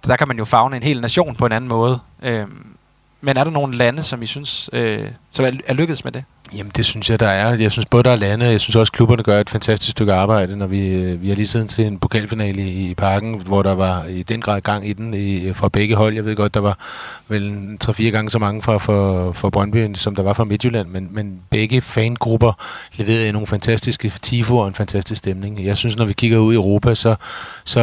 der 0.06 0.16
kan 0.16 0.28
man 0.28 0.38
jo 0.38 0.44
fagne 0.44 0.76
en 0.76 0.82
hel 0.82 1.00
nation 1.00 1.36
på 1.36 1.46
en 1.46 1.52
anden 1.52 1.68
måde. 1.68 2.00
Øh, 2.22 2.46
men 3.20 3.36
er 3.36 3.44
der 3.44 3.50
nogle 3.50 3.76
lande, 3.76 4.02
som 4.02 4.22
I 4.22 4.26
synes, 4.26 4.70
øh, 4.72 5.08
som 5.30 5.44
er, 5.44 5.50
er 5.66 5.74
lykkedes 5.74 6.04
med 6.04 6.12
det? 6.12 6.24
Jamen, 6.56 6.72
det 6.76 6.86
synes 6.86 7.10
jeg, 7.10 7.20
der 7.20 7.28
er. 7.28 7.54
Jeg 7.54 7.72
synes 7.72 7.86
både, 7.86 8.02
der 8.02 8.10
er 8.10 8.16
lande, 8.16 8.46
og 8.46 8.52
jeg 8.52 8.60
synes 8.60 8.76
også, 8.76 8.92
klubberne 8.92 9.22
gør 9.22 9.40
et 9.40 9.50
fantastisk 9.50 9.90
stykke 9.90 10.12
arbejde, 10.12 10.56
når 10.56 10.66
vi, 10.66 10.88
øh, 10.88 11.22
vi 11.22 11.28
har 11.28 11.36
lige 11.36 11.46
siden 11.46 11.68
til 11.68 11.86
en 11.86 11.98
pokalfinale 11.98 12.62
i, 12.62 12.90
i 12.90 12.94
parken, 12.94 13.42
hvor 13.46 13.62
der 13.62 13.74
var 13.74 14.04
i 14.04 14.22
den 14.22 14.40
grad 14.40 14.60
gang 14.60 14.88
i 14.88 14.92
den 14.92 15.14
i, 15.14 15.52
fra 15.52 15.68
begge 15.68 15.94
hold. 15.94 16.14
Jeg 16.14 16.24
ved 16.24 16.36
godt, 16.36 16.54
der 16.54 16.60
var 16.60 16.78
vel 17.28 17.76
3-4 17.84 18.02
gange 18.02 18.30
så 18.30 18.38
mange 18.38 18.62
fra 18.62 18.78
for, 18.78 19.32
for 19.32 19.50
Brøndby, 19.50 19.94
som 19.94 20.14
der 20.14 20.22
var 20.22 20.32
fra 20.32 20.44
Midtjylland, 20.44 20.88
men, 20.88 21.08
men 21.10 21.40
begge 21.50 21.80
fangrupper 21.80 22.52
leverede 22.92 23.32
nogle 23.32 23.46
fantastiske 23.46 24.12
tifo 24.22 24.56
og 24.56 24.68
en 24.68 24.74
fantastisk 24.74 25.18
stemning. 25.18 25.64
Jeg 25.64 25.76
synes, 25.76 25.96
når 25.96 26.04
vi 26.04 26.12
kigger 26.12 26.38
ud 26.38 26.52
i 26.52 26.56
Europa, 26.56 26.94
så, 26.94 27.14
så 27.64 27.80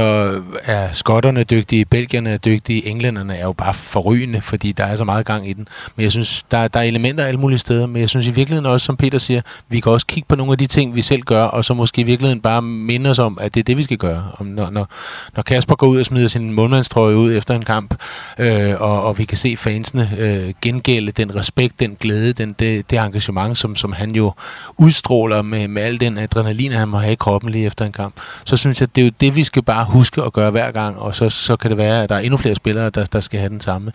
er 0.66 0.92
skotterne 0.92 1.44
dygtige, 1.44 1.86
belgierne 1.86 2.30
er 2.30 2.38
dygtige, 2.38 2.88
englænderne 2.88 3.36
er 3.36 3.46
jo 3.46 3.54
bare 3.54 3.74
forrygende, 3.74 4.42
fordi 4.42 4.72
der 4.72 4.84
er 4.84 4.96
så 4.96 5.04
meget 5.04 5.26
gang 5.26 5.50
i 5.50 5.54
den. 5.54 5.68
Men 5.96 6.04
jeg 6.04 6.12
synes, 6.12 6.46
der, 6.52 6.68
der 6.68 6.80
er 6.80 6.84
elementer 6.84 7.26
alle 7.26 7.40
mulige 7.40 7.60
steder, 7.60 7.86
men 7.86 8.02
jeg 8.02 8.10
synes 8.10 8.28
i 8.28 8.32
virkeligheden, 8.32 8.57
virkeligheden 8.58 8.74
også, 8.74 8.86
som 8.86 8.98
Peter 8.98 9.18
siger, 9.18 9.42
vi 9.70 9.80
kan 9.80 9.92
også 9.92 10.06
kigge 10.06 10.28
på 10.28 10.36
nogle 10.36 10.52
af 10.52 10.58
de 10.58 10.68
ting, 10.68 10.96
vi 10.96 11.02
selv 11.02 11.22
gør, 11.22 11.44
og 11.44 11.66
så 11.66 11.74
måske 11.74 12.02
i 12.02 12.04
virkeligheden 12.04 12.42
bare 12.42 12.62
minde 12.62 13.10
os 13.10 13.20
om, 13.20 13.38
at 13.42 13.54
det 13.54 13.60
er 13.60 13.64
det, 13.64 13.78
vi 13.78 13.84
skal 13.84 13.98
gøre. 13.98 14.24
Om, 14.40 14.46
når, 14.46 14.70
når, 14.70 14.88
når 15.36 15.44
Kasper 15.44 15.76
går 15.76 15.88
ud 15.88 16.00
og 16.00 16.06
smider 16.06 16.28
sin 16.28 16.54
målmandstrøje 16.54 17.16
ud 17.16 17.34
efter 17.34 17.56
en 17.56 17.66
kamp, 17.66 17.96
øh, 18.40 18.82
og, 18.82 19.04
og 19.04 19.18
vi 19.18 19.24
kan 19.24 19.38
se 19.38 19.58
fansene 19.58 20.10
øh, 20.20 20.54
gengælde 20.62 21.12
den 21.12 21.36
respekt, 21.36 21.80
den 21.80 21.98
glæde, 22.00 22.34
den, 22.34 22.56
det, 22.60 22.90
det 22.92 23.00
engagement, 23.00 23.58
som, 23.58 23.76
som 23.76 23.94
han 23.94 24.12
jo 24.16 24.34
udstråler 24.78 25.42
med, 25.42 25.68
med 25.68 25.82
al 25.82 26.00
den 26.00 26.18
adrenalin, 26.18 26.72
han 26.72 26.88
må 26.88 26.98
have 26.98 27.14
i 27.14 27.16
kroppen 27.16 27.52
lige 27.52 27.66
efter 27.66 27.86
en 27.86 27.92
kamp, 27.92 28.14
så 28.46 28.58
synes 28.58 28.82
jeg, 28.82 28.96
det 28.96 29.02
er 29.02 29.06
jo 29.06 29.12
det, 29.22 29.36
vi 29.36 29.44
skal 29.44 29.64
bare 29.64 29.86
huske 29.86 30.24
at 30.24 30.34
gøre 30.34 30.52
hver 30.52 30.72
gang, 30.72 31.00
og 31.00 31.16
så, 31.16 31.30
så 31.30 31.56
kan 31.56 31.70
det 31.70 31.78
være, 31.78 32.04
at 32.04 32.10
der 32.10 32.16
er 32.16 32.20
endnu 32.20 32.38
flere 32.38 32.56
spillere, 32.56 32.90
der, 32.90 33.06
der 33.06 33.20
skal 33.20 33.40
have 33.40 33.50
den 33.50 33.62
samme, 33.62 33.92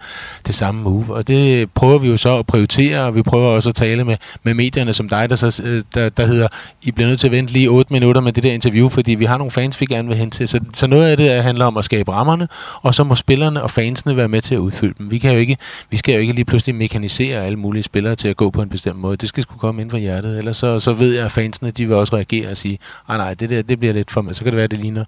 det 0.46 0.54
samme 0.54 0.82
move. 0.82 1.14
Og 1.14 1.28
det 1.28 1.70
prøver 1.70 1.98
vi 1.98 2.08
jo 2.08 2.16
så 2.16 2.36
at 2.38 2.46
prioritere, 2.46 3.00
og 3.00 3.14
vi 3.14 3.22
prøver 3.22 3.48
også 3.48 3.68
at 3.68 3.74
tale 3.74 4.04
med, 4.04 4.16
med 4.42 4.51
medierne 4.54 4.92
som 4.92 5.08
dig, 5.08 5.30
der, 5.30 5.36
så, 5.36 5.62
øh, 5.64 5.82
der, 5.94 6.08
der 6.08 6.26
hedder, 6.26 6.48
I 6.82 6.90
bliver 6.90 7.08
nødt 7.08 7.20
til 7.20 7.26
at 7.26 7.32
vente 7.32 7.52
lige 7.52 7.68
8 7.68 7.92
minutter 7.92 8.20
med 8.20 8.32
det 8.32 8.42
der 8.42 8.52
interview, 8.52 8.88
fordi 8.88 9.14
vi 9.14 9.24
har 9.24 9.38
nogle 9.38 9.50
fans, 9.50 9.80
vi 9.80 9.86
gerne 9.86 10.08
vil 10.08 10.16
hen 10.16 10.30
til. 10.30 10.48
Så, 10.48 10.60
så 10.74 10.86
noget 10.86 11.06
af 11.06 11.16
det 11.16 11.42
handler 11.42 11.64
om 11.64 11.76
at 11.76 11.84
skabe 11.84 12.12
rammerne, 12.12 12.48
og 12.82 12.94
så 12.94 13.04
må 13.04 13.14
spillerne 13.14 13.62
og 13.62 13.70
fansene 13.70 14.16
være 14.16 14.28
med 14.28 14.40
til 14.40 14.54
at 14.54 14.58
udfylde 14.58 14.94
dem. 14.98 15.10
Vi, 15.10 15.18
kan 15.18 15.32
jo 15.32 15.38
ikke, 15.38 15.56
vi 15.90 15.96
skal 15.96 16.14
jo 16.14 16.20
ikke 16.20 16.32
lige 16.32 16.44
pludselig 16.44 16.74
mekanisere 16.74 17.44
alle 17.44 17.58
mulige 17.58 17.82
spillere 17.82 18.14
til 18.14 18.28
at 18.28 18.36
gå 18.36 18.50
på 18.50 18.62
en 18.62 18.68
bestemt 18.68 18.98
måde. 18.98 19.16
Det 19.16 19.28
skal 19.28 19.42
sgu 19.42 19.56
komme 19.56 19.82
ind 19.82 19.90
fra 19.90 19.98
hjertet, 19.98 20.38
ellers 20.38 20.56
så, 20.56 20.78
så 20.78 20.92
ved 20.92 21.14
jeg, 21.14 21.24
at 21.24 21.32
fansene 21.32 21.70
de 21.70 21.86
vil 21.86 21.96
også 21.96 22.16
reagere 22.16 22.50
og 22.50 22.56
sige, 22.56 22.78
ah, 23.08 23.18
nej, 23.18 23.34
det 23.34 23.50
der 23.50 23.62
det 23.62 23.78
bliver 23.78 23.94
lidt 23.94 24.10
for 24.10 24.22
mig. 24.22 24.36
Så 24.36 24.44
kan 24.44 24.52
det 24.52 24.56
være, 24.56 24.64
at 24.64 24.70
det 24.70 24.80
ligner 24.80 25.04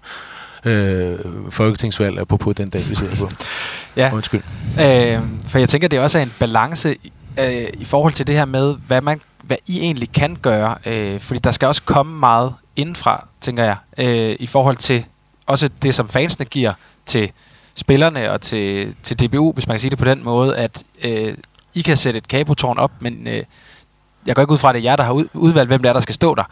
øh, 0.65 1.17
folketingsvalg 1.49 2.27
på 2.27 2.53
den 2.53 2.69
dag, 2.69 2.89
vi 2.89 2.95
sidder 2.95 3.15
på. 3.15 3.29
ja. 4.01 4.13
Undskyld. 4.13 4.41
Øh, 4.79 5.19
for 5.47 5.59
jeg 5.59 5.69
tænker, 5.69 5.87
det 5.87 5.99
også 5.99 6.17
er 6.17 6.23
en 6.23 6.33
balance 6.39 6.95
øh, 7.39 7.67
i 7.73 7.85
forhold 7.85 8.13
til 8.13 8.27
det 8.27 8.35
her 8.35 8.45
med, 8.45 8.75
hvad 8.87 9.01
man 9.01 9.21
hvad 9.47 9.57
I 9.67 9.79
egentlig 9.79 10.11
kan 10.11 10.37
gøre. 10.41 10.77
Øh, 10.85 11.19
fordi 11.19 11.39
der 11.39 11.51
skal 11.51 11.67
også 11.67 11.83
komme 11.83 12.19
meget 12.19 12.53
indenfra, 12.75 13.27
tænker 13.41 13.63
jeg, 13.63 13.77
øh, 13.97 14.35
i 14.39 14.47
forhold 14.47 14.77
til 14.77 15.05
også 15.45 15.67
det, 15.67 15.95
som 15.95 16.09
fansene 16.09 16.45
giver 16.45 16.73
til 17.05 17.31
spillerne 17.75 18.31
og 18.31 18.41
til, 18.41 18.95
til 19.03 19.19
DBU, 19.19 19.51
hvis 19.51 19.67
man 19.67 19.73
kan 19.75 19.79
sige 19.79 19.89
det 19.89 19.97
på 19.99 20.05
den 20.05 20.23
måde, 20.23 20.57
at 20.57 20.83
øh, 21.03 21.37
I 21.73 21.81
kan 21.81 21.97
sætte 21.97 22.17
et 22.17 22.27
kabotårn 22.27 22.77
op, 22.77 22.91
men 22.99 23.27
øh, 23.27 23.43
jeg 24.25 24.35
går 24.35 24.41
ikke 24.41 24.53
ud 24.53 24.57
fra, 24.57 24.69
at 24.69 24.75
det 24.75 24.79
er 24.79 24.83
jer, 24.83 24.95
der 24.95 25.03
har 25.03 25.25
udvalgt, 25.33 25.69
hvem 25.69 25.81
det 25.81 25.89
er, 25.89 25.93
der 25.93 25.99
skal 25.99 26.15
stå 26.15 26.35
der. 26.35 26.43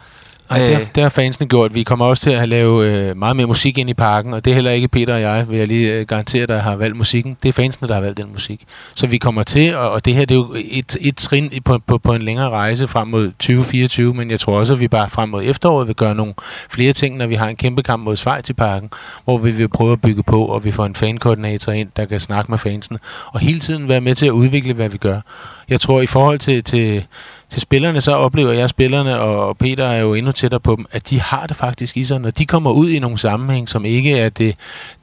Nej, 0.50 0.58
det, 0.58 0.68
har, 0.68 0.80
øh, 0.80 0.86
det 0.94 1.02
har 1.02 1.10
fansene 1.10 1.46
gjort. 1.46 1.74
Vi 1.74 1.82
kommer 1.82 2.04
også 2.04 2.22
til 2.22 2.30
at 2.30 2.50
have 2.50 2.86
øh, 2.86 3.16
meget 3.16 3.36
mere 3.36 3.46
musik 3.46 3.78
ind 3.78 3.90
i 3.90 3.94
parken, 3.94 4.34
og 4.34 4.44
det 4.44 4.50
er 4.50 4.54
heller 4.54 4.70
ikke 4.70 4.88
Peter 4.88 5.14
og 5.14 5.20
jeg, 5.20 5.48
vil 5.48 5.58
jeg 5.58 5.68
lige 5.68 5.92
øh, 5.92 6.06
garantere, 6.06 6.46
der 6.46 6.58
har 6.58 6.76
valgt 6.76 6.96
musikken. 6.96 7.36
Det 7.42 7.48
er 7.48 7.52
fansene, 7.52 7.88
der 7.88 7.94
har 7.94 8.00
valgt 8.00 8.16
den 8.16 8.32
musik. 8.32 8.62
Så 8.94 9.06
vi 9.06 9.18
kommer 9.18 9.42
til, 9.42 9.76
og, 9.76 9.90
og 9.90 10.04
det 10.04 10.14
her 10.14 10.24
det 10.24 10.34
er 10.34 10.38
jo 10.38 10.54
et, 10.70 10.96
et 11.00 11.16
trin 11.16 11.52
på, 11.64 11.78
på, 11.86 11.98
på 11.98 12.14
en 12.14 12.22
længere 12.22 12.50
rejse 12.50 12.88
frem 12.88 13.08
mod 13.08 13.30
2024, 13.30 14.14
men 14.14 14.30
jeg 14.30 14.40
tror 14.40 14.58
også, 14.58 14.72
at 14.72 14.80
vi 14.80 14.88
bare 14.88 15.10
frem 15.10 15.28
mod 15.28 15.42
efteråret 15.44 15.86
vil 15.86 15.96
gøre 15.96 16.14
nogle 16.14 16.34
flere 16.70 16.92
ting, 16.92 17.16
når 17.16 17.26
vi 17.26 17.34
har 17.34 17.48
en 17.48 17.56
kæmpe 17.56 17.82
kamp 17.82 18.04
mod 18.04 18.16
Schweiz 18.16 18.50
i 18.50 18.52
parken, 18.52 18.90
hvor 19.24 19.38
vi 19.38 19.50
vil 19.50 19.68
prøve 19.68 19.92
at 19.92 20.00
bygge 20.00 20.22
på, 20.22 20.44
og 20.44 20.64
vi 20.64 20.72
får 20.72 20.86
en 20.86 20.94
fankoordinator 20.94 21.72
ind, 21.72 21.88
der 21.96 22.04
kan 22.04 22.20
snakke 22.20 22.52
med 22.52 22.58
fansene, 22.58 22.98
og 23.26 23.40
hele 23.40 23.58
tiden 23.58 23.88
være 23.88 24.00
med 24.00 24.14
til 24.14 24.26
at 24.26 24.32
udvikle, 24.32 24.72
hvad 24.72 24.88
vi 24.88 24.98
gør. 24.98 25.20
Jeg 25.68 25.80
tror, 25.80 26.00
i 26.00 26.06
forhold 26.06 26.38
til, 26.38 26.64
til 26.64 27.06
til 27.54 27.60
spillerne, 27.60 28.00
så 28.00 28.12
oplever 28.12 28.52
jeg 28.52 28.68
spillerne, 28.68 29.20
og 29.20 29.56
Peter 29.58 29.84
er 29.84 30.00
jo 30.00 30.14
endnu 30.14 30.32
tættere 30.32 30.60
på 30.60 30.76
dem, 30.76 30.86
at 30.90 31.10
de 31.10 31.20
har 31.20 31.46
det 31.46 31.56
faktisk 31.56 31.96
i 31.96 32.04
sig, 32.04 32.20
når 32.20 32.30
de 32.30 32.46
kommer 32.46 32.70
ud 32.70 32.90
i 32.90 32.98
nogle 32.98 33.18
sammenhæng, 33.18 33.68
som 33.68 33.84
ikke 33.84 34.18
er 34.18 34.28
det, 34.28 34.54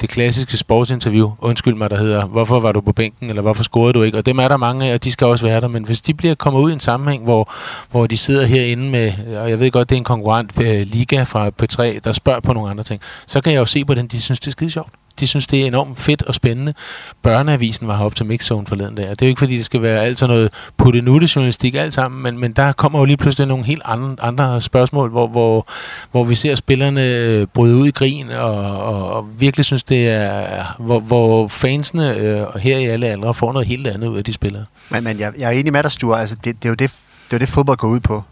det 0.02 0.10
klassiske 0.10 0.58
sportsinterview. 0.58 1.32
Undskyld 1.42 1.76
mig, 1.76 1.90
der 1.90 1.98
hedder, 1.98 2.26
hvorfor 2.26 2.60
var 2.60 2.72
du 2.72 2.82
på 2.82 2.92
bænken, 2.92 3.30
eller 3.30 3.42
hvorfor 3.42 3.64
scorede 3.64 3.94
du 3.94 4.04
ikke? 4.04 4.18
Og 4.18 4.26
dem 4.26 4.40
er 4.40 4.48
der 4.48 4.58
mange 4.58 4.90
af, 4.90 4.94
og 4.94 5.04
de 5.04 5.12
skal 5.12 5.28
også 5.28 5.46
være 5.46 5.62
der. 5.62 5.68
Men 5.68 5.84
hvis 5.84 6.02
de 6.02 6.14
bliver 6.14 6.36
kommer 6.36 6.60
ud 6.60 6.70
i 6.70 6.74
en 6.74 6.80
sammenhæng, 6.80 7.24
hvor, 7.24 7.52
hvor 7.92 8.06
de 8.06 8.18
sidder 8.18 8.46
herinde 8.46 8.90
med, 8.90 9.14
og 9.38 9.50
jeg 9.50 9.60
ved 9.60 9.72
godt, 9.72 9.90
det 9.90 9.96
er 9.96 9.98
en 9.98 10.04
konkurrent 10.04 10.62
øh, 10.62 10.82
liga 10.82 11.24
fra 11.24 11.52
P3, 11.62 12.00
der 12.04 12.12
spørger 12.12 12.40
på 12.40 12.54
nogle 12.54 12.70
andre 12.70 12.84
ting, 12.84 13.02
så 13.28 13.42
kan 13.42 13.54
jeg 13.54 13.60
jo 13.60 13.66
se 13.66 13.86
på 13.86 13.94
den, 13.94 14.08
de 14.08 14.22
synes, 14.22 14.40
det 14.40 14.48
er 14.48 14.52
skide 14.52 14.72
sjovt 14.72 15.01
de 15.20 15.28
synes, 15.28 15.48
det 15.48 15.62
er 15.62 15.68
enormt 15.68 16.00
fedt 16.00 16.22
og 16.22 16.36
spændende. 16.36 16.74
Børneavisen 17.22 17.88
var 17.88 17.98
heroppe 17.98 18.16
til 18.16 18.26
Mixzone 18.26 18.68
forleden 18.68 18.98
der. 18.98 19.10
Det 19.10 19.22
er 19.22 19.26
jo 19.26 19.30
ikke, 19.30 19.40
fordi 19.40 19.58
det 19.58 19.66
skal 19.66 19.82
være 19.82 20.04
alt 20.04 20.20
sådan 20.20 20.36
noget 20.36 20.54
puttenutte 20.78 21.28
journalistik 21.36 21.76
alt 21.76 21.94
sammen, 21.94 22.24
men, 22.24 22.38
men 22.38 22.52
der 22.52 22.72
kommer 22.72 23.00
jo 23.00 23.06
lige 23.06 23.18
pludselig 23.18 23.48
nogle 23.48 23.64
helt 23.64 23.82
andre, 23.86 24.16
andre 24.20 24.62
spørgsmål, 24.62 25.10
hvor, 25.10 25.28
hvor, 25.28 25.68
hvor 26.12 26.24
vi 26.24 26.36
ser 26.36 26.56
spillerne 26.56 27.48
bryde 27.48 27.76
ud 27.76 27.88
i 27.88 27.92
grin, 27.92 28.30
og, 28.30 28.82
og, 28.82 29.14
og 29.14 29.28
virkelig 29.40 29.66
synes, 29.66 29.84
det 29.84 30.10
er, 30.10 30.76
hvor, 30.80 31.00
hvor 31.00 31.48
fansene 31.48 32.16
øh, 32.16 32.60
her 32.60 32.78
i 32.78 32.86
alle 32.86 33.08
aldre 33.08 33.34
får 33.34 33.54
noget 33.54 33.68
helt 33.68 33.88
andet 33.88 34.08
ud 34.08 34.18
af 34.18 34.24
de 34.24 34.34
spillere. 34.34 34.66
Men, 34.90 35.04
men 35.04 35.20
jeg, 35.20 35.34
jeg 35.38 35.48
er 35.48 35.52
enig 35.52 35.74
med 35.74 35.84
dig, 35.84 35.92
Sture. 35.92 36.20
Altså, 36.20 36.36
det, 36.36 36.64
det, 36.64 36.66
er 36.66 36.70
jo 36.70 36.76
det, 36.76 36.92
det 37.28 37.34
er 37.34 37.38
jo 37.38 37.38
det, 37.38 37.50
fodbold 37.50 37.78
går 37.78 37.88
ud 37.88 38.00
på. 38.00 38.24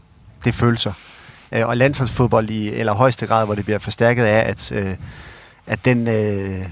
Det 0.43 0.49
er 0.49 0.53
følelser. 0.53 0.91
Øh, 1.51 1.67
og 1.67 1.77
landsholdsfodbold 1.77 2.49
i 2.49 2.69
eller 2.69 2.93
højeste 2.93 3.27
grad, 3.27 3.45
hvor 3.45 3.55
det 3.55 3.65
bliver 3.65 3.79
forstærket 3.79 4.23
af, 4.23 4.49
at, 4.49 4.71
øh, 4.71 4.95
at 5.69 5.85
den, 5.85 6.07
øh, 6.07 6.65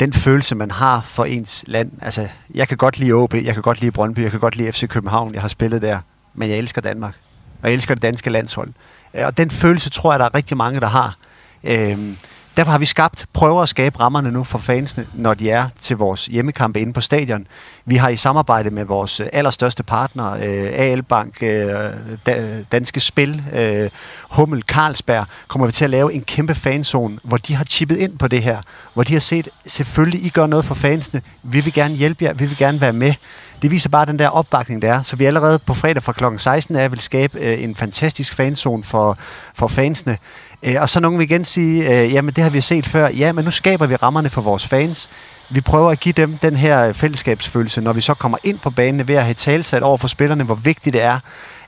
den 0.00 0.12
følelse, 0.12 0.54
man 0.54 0.70
har 0.70 1.04
for 1.06 1.24
ens 1.24 1.64
land. 1.66 1.90
Altså, 2.02 2.28
jeg 2.54 2.68
kan 2.68 2.76
godt 2.76 2.98
lide 2.98 3.12
OB, 3.12 3.34
jeg 3.34 3.54
kan 3.54 3.62
godt 3.62 3.80
lide 3.80 3.90
Brøndby, 3.90 4.22
jeg 4.22 4.30
kan 4.30 4.40
godt 4.40 4.56
lide 4.56 4.72
FC 4.72 4.88
København, 4.88 5.34
jeg 5.34 5.40
har 5.40 5.48
spillet 5.48 5.82
der, 5.82 6.00
men 6.34 6.50
jeg 6.50 6.58
elsker 6.58 6.80
Danmark. 6.80 7.14
Og 7.62 7.68
jeg 7.68 7.74
elsker 7.74 7.94
det 7.94 8.02
danske 8.02 8.30
landshold. 8.30 8.72
Øh, 9.14 9.26
og 9.26 9.38
den 9.38 9.50
følelse 9.50 9.90
tror 9.90 10.12
jeg, 10.12 10.20
der 10.20 10.26
er 10.26 10.34
rigtig 10.34 10.56
mange, 10.56 10.80
der 10.80 10.86
har. 10.86 11.16
Øh, 11.64 11.98
Derfor 12.56 12.70
har 12.70 12.78
vi 12.78 12.86
skabt, 12.86 13.26
prøver 13.32 13.62
at 13.62 13.68
skabe 13.68 14.00
rammerne 14.00 14.30
nu 14.30 14.44
for 14.44 14.58
fansene, 14.58 15.06
når 15.14 15.34
de 15.34 15.50
er 15.50 15.68
til 15.80 15.96
vores 15.96 16.26
hjemmekampe 16.26 16.80
inde 16.80 16.92
på 16.92 17.00
stadion. 17.00 17.46
Vi 17.84 17.96
har 17.96 18.08
i 18.08 18.16
samarbejde 18.16 18.70
med 18.70 18.84
vores 18.84 19.20
øh, 19.20 19.26
allerstørste 19.32 19.82
partner, 19.82 20.30
øh, 20.32 20.72
AL 20.74 21.02
Bank, 21.02 21.42
øh, 21.42 21.90
Danske 22.72 23.00
Spil, 23.00 23.44
øh, 23.54 23.90
Hummel, 24.30 24.62
Carlsberg, 24.62 25.26
kommer 25.48 25.66
vi 25.66 25.72
til 25.72 25.84
at 25.84 25.90
lave 25.90 26.12
en 26.12 26.20
kæmpe 26.20 26.54
fanzone, 26.54 27.18
hvor 27.22 27.36
de 27.36 27.54
har 27.54 27.64
chippet 27.64 27.96
ind 27.96 28.18
på 28.18 28.28
det 28.28 28.42
her. 28.42 28.58
Hvor 28.94 29.02
de 29.02 29.12
har 29.12 29.20
set, 29.20 29.48
selvfølgelig 29.66 30.24
I 30.24 30.28
gør 30.28 30.46
noget 30.46 30.64
for 30.64 30.74
fansene. 30.74 31.22
Vi 31.42 31.60
vil 31.60 31.72
gerne 31.72 31.94
hjælpe 31.94 32.24
jer, 32.24 32.32
vi 32.32 32.46
vil 32.46 32.56
gerne 32.56 32.80
være 32.80 32.92
med. 32.92 33.14
Det 33.62 33.70
viser 33.70 33.88
bare 33.88 34.06
den 34.06 34.18
der 34.18 34.28
opbakning, 34.28 34.82
der 34.82 34.94
er. 34.94 35.02
Så 35.02 35.16
vi 35.16 35.24
allerede 35.24 35.58
på 35.58 35.74
fredag 35.74 36.02
fra 36.02 36.12
kl. 36.12 36.24
16 36.36 36.76
er 36.76 36.88
vil 36.88 37.00
skabe 37.00 37.38
øh, 37.38 37.62
en 37.62 37.74
fantastisk 37.74 38.34
fanzone 38.34 38.82
for, 38.82 39.18
for 39.54 39.68
fansene. 39.68 40.18
Øh, 40.66 40.74
og 40.80 40.88
så 40.88 41.00
nogen 41.00 41.18
vil 41.18 41.24
igen 41.24 41.44
sige, 41.44 42.00
øh, 42.00 42.12
jamen 42.12 42.34
det 42.34 42.44
har 42.44 42.50
vi 42.50 42.60
set 42.60 42.86
før. 42.86 43.08
Ja, 43.08 43.32
men 43.32 43.44
nu 43.44 43.50
skaber 43.50 43.86
vi 43.86 43.96
rammerne 43.96 44.30
for 44.30 44.40
vores 44.40 44.66
fans. 44.66 45.10
Vi 45.50 45.60
prøver 45.60 45.90
at 45.90 46.00
give 46.00 46.12
dem 46.12 46.38
den 46.38 46.56
her 46.56 46.92
fællesskabsfølelse, 46.92 47.80
når 47.80 47.92
vi 47.92 48.00
så 48.00 48.14
kommer 48.14 48.38
ind 48.44 48.58
på 48.58 48.70
banen 48.70 49.08
ved 49.08 49.14
at 49.14 49.24
have 49.24 49.34
talsat 49.34 49.82
over 49.82 49.96
for 49.96 50.08
spillerne, 50.08 50.44
hvor 50.44 50.54
vigtigt 50.54 50.94
det 50.94 51.02
er, 51.02 51.18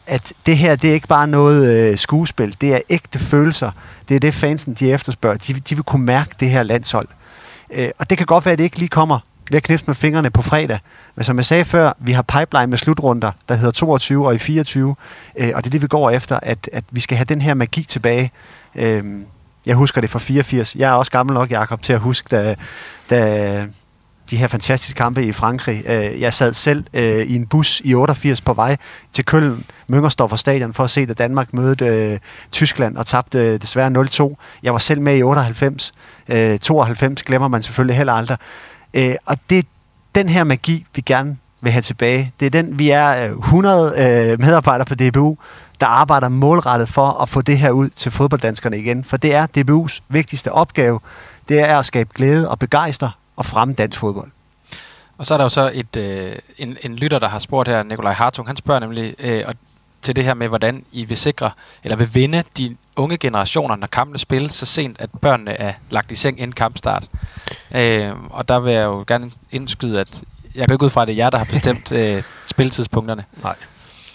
at 0.06 0.32
det 0.46 0.56
her, 0.56 0.76
det 0.76 0.90
er 0.90 0.94
ikke 0.94 1.08
bare 1.08 1.26
noget 1.26 1.72
øh, 1.72 1.98
skuespil, 1.98 2.56
det 2.60 2.74
er 2.74 2.80
ægte 2.90 3.18
følelser. 3.18 3.70
Det 4.08 4.14
er 4.14 4.20
det, 4.20 4.34
fansen 4.34 4.74
de 4.74 4.92
efterspørger. 4.92 5.36
De, 5.36 5.52
de 5.52 5.74
vil 5.74 5.84
kunne 5.84 6.04
mærke 6.04 6.30
det 6.40 6.50
her 6.50 6.62
landshold. 6.62 7.08
Øh, 7.72 7.88
og 7.98 8.10
det 8.10 8.18
kan 8.18 8.26
godt 8.26 8.44
være, 8.44 8.52
at 8.52 8.58
det 8.58 8.64
ikke 8.64 8.78
lige 8.78 8.88
kommer 8.88 9.18
ved 9.50 9.56
at 9.56 9.62
knipse 9.62 9.84
med 9.86 9.94
fingrene 9.94 10.30
på 10.30 10.42
fredag. 10.42 10.78
Men 11.16 11.24
som 11.24 11.36
jeg 11.36 11.44
sagde 11.44 11.64
før, 11.64 11.92
vi 11.98 12.12
har 12.12 12.22
pipeline 12.22 12.66
med 12.66 12.78
slutrunder, 12.78 13.32
der 13.48 13.54
hedder 13.54 13.70
22 13.70 14.26
og 14.26 14.34
i 14.34 14.38
24, 14.38 14.94
øh, 15.38 15.50
og 15.54 15.64
det 15.64 15.68
er 15.68 15.70
det, 15.70 15.82
vi 15.82 15.86
går 15.86 16.10
efter, 16.10 16.40
at, 16.42 16.70
at 16.72 16.84
vi 16.90 17.00
skal 17.00 17.16
have 17.16 17.24
den 17.24 17.40
her 17.40 17.54
magi 17.54 17.82
tilbage. 17.82 18.30
Øh, 18.74 19.04
jeg 19.66 19.76
husker 19.76 20.00
det 20.00 20.10
fra 20.10 20.18
84. 20.18 20.74
Jeg 20.74 20.90
er 20.90 20.94
også 20.94 21.12
gammel 21.12 21.34
nok, 21.34 21.50
Jakob, 21.50 21.82
til 21.82 21.92
at 21.92 22.00
huske, 22.00 22.28
da, 22.36 22.54
da 23.10 23.66
de 24.30 24.36
her 24.36 24.46
fantastiske 24.46 24.96
kampe 24.96 25.24
i 25.24 25.32
Frankrig. 25.32 25.82
Øh, 25.86 26.20
jeg 26.20 26.34
sad 26.34 26.52
selv 26.52 26.84
øh, 26.94 27.26
i 27.26 27.34
en 27.34 27.46
bus 27.46 27.82
i 27.84 27.94
88 27.94 28.40
på 28.40 28.52
vej 28.52 28.76
til 29.12 29.24
Køln, 29.24 29.64
Müngersdorfer 29.92 30.36
stadion, 30.36 30.72
for 30.72 30.84
at 30.84 30.90
se, 30.90 31.06
da 31.06 31.12
Danmark 31.12 31.54
mødte 31.54 31.86
øh, 31.86 32.18
Tyskland 32.52 32.96
og 32.96 33.06
tabte 33.06 33.38
øh, 33.38 33.60
desværre 33.60 34.32
0-2. 34.32 34.60
Jeg 34.62 34.72
var 34.72 34.78
selv 34.78 35.00
med 35.00 35.16
i 35.16 35.22
98. 35.22 35.92
Øh, 36.28 36.58
92 36.58 37.22
glemmer 37.22 37.48
man 37.48 37.62
selvfølgelig 37.62 37.96
heller 37.96 38.12
aldrig. 38.12 38.38
Øh, 38.94 39.14
og 39.26 39.38
det 39.50 39.58
er 39.58 39.62
den 40.14 40.28
her 40.28 40.44
magi, 40.44 40.86
vi 40.94 41.02
gerne 41.06 41.36
vil 41.60 41.72
have 41.72 41.82
tilbage. 41.82 42.32
Det 42.40 42.46
er 42.46 42.50
den, 42.50 42.78
vi 42.78 42.90
er 42.90 43.30
øh, 43.30 43.38
100 43.38 43.94
øh, 43.96 44.40
medarbejdere 44.40 44.84
på 44.84 44.94
DBU, 44.94 45.36
der 45.80 45.86
arbejder 45.86 46.28
målrettet 46.28 46.88
for 46.88 47.08
at 47.22 47.28
få 47.28 47.42
det 47.42 47.58
her 47.58 47.70
ud 47.70 47.88
til 47.88 48.12
fodbolddanskerne 48.12 48.78
igen. 48.78 49.04
For 49.04 49.16
det 49.16 49.34
er 49.34 49.46
DBU's 49.58 50.00
vigtigste 50.08 50.52
opgave. 50.52 51.00
Det 51.48 51.60
er 51.60 51.78
at 51.78 51.86
skabe 51.86 52.10
glæde 52.14 52.50
og 52.50 52.58
begejstre 52.58 53.10
og 53.36 53.46
fremme 53.46 53.74
dansk 53.74 53.98
fodbold. 53.98 54.30
Og 55.18 55.26
så 55.26 55.34
er 55.34 55.38
der 55.38 55.44
jo 55.44 55.48
så 55.48 55.70
et, 55.74 55.96
øh, 55.96 56.36
en, 56.58 56.76
en 56.82 56.96
lytter, 56.96 57.18
der 57.18 57.28
har 57.28 57.38
spurgt 57.38 57.68
her, 57.68 57.82
Nikolaj 57.82 58.12
Hartung, 58.12 58.48
han 58.48 58.56
spørger 58.56 58.80
nemlig 58.80 59.14
øh, 59.18 59.44
og 59.46 59.54
til 60.02 60.16
det 60.16 60.24
her 60.24 60.34
med, 60.34 60.48
hvordan 60.48 60.84
I 60.92 61.04
vil 61.04 61.16
sikre, 61.16 61.50
eller 61.84 61.96
vil 61.96 62.14
vinde 62.14 62.44
de 62.58 62.76
unge 62.96 63.16
generationer, 63.16 63.76
når 63.76 63.86
kampene 63.86 64.18
spilles 64.18 64.52
så 64.52 64.66
sent, 64.66 65.00
at 65.00 65.10
børnene 65.20 65.50
er 65.50 65.72
lagt 65.90 66.10
i 66.10 66.14
seng 66.14 66.40
inden 66.40 66.52
kampstart. 66.52 67.04
Øh, 67.74 68.12
og 68.30 68.48
der 68.48 68.58
vil 68.60 68.72
jeg 68.72 68.84
jo 68.84 69.04
gerne 69.06 69.30
indskyde, 69.50 70.00
at 70.00 70.22
jeg 70.54 70.68
går 70.68 70.74
ikke 70.74 70.84
ud 70.84 70.90
fra, 70.90 71.02
at 71.02 71.08
det 71.08 71.12
er 71.12 71.16
jer, 71.16 71.30
der 71.30 71.38
har 71.38 71.44
bestemt 71.44 71.92
øh, 72.00 72.22
spilletidspunkterne. 72.46 73.24
Nej. 73.42 73.54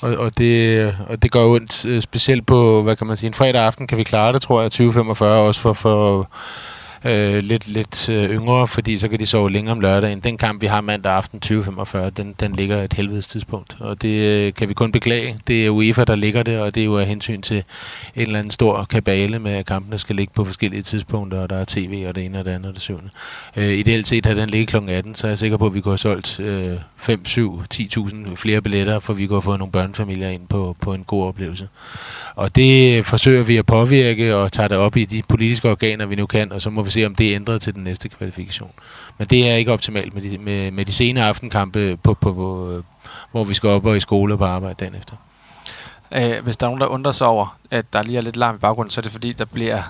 Og, 0.04 0.18
og, 0.18 0.38
det, 0.38 0.96
og 1.10 1.24
det 1.24 1.32
gør 1.32 1.46
ondt, 1.46 1.86
øh, 1.86 2.02
specielt 2.02 2.46
på, 2.46 2.84
hvad 2.84 2.96
kan 2.96 3.08
man 3.08 3.18
sige, 3.18 3.28
en 3.28 3.34
fredag 3.34 3.62
aften 3.62 3.88
kan 3.88 3.98
vi 3.98 4.04
klare 4.04 4.34
det, 4.34 4.42
tror 4.42 4.62
jeg, 4.62 4.72
2045 4.72 5.42
også 5.42 5.62
for, 5.62 5.74
for 5.74 6.30
øh, 7.06 7.44
lidt, 7.44 7.68
lidt 7.68 8.10
øh, 8.10 8.30
yngre, 8.30 8.68
fordi 8.68 9.00
så 9.00 9.08
kan 9.08 9.20
de 9.20 9.26
sove 9.26 9.52
længere 9.52 9.72
om 9.72 9.80
lørdagen. 9.80 10.20
Den 10.20 10.38
kamp, 10.38 10.62
vi 10.62 10.68
har 10.68 10.82
mandag 10.82 11.12
aften 11.12 11.42
20.45, 11.46 12.10
den, 12.10 12.36
den 12.40 12.54
ligger 12.54 12.84
et 12.84 12.94
helvedes 12.94 13.28
tidspunkt, 13.28 13.78
og 13.80 14.02
det 14.02 14.48
øh, 14.48 14.54
kan 14.54 14.70
vi 14.70 14.74
kun 14.74 14.92
beklage. 14.92 15.38
Det 15.48 15.66
er 15.66 15.70
UEFA, 15.70 16.04
der 16.04 16.16
ligger 16.16 16.44
det, 16.44 16.60
og 16.60 16.76
det 16.76 16.82
er 16.82 16.86
jo 16.86 16.98
af 16.98 17.06
hensyn 17.06 17.42
til 17.42 17.64
en 18.16 18.22
eller 18.22 18.40
anden 18.40 18.52
stor 18.52 18.84
kabale 18.84 19.40
med, 19.40 19.52
at 19.52 19.66
kampene 19.66 20.00
skal 20.00 20.16
ligge 20.16 20.34
på 20.36 20.46
forskellige 20.46 20.82
tidspunkter, 20.82 21.42
og 21.42 21.50
der 21.50 21.56
er 21.56 21.66
tv 21.68 22.06
og 22.08 22.16
det 22.16 22.26
ene 22.26 22.40
og 22.40 22.46
det 22.46 22.52
andet 22.52 22.70
og 22.70 22.74
det 22.74 22.82
syvende. 22.82 23.10
Øh, 23.56 23.74
ideelt 23.74 24.08
set 24.08 24.26
har 24.26 24.34
den 24.34 24.50
ligget 24.50 24.70
kl. 24.70 24.90
18, 24.90 25.16
så 25.16 25.28
er 25.28 25.32
jeg 25.32 25.40
sikker 25.40 25.58
på, 25.58 25.66
at 25.66 25.74
vi 25.74 25.82
kunne 25.82 25.92
have 25.92 25.98
solgt 25.98 26.40
øh, 26.40 26.78
5, 26.98 27.26
7, 27.26 27.62
10.000 27.74 28.36
flere 28.36 28.62
billetter, 28.62 29.00
for 29.00 29.14
vi 29.14 29.28
kunne 29.28 29.36
have 29.36 29.42
fået 29.42 29.60
nogle 29.60 29.72
børnefamilier 29.72 30.30
ind 30.30 30.48
på, 30.48 30.76
på 30.82 30.94
en 30.94 31.04
god 31.04 31.26
oplevelse. 31.26 31.68
Og 32.36 32.56
det 32.56 33.06
forsøger 33.06 33.44
vi 33.44 33.58
at 33.58 33.66
påvirke 33.66 34.36
og 34.36 34.52
tager 34.52 34.68
det 34.68 34.78
op 34.78 34.98
i 34.98 35.06
de 35.06 35.24
politiske 35.30 35.70
organer, 35.70 36.06
vi 36.06 36.16
nu 36.16 36.26
kan, 36.26 36.52
og 36.52 36.62
så 36.62 36.70
må 36.70 36.84
vi 36.84 36.92
se, 36.94 37.06
om 37.06 37.16
det 37.16 37.30
er 37.30 37.36
ændret 37.36 37.62
til 37.62 37.76
den 37.76 37.84
næste 37.84 38.10
kvalifikation. 38.10 38.72
Men 39.18 39.28
det 39.28 39.50
er 39.50 39.56
ikke 39.56 39.72
optimalt 39.74 40.14
med 40.14 40.22
de, 40.22 40.38
med, 40.38 40.72
med 40.72 40.86
de 40.86 40.94
sene 40.94 41.24
aftenkampe, 41.24 41.98
på, 42.04 42.14
på, 42.14 42.34
på, 42.34 42.82
hvor 43.32 43.44
vi 43.44 43.54
skal 43.54 43.70
op 43.70 43.86
og 43.86 43.98
i 43.98 44.00
skole 44.00 44.34
og 44.34 44.38
på 44.40 44.46
arbejde 44.46 44.76
dagen 44.80 44.96
efter. 44.96 45.16
Øh, 46.12 46.44
hvis 46.44 46.58
der 46.58 46.66
er 46.66 46.70
nogen, 46.70 46.82
der 46.82 46.88
undrer 46.88 47.12
sig 47.12 47.28
over, 47.28 47.58
at 47.72 47.94
der 47.94 48.04
lige 48.04 48.18
er 48.18 48.22
lidt 48.22 48.38
larm 48.38 48.56
i 48.56 48.58
baggrunden, 48.58 48.92
så 48.92 49.00
er 49.00 49.02
det 49.02 49.12
fordi, 49.12 49.34
der 49.34 49.46
bliver 49.46 49.82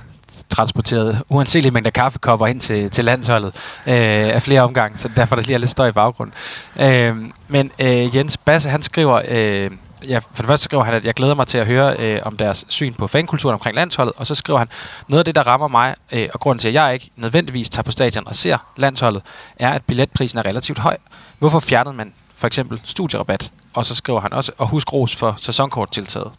transporteret 0.50 1.22
uanselige 1.30 1.72
mængder 1.72 1.92
kaffekopper 1.92 2.48
ind 2.48 2.62
til, 2.62 2.90
til 2.90 3.06
landsholdet 3.06 3.56
øh, 3.88 4.36
af 4.36 4.42
flere 4.42 4.62
omgange, 4.62 4.98
så 4.98 5.10
derfor 5.16 5.36
er 5.36 5.40
der 5.40 5.46
lige 5.46 5.54
er 5.54 5.60
lidt 5.60 5.72
støj 5.72 5.88
i 5.88 5.92
baggrunden. 5.92 6.34
Øh, 6.80 7.18
men 7.48 7.72
øh, 7.80 8.16
Jens 8.16 8.38
Basse, 8.38 8.70
han 8.70 8.84
skriver, 8.84 9.22
øh, 9.28 9.72
ja, 10.08 10.18
for 10.18 10.44
det 10.44 10.46
første 10.46 10.64
skriver 10.64 10.84
han, 10.84 10.94
at 10.94 11.06
jeg 11.06 11.14
glæder 11.14 11.36
mig 11.36 11.48
til 11.48 11.58
at 11.58 11.66
høre 11.66 11.96
øh, 12.00 12.20
om 12.24 12.38
deres 12.38 12.66
syn 12.68 12.94
på 12.94 13.08
fankulturen 13.08 13.54
omkring 13.54 13.76
landsholdet, 13.76 14.14
og 14.18 14.28
så 14.28 14.36
skriver 14.36 14.60
han, 14.60 14.68
noget 15.10 15.20
af 15.20 15.26
det, 15.26 15.36
der 15.36 15.48
rammer 15.48 15.68
mig, 15.68 15.96
øh, 16.12 16.30
og 16.34 16.40
grunden 16.40 16.60
til, 16.60 16.68
at 16.68 16.74
jeg 16.74 16.94
ikke 16.94 17.12
nødvendigvis 17.16 17.70
tager 17.70 17.84
på 17.84 17.92
stadion 17.92 18.28
og 18.28 18.36
ser 18.36 18.58
landsholdet, 18.78 19.22
er, 19.56 19.70
at 19.70 19.84
billetprisen 19.84 20.40
er 20.40 20.46
relativt 20.46 20.80
høj. 20.80 20.98
Hvorfor 21.40 21.60
fjernede 21.60 21.96
man 21.96 22.14
for 22.36 22.48
eksempel 22.48 22.82
studierabat? 22.84 23.52
Og 23.74 23.86
så 23.86 23.96
skriver 23.96 24.22
han 24.22 24.34
også, 24.34 24.52
og 24.58 24.68
husk 24.68 24.94
ros 24.94 25.16
for 25.16 25.36
sæsonkorttiltaget. 25.38 26.32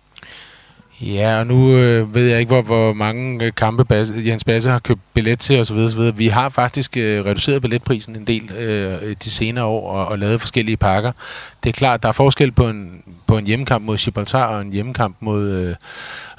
Ja, 1.07 1.38
og 1.38 1.46
nu 1.46 1.76
øh, 1.76 2.14
ved 2.14 2.26
jeg 2.26 2.40
ikke, 2.40 2.52
hvor, 2.52 2.62
hvor 2.62 2.92
mange 2.92 3.44
øh, 3.44 3.52
kampe 3.57 3.84
Bas, 3.84 4.12
Jens 4.26 4.44
Basse 4.44 4.70
har 4.70 4.78
købt 4.78 5.00
billet 5.14 5.38
til 5.38 5.61
osv. 5.61 5.76
osv. 5.76 6.18
Vi 6.18 6.28
har 6.28 6.48
faktisk 6.48 6.96
øh, 6.96 7.24
reduceret 7.24 7.62
billetprisen 7.62 8.16
en 8.16 8.26
del 8.26 8.52
øh, 8.52 9.16
de 9.24 9.30
senere 9.30 9.64
år 9.64 9.90
og, 9.90 10.07
og 10.07 10.18
lavet 10.18 10.40
forskellige 10.40 10.76
pakker. 10.76 11.12
Det 11.64 11.68
er 11.68 11.72
klart, 11.72 12.02
der 12.02 12.09
er 12.09 12.12
forskel 12.12 12.52
på 12.52 12.68
en, 12.68 13.02
på 13.26 13.38
en 13.38 13.46
hjemmekamp 13.46 13.84
mod 13.84 13.96
Gibraltar 13.96 14.46
og 14.46 14.61
en 14.61 14.72
hjemmekamp 14.72 15.16
mod, 15.20 15.50
øh, 15.50 15.74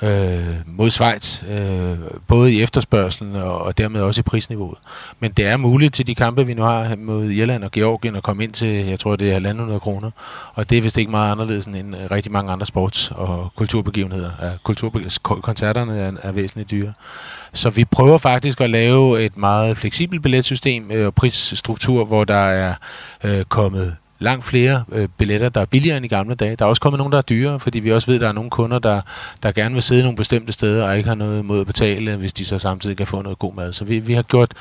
øh, 0.02 0.56
mod 0.66 0.92
Schweiz, 0.92 1.44
øh, 1.44 1.98
både 2.28 2.54
i 2.54 2.62
efterspørgselen 2.62 3.36
og, 3.36 3.62
og 3.62 3.78
dermed 3.78 4.02
også 4.02 4.20
i 4.20 4.24
prisniveauet. 4.24 4.78
Men 5.20 5.32
det 5.32 5.46
er 5.46 5.58
muligt 5.58 5.94
til 5.94 6.08
de 6.08 6.16
kampe, 6.16 6.46
vi 6.46 6.54
nu 6.54 6.64
har 6.64 6.96
mod 6.98 7.32
Irland 7.32 7.64
og 7.64 7.72
Georgien, 7.72 8.16
at 8.16 8.24
komme 8.24 8.44
ind 8.44 8.54
til, 8.54 8.68
jeg 8.68 9.00
tror, 9.00 9.16
det 9.16 9.34
er 9.34 9.54
1.500 9.54 9.80
kroner. 9.80 10.12
Og 10.54 10.70
det 10.70 10.78
er 10.78 10.82
vist 10.82 10.98
ikke 10.98 11.12
meget 11.12 11.32
anderledes 11.32 11.66
end 11.66 11.96
øh, 11.96 12.12
rigtig 12.12 12.32
mange 12.32 12.52
andre 12.52 12.66
sports- 12.66 13.12
og 13.16 13.52
kulturbegivenheder. 13.56 14.32
Ja, 14.42 14.50
kulturkoncerterne 14.64 16.00
er, 16.00 16.12
er 16.22 16.32
væsentligt 16.32 16.72
dyre. 16.72 16.94
Så 17.54 17.70
vi 17.70 17.86
prøver 17.86 18.18
faktisk 18.18 18.62
at 18.62 18.70
lave 18.70 19.26
et 19.26 19.38
meget 19.38 19.78
fleksibelt 19.78 20.22
billetsystem 20.22 20.92
øh, 20.92 21.06
og 21.06 21.16
prisstruktur, 21.16 22.06
hvor 22.06 22.24
der 22.24 22.36
er 22.36 22.74
øh, 23.24 23.46
kommet 23.46 23.96
langt 24.20 24.46
flere 24.46 24.84
øh, 24.92 25.08
billetter, 25.18 25.50
der 25.50 25.62
er 25.62 25.66
billigere 25.66 25.98
end 25.98 26.06
i 26.06 26.10
gamle 26.10 26.36
dage. 26.36 26.56
Der 26.56 26.66
er 26.66 26.70
også 26.70 26.82
kommet 26.82 26.98
nogle, 26.98 27.12
der 27.12 27.18
er 27.18 27.22
dyrere, 27.22 27.60
fordi 27.60 27.80
vi 27.80 27.92
også 27.92 28.08
ved, 28.08 28.16
at 28.16 28.22
der 28.22 28.28
er 28.28 28.32
nogle 28.32 28.50
kunder, 28.50 28.80
der, 28.80 29.02
der 29.44 29.52
gerne 29.52 29.74
vil 29.74 29.84
sidde 29.84 30.04
nogle 30.04 30.18
bestemte 30.18 30.54
steder 30.54 30.88
og 30.88 30.98
ikke 30.98 31.08
har 31.08 31.16
noget 31.16 31.46
mod 31.46 31.62
at 31.62 31.68
betale, 31.68 32.16
hvis 32.16 32.34
de 32.34 32.46
så 32.46 32.60
samtidig 32.60 32.98
kan 32.98 33.08
få 33.08 33.22
noget 33.22 33.40
god 33.40 33.54
mad. 33.54 33.74
Så 33.74 33.86
vi, 33.86 34.00
vi 34.00 34.14
har 34.14 34.22
gjort, 34.22 34.54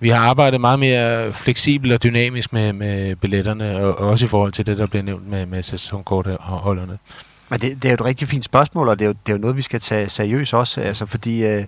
vi 0.00 0.08
har 0.08 0.28
arbejdet 0.28 0.60
meget 0.60 0.78
mere 0.78 1.32
fleksibelt 1.32 1.92
og 1.92 2.02
dynamisk 2.02 2.52
med, 2.52 2.72
med 2.72 3.16
billetterne, 3.16 3.76
og 3.76 3.98
også 3.98 4.24
i 4.24 4.28
forhold 4.28 4.52
til 4.52 4.66
det, 4.66 4.78
der 4.78 4.86
bliver 4.86 5.02
nævnt 5.02 5.30
med, 5.30 5.46
med 5.46 5.62
sæsonkortholderne. 5.62 6.98
Men 7.48 7.60
det, 7.60 7.82
det 7.82 7.84
er 7.84 7.90
jo 7.90 7.94
et 7.94 8.04
rigtig 8.04 8.28
fint 8.28 8.44
spørgsmål, 8.44 8.88
og 8.88 8.98
det 8.98 9.04
er 9.04 9.08
jo, 9.08 9.14
det 9.26 9.32
er 9.32 9.36
jo 9.36 9.40
noget, 9.40 9.56
vi 9.56 9.62
skal 9.62 9.80
tage 9.80 10.08
seriøst 10.08 10.54
også, 10.54 10.80
altså 10.80 11.06
fordi... 11.06 11.46
Øh 11.46 11.64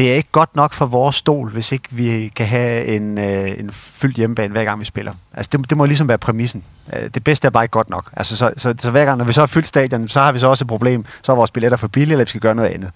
det 0.00 0.12
er 0.12 0.14
ikke 0.14 0.28
godt 0.32 0.56
nok 0.56 0.72
for 0.72 0.86
vores 0.86 1.16
stol, 1.16 1.50
hvis 1.50 1.72
ikke 1.72 1.88
vi 1.90 2.32
kan 2.36 2.46
have 2.46 2.84
en, 2.84 3.18
øh, 3.18 3.58
en 3.58 3.70
fyldt 3.72 4.16
hjemmebane, 4.16 4.52
hver 4.52 4.64
gang 4.64 4.80
vi 4.80 4.84
spiller. 4.84 5.12
Altså, 5.34 5.50
det, 5.52 5.70
det 5.70 5.78
må 5.78 5.84
ligesom 5.84 6.08
være 6.08 6.18
præmissen. 6.18 6.64
Øh, 6.92 7.10
det 7.14 7.24
bedste 7.24 7.46
er 7.46 7.50
bare 7.50 7.64
ikke 7.64 7.72
godt 7.72 7.90
nok. 7.90 8.10
Altså, 8.16 8.36
så, 8.36 8.52
så, 8.56 8.74
så 8.78 8.90
hver 8.90 9.04
gang, 9.04 9.18
når 9.18 9.24
vi 9.24 9.32
så 9.32 9.40
har 9.40 9.46
fyldt 9.46 9.66
stadion, 9.66 10.08
så 10.08 10.20
har 10.20 10.32
vi 10.32 10.38
så 10.38 10.46
også 10.48 10.64
et 10.64 10.68
problem. 10.68 11.04
Så 11.22 11.32
er 11.32 11.36
vores 11.36 11.50
billetter 11.50 11.76
for 11.76 11.88
billige, 11.88 12.12
eller 12.12 12.24
vi 12.24 12.28
skal 12.28 12.40
gøre 12.40 12.54
noget 12.54 12.68
andet. 12.68 12.90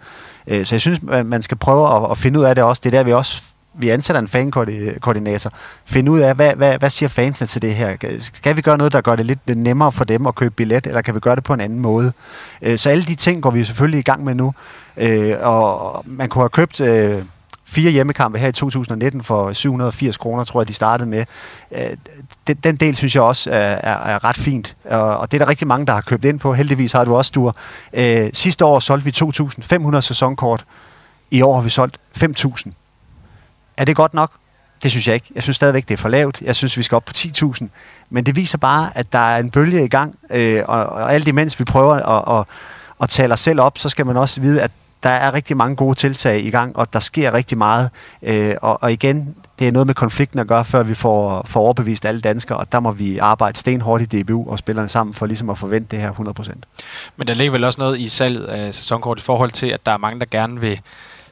Øh, 0.48 0.66
så 0.66 0.74
jeg 0.74 0.80
synes, 0.80 1.02
man 1.02 1.42
skal 1.42 1.56
prøve 1.56 1.96
at, 1.96 2.10
at 2.10 2.18
finde 2.18 2.40
ud 2.40 2.44
af 2.44 2.54
det 2.54 2.64
også. 2.64 2.80
Det 2.84 2.94
er 2.94 2.98
der, 2.98 3.04
vi 3.04 3.12
også 3.12 3.42
vi 3.78 3.90
ansætter 3.90 4.20
en 4.20 4.28
fankoordinator, 4.28 5.52
finde 5.84 6.10
ud 6.10 6.20
af, 6.20 6.34
hvad, 6.34 6.54
hvad, 6.54 6.78
hvad 6.78 6.90
siger 6.90 7.08
fansene 7.08 7.46
til 7.46 7.62
det 7.62 7.74
her? 7.74 7.96
Skal 8.18 8.56
vi 8.56 8.60
gøre 8.60 8.78
noget, 8.78 8.92
der 8.92 9.00
gør 9.00 9.16
det 9.16 9.26
lidt 9.26 9.56
nemmere 9.56 9.92
for 9.92 10.04
dem 10.04 10.26
at 10.26 10.34
købe 10.34 10.54
billet, 10.54 10.86
eller 10.86 11.02
kan 11.02 11.14
vi 11.14 11.20
gøre 11.20 11.36
det 11.36 11.44
på 11.44 11.54
en 11.54 11.60
anden 11.60 11.80
måde? 11.80 12.12
Øh, 12.62 12.78
så 12.78 12.90
alle 12.90 13.04
de 13.04 13.14
ting 13.14 13.42
går 13.42 13.50
vi 13.50 13.64
selvfølgelig 13.64 13.98
i 13.98 14.02
gang 14.02 14.24
med 14.24 14.34
nu, 14.34 14.54
øh, 14.96 15.36
og 15.40 16.04
man 16.06 16.28
kunne 16.28 16.42
have 16.42 16.48
købt 16.48 16.80
øh, 16.80 17.22
fire 17.66 17.90
hjemmekampe 17.90 18.38
her 18.38 18.48
i 18.48 18.52
2019 18.52 19.22
for 19.22 19.52
780 19.52 20.16
kroner, 20.16 20.44
tror 20.44 20.60
jeg, 20.60 20.68
de 20.68 20.74
startede 20.74 21.08
med. 21.08 21.24
Den, 22.46 22.56
den 22.56 22.76
del 22.76 22.96
synes 22.96 23.14
jeg 23.14 23.22
også 23.22 23.50
er, 23.50 23.56
er, 23.56 24.14
er 24.14 24.24
ret 24.24 24.36
fint, 24.36 24.76
og 24.90 25.32
det 25.32 25.40
er 25.40 25.44
der 25.44 25.50
rigtig 25.50 25.66
mange, 25.66 25.86
der 25.86 25.92
har 25.92 26.00
købt 26.00 26.24
ind 26.24 26.38
på. 26.38 26.54
Heldigvis 26.54 26.92
har 26.92 27.04
du 27.04 27.16
også, 27.16 27.28
Stur. 27.28 27.56
Sidste 28.32 28.64
år 28.64 28.78
solgte 28.78 29.04
vi 29.04 29.12
2.500 29.94 30.00
sæsonkort. 30.00 30.64
I 31.30 31.42
år 31.42 31.54
har 31.54 31.62
vi 31.62 31.70
solgt 31.70 31.98
5.000. 32.18 32.72
Er 33.76 33.84
det 33.84 33.96
godt 33.96 34.14
nok? 34.14 34.30
Det 34.82 34.90
synes 34.90 35.06
jeg 35.06 35.14
ikke. 35.14 35.26
Jeg 35.34 35.42
synes 35.42 35.56
stadigvæk, 35.56 35.88
det 35.88 35.94
er 35.94 35.98
for 35.98 36.08
lavt. 36.08 36.40
Jeg 36.40 36.56
synes, 36.56 36.76
vi 36.76 36.82
skal 36.82 36.96
op 36.96 37.04
på 37.04 37.12
10.000. 37.16 37.66
Men 38.10 38.26
det 38.26 38.36
viser 38.36 38.58
bare, 38.58 38.90
at 38.94 39.12
der 39.12 39.18
er 39.18 39.38
en 39.38 39.50
bølge 39.50 39.84
i 39.84 39.88
gang, 39.88 40.14
øh, 40.30 40.62
og, 40.66 40.86
og 40.86 41.14
alt 41.14 41.28
imens 41.28 41.58
vi 41.58 41.64
prøver 41.64 41.94
at, 41.94 42.40
at, 42.40 42.46
at 43.02 43.08
tale 43.08 43.32
os 43.32 43.40
selv 43.40 43.60
op, 43.60 43.78
så 43.78 43.88
skal 43.88 44.06
man 44.06 44.16
også 44.16 44.40
vide, 44.40 44.62
at 44.62 44.70
der 45.02 45.10
er 45.10 45.34
rigtig 45.34 45.56
mange 45.56 45.76
gode 45.76 45.94
tiltag 45.94 46.44
i 46.44 46.50
gang, 46.50 46.76
og 46.76 46.92
der 46.92 47.00
sker 47.00 47.34
rigtig 47.34 47.58
meget. 47.58 47.90
Øh, 48.22 48.54
og, 48.62 48.82
og 48.82 48.92
igen, 48.92 49.34
det 49.58 49.68
er 49.68 49.72
noget 49.72 49.86
med 49.86 49.94
konflikten 49.94 50.38
at 50.38 50.46
gøre, 50.46 50.64
før 50.64 50.82
vi 50.82 50.94
får, 50.94 51.42
får 51.46 51.60
overbevist 51.60 52.04
alle 52.04 52.20
danskere, 52.20 52.58
og 52.58 52.72
der 52.72 52.80
må 52.80 52.90
vi 52.90 53.18
arbejde 53.18 53.58
stenhårdt 53.58 54.14
i 54.14 54.22
DBU 54.22 54.50
og 54.50 54.58
spillerne 54.58 54.88
sammen 54.88 55.14
for 55.14 55.26
ligesom 55.26 55.50
at 55.50 55.58
forvente 55.58 55.96
det 55.96 55.98
her 55.98 56.12
100%. 56.12 56.52
Men 57.16 57.28
der 57.28 57.34
ligger 57.34 57.52
vel 57.52 57.64
også 57.64 57.80
noget 57.80 58.00
i 58.00 58.08
salget 58.08 58.44
af 58.44 58.74
sæsonkort 58.74 59.18
i 59.18 59.22
forhold 59.22 59.50
til, 59.50 59.66
at 59.66 59.86
der 59.86 59.92
er 59.92 59.96
mange, 59.98 60.20
der 60.20 60.26
gerne 60.30 60.60
vil 60.60 60.80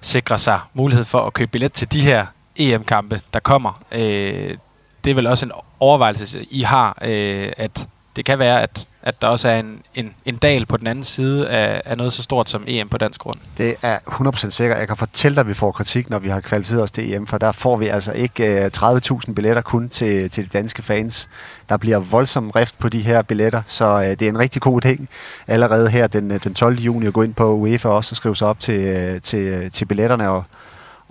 sikre 0.02 0.38
sig 0.38 0.60
mulighed 0.74 1.04
for 1.04 1.26
at 1.26 1.32
købe 1.32 1.50
billet 1.50 1.72
til 1.72 1.92
de 1.92 2.00
her 2.00 2.26
EM-kampe, 2.56 3.20
der 3.32 3.40
kommer. 3.40 3.82
Øh, 3.92 4.56
det 5.04 5.10
er 5.10 5.14
vel 5.14 5.26
også 5.26 5.46
en 5.46 5.52
overvejelse, 5.80 6.46
I 6.50 6.62
har, 6.62 6.98
øh, 7.02 7.52
at 7.56 7.88
det 8.16 8.24
kan 8.24 8.38
være, 8.38 8.62
at, 8.62 8.88
at 9.02 9.22
der 9.22 9.28
også 9.28 9.48
er 9.48 9.58
en, 9.58 9.80
en, 9.94 10.14
en 10.24 10.36
dal 10.36 10.66
på 10.66 10.76
den 10.76 10.86
anden 10.86 11.04
side 11.04 11.48
af, 11.48 11.82
af 11.84 11.96
noget 11.96 12.12
så 12.12 12.22
stort 12.22 12.50
som 12.50 12.64
EM 12.66 12.88
på 12.88 12.98
dansk 12.98 13.20
grund. 13.20 13.38
Det 13.58 13.76
er 13.82 13.98
100% 13.98 14.50
sikkert. 14.50 14.78
Jeg 14.78 14.86
kan 14.86 14.96
fortælle 14.96 15.34
dig, 15.34 15.40
at 15.40 15.48
vi 15.48 15.54
får 15.54 15.72
kritik, 15.72 16.10
når 16.10 16.18
vi 16.18 16.28
har 16.28 16.40
kvalificeret 16.40 16.82
os 16.82 16.90
til 16.90 17.14
EM, 17.14 17.26
for 17.26 17.38
der 17.38 17.52
får 17.52 17.76
vi 17.76 17.86
altså 17.86 18.12
ikke 18.12 18.64
øh, 18.64 18.70
30.000 18.76 19.32
billetter 19.34 19.62
kun 19.62 19.88
til, 19.88 20.30
til 20.30 20.44
de 20.44 20.48
danske 20.48 20.82
fans. 20.82 21.28
Der 21.68 21.76
bliver 21.76 21.98
voldsom 21.98 22.50
rift 22.50 22.78
på 22.78 22.88
de 22.88 23.00
her 23.00 23.22
billetter, 23.22 23.62
så 23.66 23.84
øh, 23.84 24.10
det 24.10 24.22
er 24.22 24.28
en 24.28 24.38
rigtig 24.38 24.62
god 24.62 24.80
ting 24.80 25.08
allerede 25.46 25.90
her 25.90 26.06
den, 26.06 26.30
øh, 26.30 26.44
den 26.44 26.54
12. 26.54 26.78
juni 26.78 27.06
at 27.06 27.12
gå 27.12 27.22
ind 27.22 27.34
på 27.34 27.54
UEFA 27.54 27.88
også 27.88 28.12
og 28.12 28.16
skrive 28.16 28.36
sig 28.36 28.48
op 28.48 28.60
til, 28.60 28.80
øh, 28.80 29.20
til, 29.20 29.38
øh, 29.38 29.70
til 29.70 29.84
billetterne 29.84 30.28
og 30.28 30.44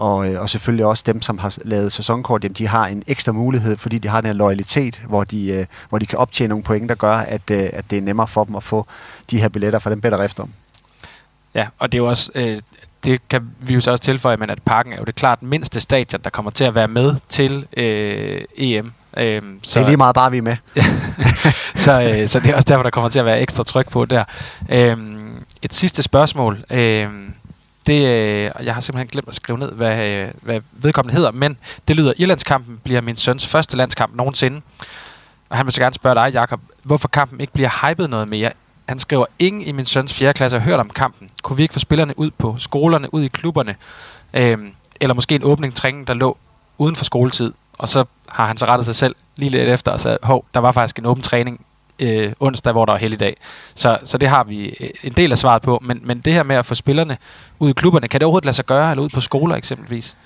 og, 0.01 0.27
øh, 0.27 0.41
og 0.41 0.49
selvfølgelig 0.49 0.85
også 0.85 1.03
dem, 1.07 1.21
som 1.21 1.37
har 1.37 1.57
lavet 1.65 1.91
sæsonkort, 1.91 2.43
jamen, 2.43 2.53
de 2.53 2.67
har 2.67 2.87
en 2.87 3.03
ekstra 3.07 3.31
mulighed, 3.31 3.77
fordi 3.77 3.97
de 3.97 4.07
har 4.07 4.21
den 4.21 4.27
her 4.27 4.33
loyalitet, 4.33 5.01
hvor 5.07 5.23
de, 5.23 5.47
øh, 5.47 5.65
hvor 5.89 5.99
de 5.99 6.05
kan 6.05 6.19
optjene 6.19 6.49
nogle 6.49 6.63
point, 6.63 6.89
der 6.89 6.95
gør, 6.95 7.13
at, 7.13 7.41
øh, 7.51 7.69
at 7.73 7.85
det 7.89 7.97
er 7.97 8.01
nemmere 8.01 8.27
for 8.27 8.43
dem 8.43 8.55
at 8.55 8.63
få 8.63 8.85
de 9.31 9.41
her 9.41 9.49
billetter, 9.49 9.79
for 9.79 9.89
dem 9.89 10.01
bedre 10.01 10.25
efter. 10.25 10.45
Ja, 11.55 11.67
og 11.79 11.91
det 11.91 11.97
er 11.97 12.03
jo 12.03 12.09
også, 12.09 12.31
øh, 12.35 12.59
det 13.03 13.29
kan 13.29 13.49
vi 13.59 13.73
jo 13.73 13.81
så 13.81 13.91
også 13.91 14.03
tilføje, 14.03 14.37
men 14.37 14.49
at 14.49 14.59
parken 14.65 14.93
er 14.93 14.97
jo 14.97 15.03
det 15.03 15.15
klart 15.15 15.43
mindste 15.43 15.79
stadion, 15.79 16.21
der 16.23 16.29
kommer 16.29 16.51
til 16.51 16.63
at 16.63 16.75
være 16.75 16.87
med 16.87 17.15
til 17.29 17.65
øh, 17.77 18.41
EM. 18.57 18.93
Øhm, 19.17 19.59
så 19.63 19.79
det 19.79 19.85
er 19.85 19.89
lige 19.89 19.97
meget 19.97 20.15
bare, 20.15 20.31
vi 20.31 20.37
er 20.37 20.41
med. 20.41 20.55
så, 21.85 22.01
øh, 22.01 22.27
så 22.27 22.39
det 22.39 22.49
er 22.49 22.55
også 22.55 22.67
derfor, 22.69 22.83
der 22.83 22.89
kommer 22.89 23.09
til 23.09 23.19
at 23.19 23.25
være 23.25 23.41
ekstra 23.41 23.63
tryk 23.63 23.89
på 23.89 24.05
der. 24.05 24.23
Øhm, 24.69 25.43
et 25.61 25.73
sidste 25.73 26.03
spørgsmål. 26.03 26.63
Øhm, 26.71 27.33
det, 27.87 28.07
øh, 28.07 28.65
jeg 28.65 28.73
har 28.73 28.81
simpelthen 28.81 29.07
glemt 29.07 29.27
at 29.27 29.35
skrive 29.35 29.57
ned, 29.57 29.71
hvad, 29.71 30.05
øh, 30.05 30.27
hvad 30.41 30.61
vedkommende 30.71 31.15
hedder, 31.15 31.31
men 31.31 31.57
det 31.87 31.95
lyder, 31.95 32.13
Irlandskampen 32.17 32.79
bliver 32.83 33.01
min 33.01 33.15
søns 33.15 33.47
første 33.47 33.77
landskamp 33.77 34.15
nogensinde. 34.15 34.61
Og 35.49 35.57
han 35.57 35.65
vil 35.65 35.73
så 35.73 35.81
gerne 35.81 35.95
spørge 35.95 36.15
dig, 36.15 36.33
Jakob, 36.33 36.61
hvorfor 36.83 37.07
kampen 37.07 37.41
ikke 37.41 37.53
bliver 37.53 37.89
hypet 37.89 38.09
noget 38.09 38.29
mere. 38.29 38.51
Han 38.89 38.99
skriver, 38.99 39.25
ingen 39.39 39.61
i 39.61 39.71
min 39.71 39.85
søns 39.85 40.13
4. 40.13 40.33
klasse 40.33 40.59
har 40.59 40.65
hørt 40.65 40.79
om 40.79 40.89
kampen. 40.89 41.29
Kunne 41.43 41.57
vi 41.57 41.63
ikke 41.63 41.73
få 41.73 41.79
spillerne 41.79 42.19
ud 42.19 42.31
på 42.37 42.55
skolerne, 42.57 43.13
ud 43.13 43.23
i 43.23 43.27
klubberne? 43.27 43.75
Øhm, 44.33 44.71
eller 45.01 45.13
måske 45.13 45.35
en 45.35 45.43
åbning 45.43 45.75
træning, 45.75 46.07
der 46.07 46.13
lå 46.13 46.37
uden 46.77 46.95
for 46.95 47.05
skoletid. 47.05 47.53
Og 47.77 47.89
så 47.89 48.05
har 48.29 48.47
han 48.47 48.57
så 48.57 48.65
rettet 48.65 48.85
sig 48.85 48.95
selv 48.95 49.15
lige 49.37 49.49
lidt 49.49 49.69
efter 49.69 49.91
og 49.91 49.99
sagde, 49.99 50.17
hov, 50.23 50.45
der 50.53 50.59
var 50.59 50.71
faktisk 50.71 50.99
en 50.99 51.05
åben 51.05 51.23
træning 51.23 51.65
øh, 52.01 52.33
onsdag, 52.39 52.73
hvor 52.73 52.85
der 52.85 52.93
er 52.93 52.97
helligdag. 52.97 53.37
Så, 53.75 53.97
så 54.03 54.17
det 54.17 54.29
har 54.29 54.43
vi 54.43 54.75
øh, 54.79 54.89
en 55.03 55.11
del 55.11 55.31
af 55.31 55.37
svaret 55.37 55.61
på. 55.61 55.79
Men, 55.81 55.99
men 56.03 56.19
det 56.19 56.33
her 56.33 56.43
med 56.43 56.55
at 56.55 56.65
få 56.65 56.75
spillerne 56.75 57.17
ud 57.59 57.69
i 57.69 57.73
klubberne, 57.73 58.07
kan 58.07 58.19
det 58.19 58.25
overhovedet 58.25 58.45
lade 58.45 58.55
sig 58.55 58.65
gøre, 58.65 58.91
eller 58.91 59.03
ud 59.03 59.09
på 59.09 59.21
skoler 59.21 59.55
eksempelvis? 59.55 60.17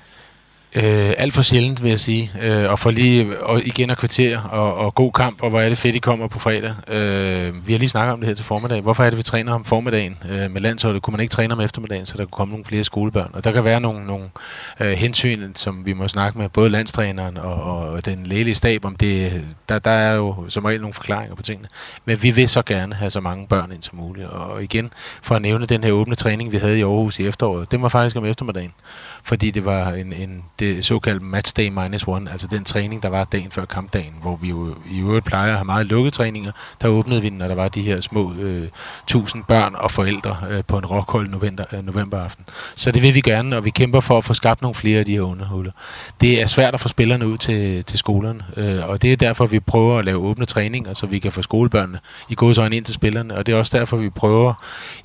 Øh, 0.75 1.13
alt 1.17 1.33
for 1.33 1.41
sjældent, 1.41 1.83
vil 1.83 1.89
jeg 1.89 1.99
sige. 1.99 2.31
Øh, 2.41 2.71
og 2.71 2.79
for 2.79 2.91
lige 2.91 3.39
og 3.43 3.61
igen 3.65 3.89
at 3.89 3.97
kvarter 3.97 4.41
og, 4.41 4.75
og 4.77 4.95
god 4.95 5.11
kamp, 5.11 5.41
og 5.41 5.49
hvor 5.49 5.61
er 5.61 5.69
det 5.69 5.77
fedt, 5.77 5.95
I 5.95 5.99
kommer 5.99 6.27
på 6.27 6.39
fredag. 6.39 6.73
Øh, 6.87 7.67
vi 7.67 7.73
har 7.73 7.79
lige 7.79 7.89
snakket 7.89 8.13
om 8.13 8.19
det 8.19 8.27
her 8.27 8.35
til 8.35 8.45
formiddag. 8.45 8.81
Hvorfor 8.81 9.03
er 9.03 9.09
det, 9.09 9.17
vi 9.17 9.23
træner 9.23 9.53
om 9.53 9.65
formiddagen 9.65 10.17
øh, 10.29 10.51
med 10.51 10.61
landsholdet? 10.61 11.01
Kunne 11.01 11.11
man 11.11 11.19
ikke 11.21 11.31
træne 11.31 11.53
om 11.53 11.61
eftermiddagen, 11.61 12.05
så 12.05 12.17
der 12.17 12.23
kunne 12.23 12.31
komme 12.31 12.51
nogle 12.51 12.65
flere 12.65 12.83
skolebørn? 12.83 13.29
Og 13.33 13.43
der 13.43 13.51
kan 13.51 13.63
være 13.63 13.79
nogle, 13.79 14.05
nogle 14.05 14.29
øh, 14.79 14.91
hensyn, 14.91 15.55
som 15.55 15.85
vi 15.85 15.93
må 15.93 16.07
snakke 16.07 16.39
med 16.39 16.49
både 16.49 16.69
landstræneren 16.69 17.37
og, 17.37 17.63
og 17.63 18.05
den 18.05 18.25
lægelige 18.25 18.55
stab 18.55 18.85
om 18.85 18.95
det. 18.95 19.41
Der, 19.69 19.79
der 19.79 19.91
er 19.91 20.15
jo 20.15 20.35
som 20.49 20.65
regel 20.65 20.81
nogle 20.81 20.93
forklaringer 20.93 21.35
på 21.35 21.43
tingene. 21.43 21.67
Men 22.05 22.23
vi 22.23 22.31
vil 22.31 22.49
så 22.49 22.61
gerne 22.61 22.95
have 22.95 23.11
så 23.11 23.19
mange 23.19 23.47
børn 23.47 23.71
ind 23.71 23.83
som 23.83 23.97
muligt. 23.97 24.27
Og 24.27 24.63
igen, 24.63 24.91
for 25.21 25.35
at 25.35 25.41
nævne 25.41 25.65
den 25.65 25.83
her 25.83 25.91
åbne 25.91 26.15
træning, 26.15 26.51
vi 26.51 26.57
havde 26.57 26.79
i 26.79 26.81
Aarhus 26.81 27.19
i 27.19 27.27
efteråret, 27.27 27.71
det 27.71 27.81
var 27.81 27.89
faktisk 27.89 28.15
om 28.15 28.25
eftermiddagen 28.25 28.73
fordi 29.25 29.51
det 29.51 29.65
var 29.65 29.89
en, 29.89 30.13
en 30.13 30.43
det 30.59 30.85
såkaldt 30.85 31.21
matchday 31.21 31.69
minus 31.69 32.07
one, 32.07 32.31
altså 32.31 32.47
den 32.47 32.63
træning, 32.63 33.03
der 33.03 33.09
var 33.09 33.23
dagen 33.23 33.51
før 33.51 33.65
kampdagen, 33.65 34.13
hvor 34.21 34.35
vi 34.35 34.49
jo 34.49 34.75
i 34.91 34.99
øvrigt 34.99 35.25
plejer 35.25 35.51
at 35.51 35.57
have 35.57 35.65
meget 35.65 35.85
lukkede 35.85 36.11
træninger. 36.11 36.51
Der 36.81 36.87
åbnede 36.87 37.21
vi 37.21 37.29
den, 37.29 37.37
når 37.37 37.47
der 37.47 37.55
var 37.55 37.67
de 37.67 37.81
her 37.81 38.01
små 38.01 38.33
øh, 38.33 38.67
tusind 39.07 39.43
børn 39.43 39.75
og 39.75 39.91
forældre 39.91 40.37
øh, 40.49 40.63
på 40.67 40.77
en 40.77 40.85
rockhold 40.85 41.29
november, 41.29 41.63
øh, 41.73 41.85
novemberaften. 41.85 42.45
Så 42.75 42.91
det 42.91 43.01
vil 43.01 43.15
vi 43.15 43.21
gerne, 43.21 43.57
og 43.57 43.65
vi 43.65 43.69
kæmper 43.69 43.99
for 43.99 44.17
at 44.17 44.23
få 44.23 44.33
skabt 44.33 44.61
nogle 44.61 44.75
flere 44.75 44.99
af 44.99 45.05
de 45.05 45.11
her 45.11 45.21
underhuller. 45.21 45.71
Det 46.21 46.41
er 46.41 46.47
svært 46.47 46.73
at 46.73 46.79
få 46.79 46.87
spillerne 46.87 47.27
ud 47.27 47.37
til, 47.37 47.83
til 47.83 47.99
skolerne, 47.99 48.43
øh, 48.57 48.89
og 48.89 49.01
det 49.01 49.11
er 49.11 49.17
derfor, 49.17 49.45
vi 49.45 49.59
prøver 49.59 49.99
at 49.99 50.05
lave 50.05 50.17
åbne 50.17 50.45
træninger, 50.45 50.93
så 50.93 51.05
vi 51.05 51.19
kan 51.19 51.31
få 51.31 51.41
skolebørnene 51.41 51.99
i 52.29 52.35
godsøjne 52.35 52.77
ind 52.77 52.85
til 52.85 52.95
spillerne, 52.95 53.37
og 53.37 53.45
det 53.45 53.53
er 53.53 53.57
også 53.57 53.77
derfor, 53.77 53.97
vi 53.97 54.09
prøver 54.09 54.53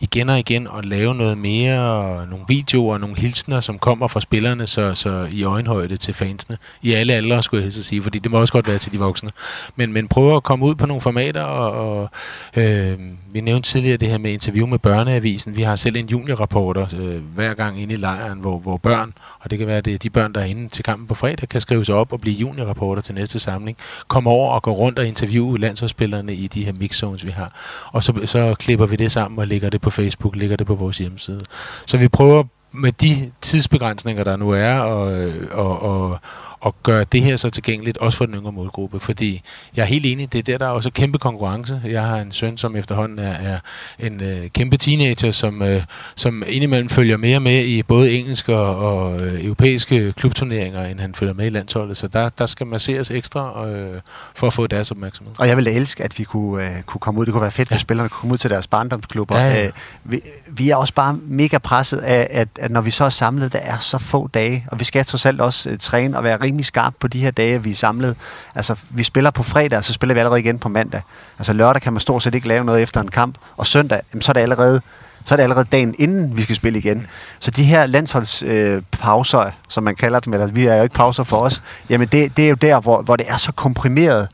igen 0.01 0.29
og 0.29 0.39
igen 0.39 0.69
at 0.79 0.85
lave 0.85 1.15
noget 1.15 1.39
mere, 1.39 2.27
nogle 2.27 2.45
videoer 2.49 2.93
og 2.93 3.01
nogle 3.01 3.17
hilsner, 3.17 3.61
som 3.61 3.79
kommer 3.79 4.10
fra 4.11 4.21
spillerne, 4.21 4.67
så, 4.67 4.95
så 4.95 5.29
i 5.33 5.45
øjenhøjde 5.45 5.97
til 5.97 6.15
fansene. 6.15 6.59
I 6.83 6.93
alle 6.93 7.13
aldre, 7.13 7.43
skulle 7.43 7.61
jeg 7.61 7.65
helst 7.65 7.89
sige, 7.89 8.03
fordi 8.03 8.19
det 8.19 8.31
må 8.31 8.41
også 8.41 8.53
godt 8.53 8.69
være 8.69 8.79
til 8.79 8.93
de 8.93 8.99
voksne. 8.99 9.31
Men, 9.77 9.93
men 9.93 10.09
prøve 10.09 10.37
at 10.37 10.43
komme 10.43 10.65
ud 10.65 10.75
på 10.75 10.87
nogle 10.87 11.01
formater, 11.01 11.43
og, 11.43 12.01
og 12.01 12.11
øh, 12.57 12.99
vi 13.33 13.41
nævnte 13.41 13.69
tidligere 13.69 13.97
det 13.97 14.09
her 14.09 14.19
med 14.19 14.33
interview 14.33 14.67
med 14.67 14.79
børneavisen. 14.79 15.57
Vi 15.57 15.63
har 15.63 15.77
selv 15.77 15.97
en 15.97 16.07
juniorrapporter 16.07 16.87
øh, 17.01 17.23
hver 17.35 17.55
gang 17.55 17.83
inde 17.83 17.95
i 17.95 17.97
lejren, 17.97 18.39
hvor, 18.39 18.59
hvor 18.59 18.77
børn, 18.77 19.13
og 19.41 19.51
det 19.51 19.59
kan 19.59 19.67
være, 19.67 19.81
det 19.81 19.95
er 19.95 19.99
de 19.99 20.11
børn, 20.11 20.33
der 20.33 20.41
er 20.41 20.45
inde 20.45 20.69
til 20.69 20.85
kampen 20.85 21.07
på 21.09 21.15
fredag, 21.15 21.49
kan 21.49 21.61
skrive 21.61 21.85
sig 21.85 21.95
op 21.95 22.13
og 22.13 22.21
blive 22.21 22.37
juniorrapporter 22.37 23.03
til 23.03 23.15
næste 23.15 23.39
samling. 23.39 23.77
Kom 24.09 24.27
over 24.27 24.53
og 24.53 24.63
gå 24.63 24.73
rundt 24.73 24.99
og 24.99 25.07
interviewe 25.07 25.59
landsholdsspillerne 25.59 26.35
i 26.35 26.47
de 26.47 26.65
her 26.65 26.73
mixzones, 26.73 27.27
vi 27.27 27.31
har. 27.31 27.53
Og 27.93 28.03
så, 28.03 28.21
så 28.25 28.55
klipper 28.59 28.87
vi 28.87 28.97
det 28.97 29.13
sammen 29.13 29.39
og 29.39 29.47
lægger 29.47 29.71
det 29.71 29.81
på 29.81 29.91
Facebook, 29.91 30.37
lægger 30.37 30.57
det 30.57 30.67
på 30.67 30.75
vores 30.75 30.99
hjemmeside. 30.99 31.41
Så 31.87 31.97
vi 31.97 32.09
prøver 32.09 32.43
med 32.73 32.93
de 32.93 33.31
tidsbegrænsninger, 33.41 34.25
der 34.25 34.37
nu 34.37 34.51
er, 34.51 34.79
og, 34.79 35.13
øh, 35.13 35.49
og, 35.53 35.83
og, 35.83 36.19
og 36.61 36.75
gøre 36.83 37.05
det 37.05 37.23
her 37.23 37.37
så 37.37 37.51
tilgængeligt, 37.51 37.99
også 37.99 38.19
for 38.19 38.27
den 38.27 38.35
yngre 38.35 38.53
målgruppe. 38.53 39.01
Fordi 39.01 39.43
jeg 39.77 39.83
er 39.83 39.87
helt 39.87 40.07
enig, 40.07 40.33
det 40.33 40.39
er 40.39 40.43
der, 40.43 40.59
der 40.59 40.67
er 40.67 40.71
også 40.71 40.91
kæmpe 40.91 41.19
konkurrence. 41.19 41.81
Jeg 41.85 42.03
har 42.03 42.19
en 42.19 42.33
søn, 42.33 42.59
som 42.59 42.77
efterhånden 42.77 43.19
er, 43.19 43.33
er 43.33 43.59
en 43.99 44.23
øh, 44.23 44.49
kæmpe 44.49 44.77
teenager, 44.77 45.31
som, 45.31 45.63
øh, 45.63 45.83
som 46.17 46.43
indimellem 46.47 46.89
følger 46.89 47.17
mere 47.17 47.41
med 47.41 47.65
i 47.65 47.83
både 47.83 48.13
engelske 48.13 48.57
og, 48.57 49.21
øh, 49.21 49.45
europæiske 49.45 50.13
klubturneringer, 50.13 50.85
end 50.85 51.01
han 51.01 51.15
følger 51.15 51.35
med 51.35 51.47
i 51.47 51.51
landsholdet. 51.51 51.97
Så 51.97 52.09
der, 52.09 52.29
der 52.29 52.47
skal 52.47 52.67
masseres 52.67 53.11
ekstra 53.11 53.69
øh, 53.69 54.01
for 54.35 54.47
at 54.47 54.53
få 54.53 54.67
deres 54.67 54.91
opmærksomhed. 54.91 55.35
Og 55.39 55.49
jeg 55.49 55.57
ville 55.57 55.71
elske, 55.71 56.05
at 56.05 56.19
vi 56.19 56.25
kunne, 56.25 56.67
øh, 56.67 56.83
kunne 56.83 57.01
komme 57.01 57.21
ud. 57.21 57.27
Det 57.27 57.33
kunne 57.33 57.43
være 57.43 57.51
fedt, 57.51 57.69
hvis 57.69 57.77
ja. 57.77 57.79
spillerne 57.79 58.09
kunne 58.09 58.21
komme 58.21 58.33
ud 58.33 58.39
til 58.39 58.51
deres 58.51 58.67
barndomsklubber. 58.67 59.39
Ja, 59.39 59.55
ja. 59.55 59.67
Øh, 59.67 59.73
vi, 60.05 60.21
vi 60.47 60.71
er 60.71 60.77
også 60.77 60.95
bare 60.95 61.19
mega 61.23 61.59
presset 61.59 61.99
af, 61.99 62.27
at, 62.31 62.49
at 62.57 62.71
når 62.71 62.81
vi 62.81 62.91
så 62.91 63.05
er 63.05 63.09
samlet, 63.09 63.53
der 63.53 63.59
er 63.59 63.79
så 63.79 63.99
få 63.99 64.29
dage, 64.29 64.67
og 64.69 64.81
vi 64.81 64.85
skal 64.85 65.05
trods 65.05 65.27
alt 65.27 65.41
også 65.41 65.71
øh, 65.71 65.79
træne 65.79 66.17
og 66.17 66.25
være 66.25 66.41
rimelig 66.51 66.67
skarp 66.67 66.95
på 67.01 67.09
de 67.09 67.19
her 67.19 67.31
dage, 67.31 67.63
vi 67.63 67.71
er 67.71 67.75
samlet. 67.75 68.17
Altså, 68.55 68.75
vi 68.91 69.03
spiller 69.03 69.31
på 69.31 69.43
fredag, 69.43 69.79
og 69.79 69.85
så 69.85 69.93
spiller 69.93 70.15
vi 70.15 70.21
allerede 70.21 70.41
igen 70.41 70.59
på 70.59 70.69
mandag. 70.69 71.03
Altså, 71.39 71.53
lørdag 71.53 71.83
kan 71.83 71.93
man 71.93 72.01
stort 72.01 72.23
set 72.23 72.35
ikke 72.35 72.49
lave 72.49 72.65
noget 72.65 72.83
efter 72.83 73.01
en 73.01 73.09
kamp, 73.09 73.39
og 73.57 73.67
søndag, 73.67 74.01
jamen, 74.13 74.23
så 74.23 74.33
er 74.33 74.35
det 74.35 74.41
allerede 74.41 74.81
så 75.25 75.35
er 75.35 75.37
det 75.37 75.43
allerede 75.43 75.67
dagen 75.73 75.95
inden, 75.99 76.37
vi 76.37 76.43
skal 76.43 76.57
spille 76.57 76.79
igen. 76.79 77.07
Så 77.39 77.51
de 77.51 77.65
her 77.65 77.87
landsholdspauser, 77.87 79.41
øh, 79.41 79.53
som 79.69 79.85
man 79.85 79.95
kalder 79.95 80.21
dem, 80.21 80.33
eller 80.33 80.47
vi 80.47 80.67
er 80.67 80.75
jo 80.75 80.83
ikke 80.83 80.95
pauser 80.95 81.25
for 81.25 81.37
os, 81.37 81.63
jamen 81.89 82.09
det, 82.09 82.37
det 82.37 82.45
er 82.45 82.49
jo 82.49 82.55
der, 82.55 82.81
hvor, 82.81 83.03
hvor 83.03 83.17
det 83.17 83.27
er 83.29 83.37
så 83.37 83.53
komprimeret, 83.53 84.29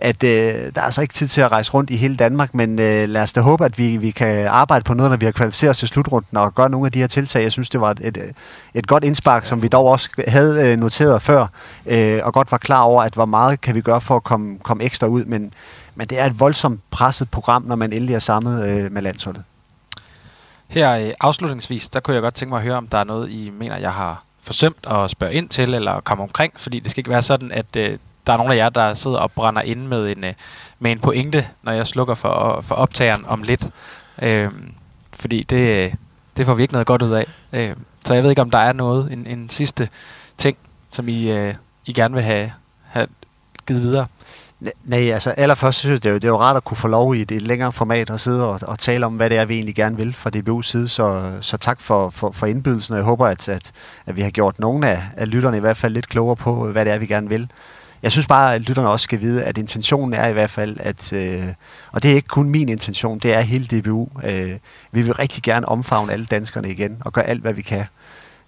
at 0.00 0.22
øh, 0.22 0.54
der 0.74 0.80
er 0.80 0.80
altså 0.80 1.02
ikke 1.02 1.14
tid 1.14 1.28
til 1.28 1.40
at 1.40 1.52
rejse 1.52 1.72
rundt 1.72 1.90
i 1.90 1.96
hele 1.96 2.16
Danmark, 2.16 2.54
men 2.54 2.78
øh, 2.78 3.08
lad 3.08 3.22
os 3.22 3.32
da 3.32 3.40
håbe, 3.40 3.64
at 3.64 3.78
vi, 3.78 3.96
vi 3.96 4.10
kan 4.10 4.46
arbejde 4.46 4.84
på 4.84 4.94
noget, 4.94 5.10
når 5.10 5.16
vi 5.16 5.24
har 5.24 5.32
kvalificeret 5.32 5.70
os 5.70 5.78
til 5.78 5.88
slutrunden 5.88 6.36
og 6.36 6.54
gøre 6.54 6.70
nogle 6.70 6.86
af 6.86 6.92
de 6.92 6.98
her 6.98 7.06
tiltag. 7.06 7.42
Jeg 7.42 7.52
synes, 7.52 7.70
det 7.70 7.80
var 7.80 7.90
et, 7.90 8.34
et, 8.74 8.86
godt 8.86 9.04
indspark, 9.04 9.44
som 9.46 9.62
vi 9.62 9.68
dog 9.68 9.86
også 9.86 10.10
havde 10.28 10.66
øh, 10.66 10.78
noteret 10.78 11.22
før, 11.22 11.46
øh, 11.86 12.20
og 12.24 12.32
godt 12.32 12.52
var 12.52 12.58
klar 12.58 12.82
over, 12.82 13.02
at 13.02 13.14
hvor 13.14 13.24
meget 13.24 13.60
kan 13.60 13.74
vi 13.74 13.80
gøre 13.80 14.00
for 14.00 14.16
at 14.16 14.24
komme, 14.24 14.58
komme 14.58 14.84
ekstra 14.84 15.06
ud, 15.06 15.24
men, 15.24 15.52
men 15.94 16.06
det 16.06 16.20
er 16.20 16.26
et 16.26 16.40
voldsomt 16.40 16.80
presset 16.90 17.30
program, 17.30 17.62
når 17.62 17.76
man 17.76 17.92
endelig 17.92 18.14
er 18.14 18.18
samlet 18.18 18.68
øh, 18.68 18.92
med 18.92 19.02
landsholdet. 19.02 19.42
Her 20.68 20.98
øh, 20.98 21.12
afslutningsvis, 21.20 21.88
der 21.88 22.00
kunne 22.00 22.14
jeg 22.14 22.22
godt 22.22 22.34
tænke 22.34 22.50
mig 22.50 22.56
at 22.58 22.62
høre, 22.62 22.76
om 22.76 22.86
der 22.86 22.98
er 22.98 23.04
noget, 23.04 23.30
I 23.30 23.52
mener, 23.58 23.76
jeg 23.76 23.92
har 23.92 24.22
forsømt 24.42 24.86
at 24.90 25.10
spørge 25.10 25.32
ind 25.32 25.48
til, 25.48 25.74
eller 25.74 26.00
komme 26.00 26.22
omkring, 26.22 26.52
fordi 26.56 26.80
det 26.80 26.90
skal 26.90 27.00
ikke 27.00 27.10
være 27.10 27.22
sådan, 27.22 27.52
at 27.52 27.76
øh, 27.76 27.98
der 28.30 28.34
er 28.34 28.38
nogle 28.38 28.54
af 28.54 28.58
jer, 28.58 28.68
der 28.68 28.94
sidder 28.94 29.18
og 29.18 29.32
brænder 29.32 29.62
ind 29.62 29.86
med 29.86 30.16
en, 30.16 30.24
øh, 30.24 30.32
med 30.78 30.92
en 30.92 30.98
pointe, 30.98 31.48
når 31.62 31.72
jeg 31.72 31.86
slukker 31.86 32.14
for, 32.14 32.60
for 32.66 32.74
optageren 32.74 33.24
om 33.26 33.42
lidt. 33.42 33.68
Øh, 34.22 34.50
fordi 35.12 35.42
det, 35.42 35.84
øh, 35.84 35.94
det 36.36 36.46
får 36.46 36.54
vi 36.54 36.62
ikke 36.62 36.74
noget 36.74 36.86
godt 36.86 37.02
ud 37.02 37.12
af. 37.12 37.26
Øh, 37.52 37.76
så 38.04 38.14
jeg 38.14 38.22
ved 38.22 38.30
ikke, 38.30 38.42
om 38.42 38.50
der 38.50 38.58
er 38.58 38.72
noget, 38.72 39.12
en, 39.12 39.26
en 39.26 39.48
sidste 39.48 39.88
ting, 40.38 40.56
som 40.90 41.08
I, 41.08 41.30
øh, 41.30 41.54
I 41.86 41.92
gerne 41.92 42.14
vil 42.14 42.24
have, 42.24 42.52
have 42.84 43.06
givet 43.66 43.82
videre. 43.82 44.06
Nej, 44.84 45.10
altså 45.10 45.30
allerførst 45.30 45.78
synes 45.78 45.92
jeg, 45.92 46.02
det 46.02 46.08
er, 46.08 46.12
jo, 46.12 46.16
det 46.16 46.24
er 46.24 46.28
jo 46.28 46.40
rart 46.40 46.56
at 46.56 46.64
kunne 46.64 46.76
få 46.76 46.88
lov 46.88 47.14
i 47.14 47.20
et, 47.20 47.32
et 47.32 47.42
længere 47.42 47.72
format 47.72 48.10
at 48.10 48.20
sidde 48.20 48.48
og, 48.48 48.60
og 48.62 48.78
tale 48.78 49.06
om, 49.06 49.14
hvad 49.14 49.30
det 49.30 49.38
er, 49.38 49.44
vi 49.44 49.54
egentlig 49.54 49.74
gerne 49.74 49.96
vil 49.96 50.14
fra 50.14 50.30
DBU's 50.36 50.62
side. 50.62 50.88
Så, 50.88 51.32
så 51.40 51.56
tak 51.56 51.80
for, 51.80 52.10
for, 52.10 52.30
for 52.30 52.46
indbydelsen, 52.46 52.92
og 52.92 52.98
jeg 52.98 53.04
håber, 53.04 53.26
at, 53.26 53.48
at, 53.48 53.72
at 54.06 54.16
vi 54.16 54.20
har 54.20 54.30
gjort 54.30 54.58
nogle 54.58 54.88
af, 54.88 55.02
af 55.16 55.30
lytterne 55.30 55.56
i 55.56 55.60
hvert 55.60 55.76
fald 55.76 55.92
lidt 55.92 56.08
klogere 56.08 56.36
på, 56.36 56.66
hvad 56.66 56.84
det 56.84 56.92
er, 56.92 56.98
vi 56.98 57.06
gerne 57.06 57.28
vil 57.28 57.50
jeg 58.02 58.12
synes 58.12 58.26
bare, 58.26 58.54
at 58.54 58.60
lytterne 58.60 58.88
også 58.88 59.04
skal 59.04 59.20
vide, 59.20 59.44
at 59.44 59.58
intentionen 59.58 60.14
er 60.14 60.28
i 60.28 60.32
hvert 60.32 60.50
fald, 60.50 60.76
at, 60.80 61.12
øh, 61.12 61.46
og 61.92 62.02
det 62.02 62.10
er 62.10 62.14
ikke 62.14 62.28
kun 62.28 62.48
min 62.48 62.68
intention, 62.68 63.18
det 63.18 63.32
er 63.32 63.40
hele 63.40 63.80
DBU. 63.80 64.08
Øh, 64.24 64.58
vi 64.92 65.02
vil 65.02 65.14
rigtig 65.14 65.42
gerne 65.42 65.68
omfavne 65.68 66.12
alle 66.12 66.24
danskerne 66.24 66.70
igen, 66.70 66.96
og 67.00 67.12
gøre 67.12 67.24
alt, 67.24 67.40
hvad 67.40 67.52
vi 67.52 67.62
kan 67.62 67.84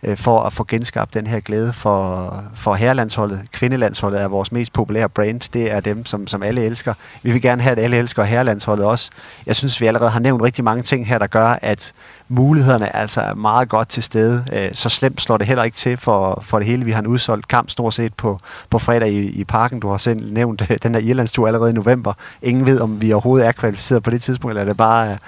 øh, 0.02 0.16
for 0.16 0.40
at 0.40 0.52
få 0.52 0.64
genskabt 0.68 1.14
den 1.14 1.26
her 1.26 1.40
glæde 1.40 1.72
for, 1.72 2.44
for 2.54 2.74
herrelandsholdet. 2.74 3.40
Kvindelandsholdet 3.52 4.20
er 4.20 4.28
vores 4.28 4.52
mest 4.52 4.72
populære 4.72 5.08
brand. 5.08 5.40
Det 5.52 5.72
er 5.72 5.80
dem, 5.80 6.06
som, 6.06 6.26
som 6.26 6.42
alle 6.42 6.64
elsker. 6.64 6.94
Vi 7.22 7.32
vil 7.32 7.42
gerne 7.42 7.62
have, 7.62 7.72
at 7.72 7.78
alle 7.78 7.96
elsker 7.96 8.24
herrelandsholdet 8.24 8.86
også. 8.86 9.10
Jeg 9.46 9.56
synes, 9.56 9.80
vi 9.80 9.86
allerede 9.86 10.10
har 10.10 10.20
nævnt 10.20 10.42
rigtig 10.42 10.64
mange 10.64 10.82
ting 10.82 11.06
her, 11.06 11.18
der 11.18 11.26
gør, 11.26 11.58
at 11.62 11.92
mulighederne 12.28 12.96
altså 12.96 13.20
er 13.20 13.34
meget 13.34 13.68
godt 13.68 13.88
til 13.88 14.02
stede. 14.02 14.44
Øh, 14.52 14.70
så 14.72 14.88
slemt 14.88 15.20
slår 15.20 15.36
det 15.36 15.46
heller 15.46 15.64
ikke 15.64 15.76
til 15.76 15.96
for, 15.96 16.42
for 16.44 16.58
det 16.58 16.66
hele. 16.66 16.84
Vi 16.84 16.90
har 16.90 17.00
en 17.00 17.06
udsolgt 17.06 17.48
kamp 17.48 17.70
stort 17.70 17.94
set 17.94 18.14
på, 18.14 18.40
på 18.70 18.78
fredag 18.78 19.12
i, 19.12 19.18
i 19.18 19.44
parken. 19.44 19.80
Du 19.80 19.90
har 19.90 19.98
selv 19.98 20.32
nævnt 20.32 20.70
øh, 20.70 20.78
den 20.82 20.94
her 20.94 21.02
Irlandstur 21.02 21.46
allerede 21.46 21.70
i 21.70 21.74
november. 21.74 22.12
Ingen 22.42 22.66
ved, 22.66 22.80
om 22.80 23.00
vi 23.00 23.12
overhovedet 23.12 23.46
er 23.46 23.52
kvalificeret 23.52 24.02
på 24.02 24.10
det 24.10 24.22
tidspunkt, 24.22 24.50
eller 24.52 24.62
er 24.62 24.66
det 24.66 24.76
bare 24.76 25.12
øh, 25.12 25.18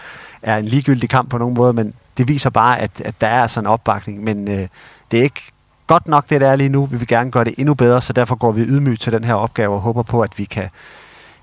er, 0.45 0.57
en 0.57 0.65
ligegyldig 0.65 1.11
kamp 1.11 1.31
på 1.31 1.39
nogen 1.39 1.55
måde, 1.55 1.73
men 1.73 1.95
det 2.17 2.29
viser 2.29 2.51
bare, 2.51 2.81
at, 2.81 2.91
at 3.05 3.21
der 3.21 3.27
er 3.27 3.47
sådan 3.47 3.67
en 3.67 3.73
opbakning, 3.73 4.25
men 4.25 4.49
øh, 4.49 4.69
det 5.11 5.19
er 5.19 5.23
ikke 5.23 5.43
godt 5.87 6.09
nok, 6.09 6.31
det 6.31 6.41
der 6.41 6.49
er 6.49 6.57
lige 6.57 6.69
nu. 6.69 6.87
Vi 6.87 6.97
vil 6.97 7.09
gerne 7.09 7.31
gøre 7.31 7.45
det 7.45 7.55
endnu 7.59 7.75
bedre, 7.75 8.03
så 8.03 8.13
derfor 8.13 8.35
går 8.35 8.53
vi 8.53 8.63
ydmygt 8.63 9.01
til 9.01 9.13
den 9.13 9.25
her 9.25 9.35
opgave 9.35 9.75
og 9.75 9.81
håber 9.81 10.03
på, 10.03 10.21
at 10.21 10.39
vi 10.39 10.45
kan, 10.45 10.69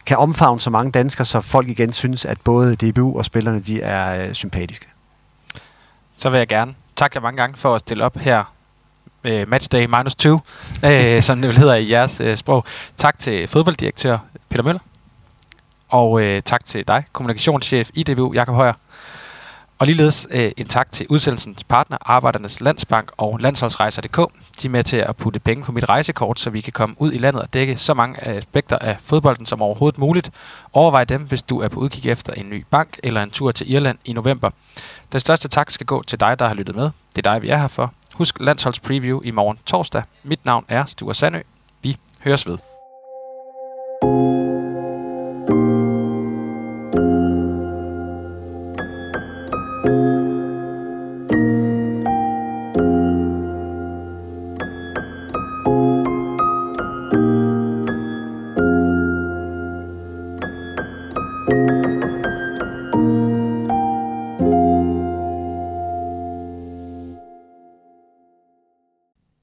kan 0.05 0.17
omfavne 0.17 0.59
så 0.59 0.69
mange 0.69 0.91
danskere, 0.91 1.25
så 1.25 1.41
folk 1.41 1.69
igen 1.69 1.91
synes, 1.91 2.25
at 2.25 2.41
både 2.41 2.75
DBU 2.75 3.17
og 3.17 3.25
spillerne 3.25 3.59
de 3.59 3.81
er 3.81 4.23
øh, 4.23 4.33
sympatiske. 4.33 4.85
Så 6.15 6.29
vil 6.29 6.37
jeg 6.37 6.47
gerne 6.47 6.73
takke 6.95 7.17
jer 7.17 7.21
mange 7.21 7.37
gange 7.37 7.57
for 7.57 7.75
at 7.75 7.79
stille 7.79 8.05
op 8.05 8.17
her 8.17 8.43
øh, 9.23 9.49
matchday 9.49 9.85
minus 9.85 10.15
2, 10.15 10.39
øh, 10.85 11.21
som 11.21 11.41
det 11.41 11.47
vil 11.47 11.57
hedder 11.57 11.75
i 11.75 11.91
jeres 11.91 12.19
øh, 12.19 12.35
sprog. 12.35 12.65
Tak 12.97 13.19
til 13.19 13.47
fodbolddirektør 13.47 14.17
Peter 14.49 14.63
Møller, 14.63 14.81
og 15.89 16.21
øh, 16.21 16.41
tak 16.41 16.65
til 16.65 16.87
dig, 16.87 17.03
kommunikationschef 17.11 17.89
i 17.93 18.03
DBU, 18.03 18.33
Jakob 18.33 18.55
Højer. 18.55 18.73
Og 19.81 19.87
ligeledes 19.87 20.27
øh, 20.31 20.51
en 20.57 20.67
tak 20.67 20.91
til 20.91 21.05
udsendelsens 21.09 21.63
partner, 21.63 21.97
Arbejdernes 22.01 22.61
Landsbank 22.61 23.11
og 23.17 23.39
Landsholdsrejser.dk. 23.39 24.17
De 24.61 24.67
er 24.67 24.69
med 24.69 24.83
til 24.83 24.97
at 24.97 25.15
putte 25.15 25.39
penge 25.39 25.63
på 25.63 25.71
mit 25.71 25.89
rejsekort, 25.89 26.39
så 26.39 26.49
vi 26.49 26.61
kan 26.61 26.73
komme 26.73 26.95
ud 26.97 27.11
i 27.11 27.17
landet 27.17 27.41
og 27.41 27.53
dække 27.53 27.75
så 27.75 27.93
mange 27.93 28.27
aspekter 28.27 28.77
af 28.77 28.97
fodbolden 29.03 29.45
som 29.45 29.61
overhovedet 29.61 29.99
muligt. 29.99 30.31
Overvej 30.73 31.03
dem, 31.03 31.21
hvis 31.21 31.43
du 31.43 31.61
er 31.61 31.67
på 31.67 31.79
udkig 31.79 32.11
efter 32.11 32.33
en 32.33 32.49
ny 32.49 32.65
bank 32.69 32.99
eller 33.03 33.23
en 33.23 33.31
tur 33.31 33.51
til 33.51 33.71
Irland 33.71 33.97
i 34.05 34.13
november. 34.13 34.49
Den 35.11 35.19
største 35.19 35.47
tak 35.47 35.71
skal 35.71 35.85
gå 35.85 36.03
til 36.03 36.19
dig, 36.19 36.39
der 36.39 36.47
har 36.47 36.53
lyttet 36.53 36.75
med. 36.75 36.89
Det 37.15 37.27
er 37.27 37.31
dig, 37.31 37.41
vi 37.41 37.49
er 37.49 37.57
her 37.57 37.67
for. 37.67 37.93
Husk 38.13 38.37
Landsholds 38.39 38.79
Preview 38.79 39.21
i 39.23 39.31
morgen 39.31 39.57
torsdag. 39.65 40.03
Mit 40.23 40.45
navn 40.45 40.65
er 40.67 40.85
Stuart 40.85 41.15
Sandø. 41.15 41.39
Vi 41.81 41.97
høres 42.23 42.47
ved. 42.47 42.57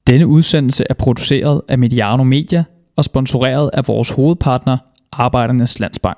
Denne 0.09 0.27
udsendelse 0.27 0.83
er 0.89 0.93
produceret 0.93 1.61
af 1.67 1.77
Mediano 1.77 2.23
Media 2.23 2.63
og 2.97 3.03
sponsoreret 3.03 3.69
af 3.73 3.87
vores 3.87 4.09
hovedpartner, 4.09 4.77
Arbejdernes 5.11 5.79
Landsbank. 5.79 6.17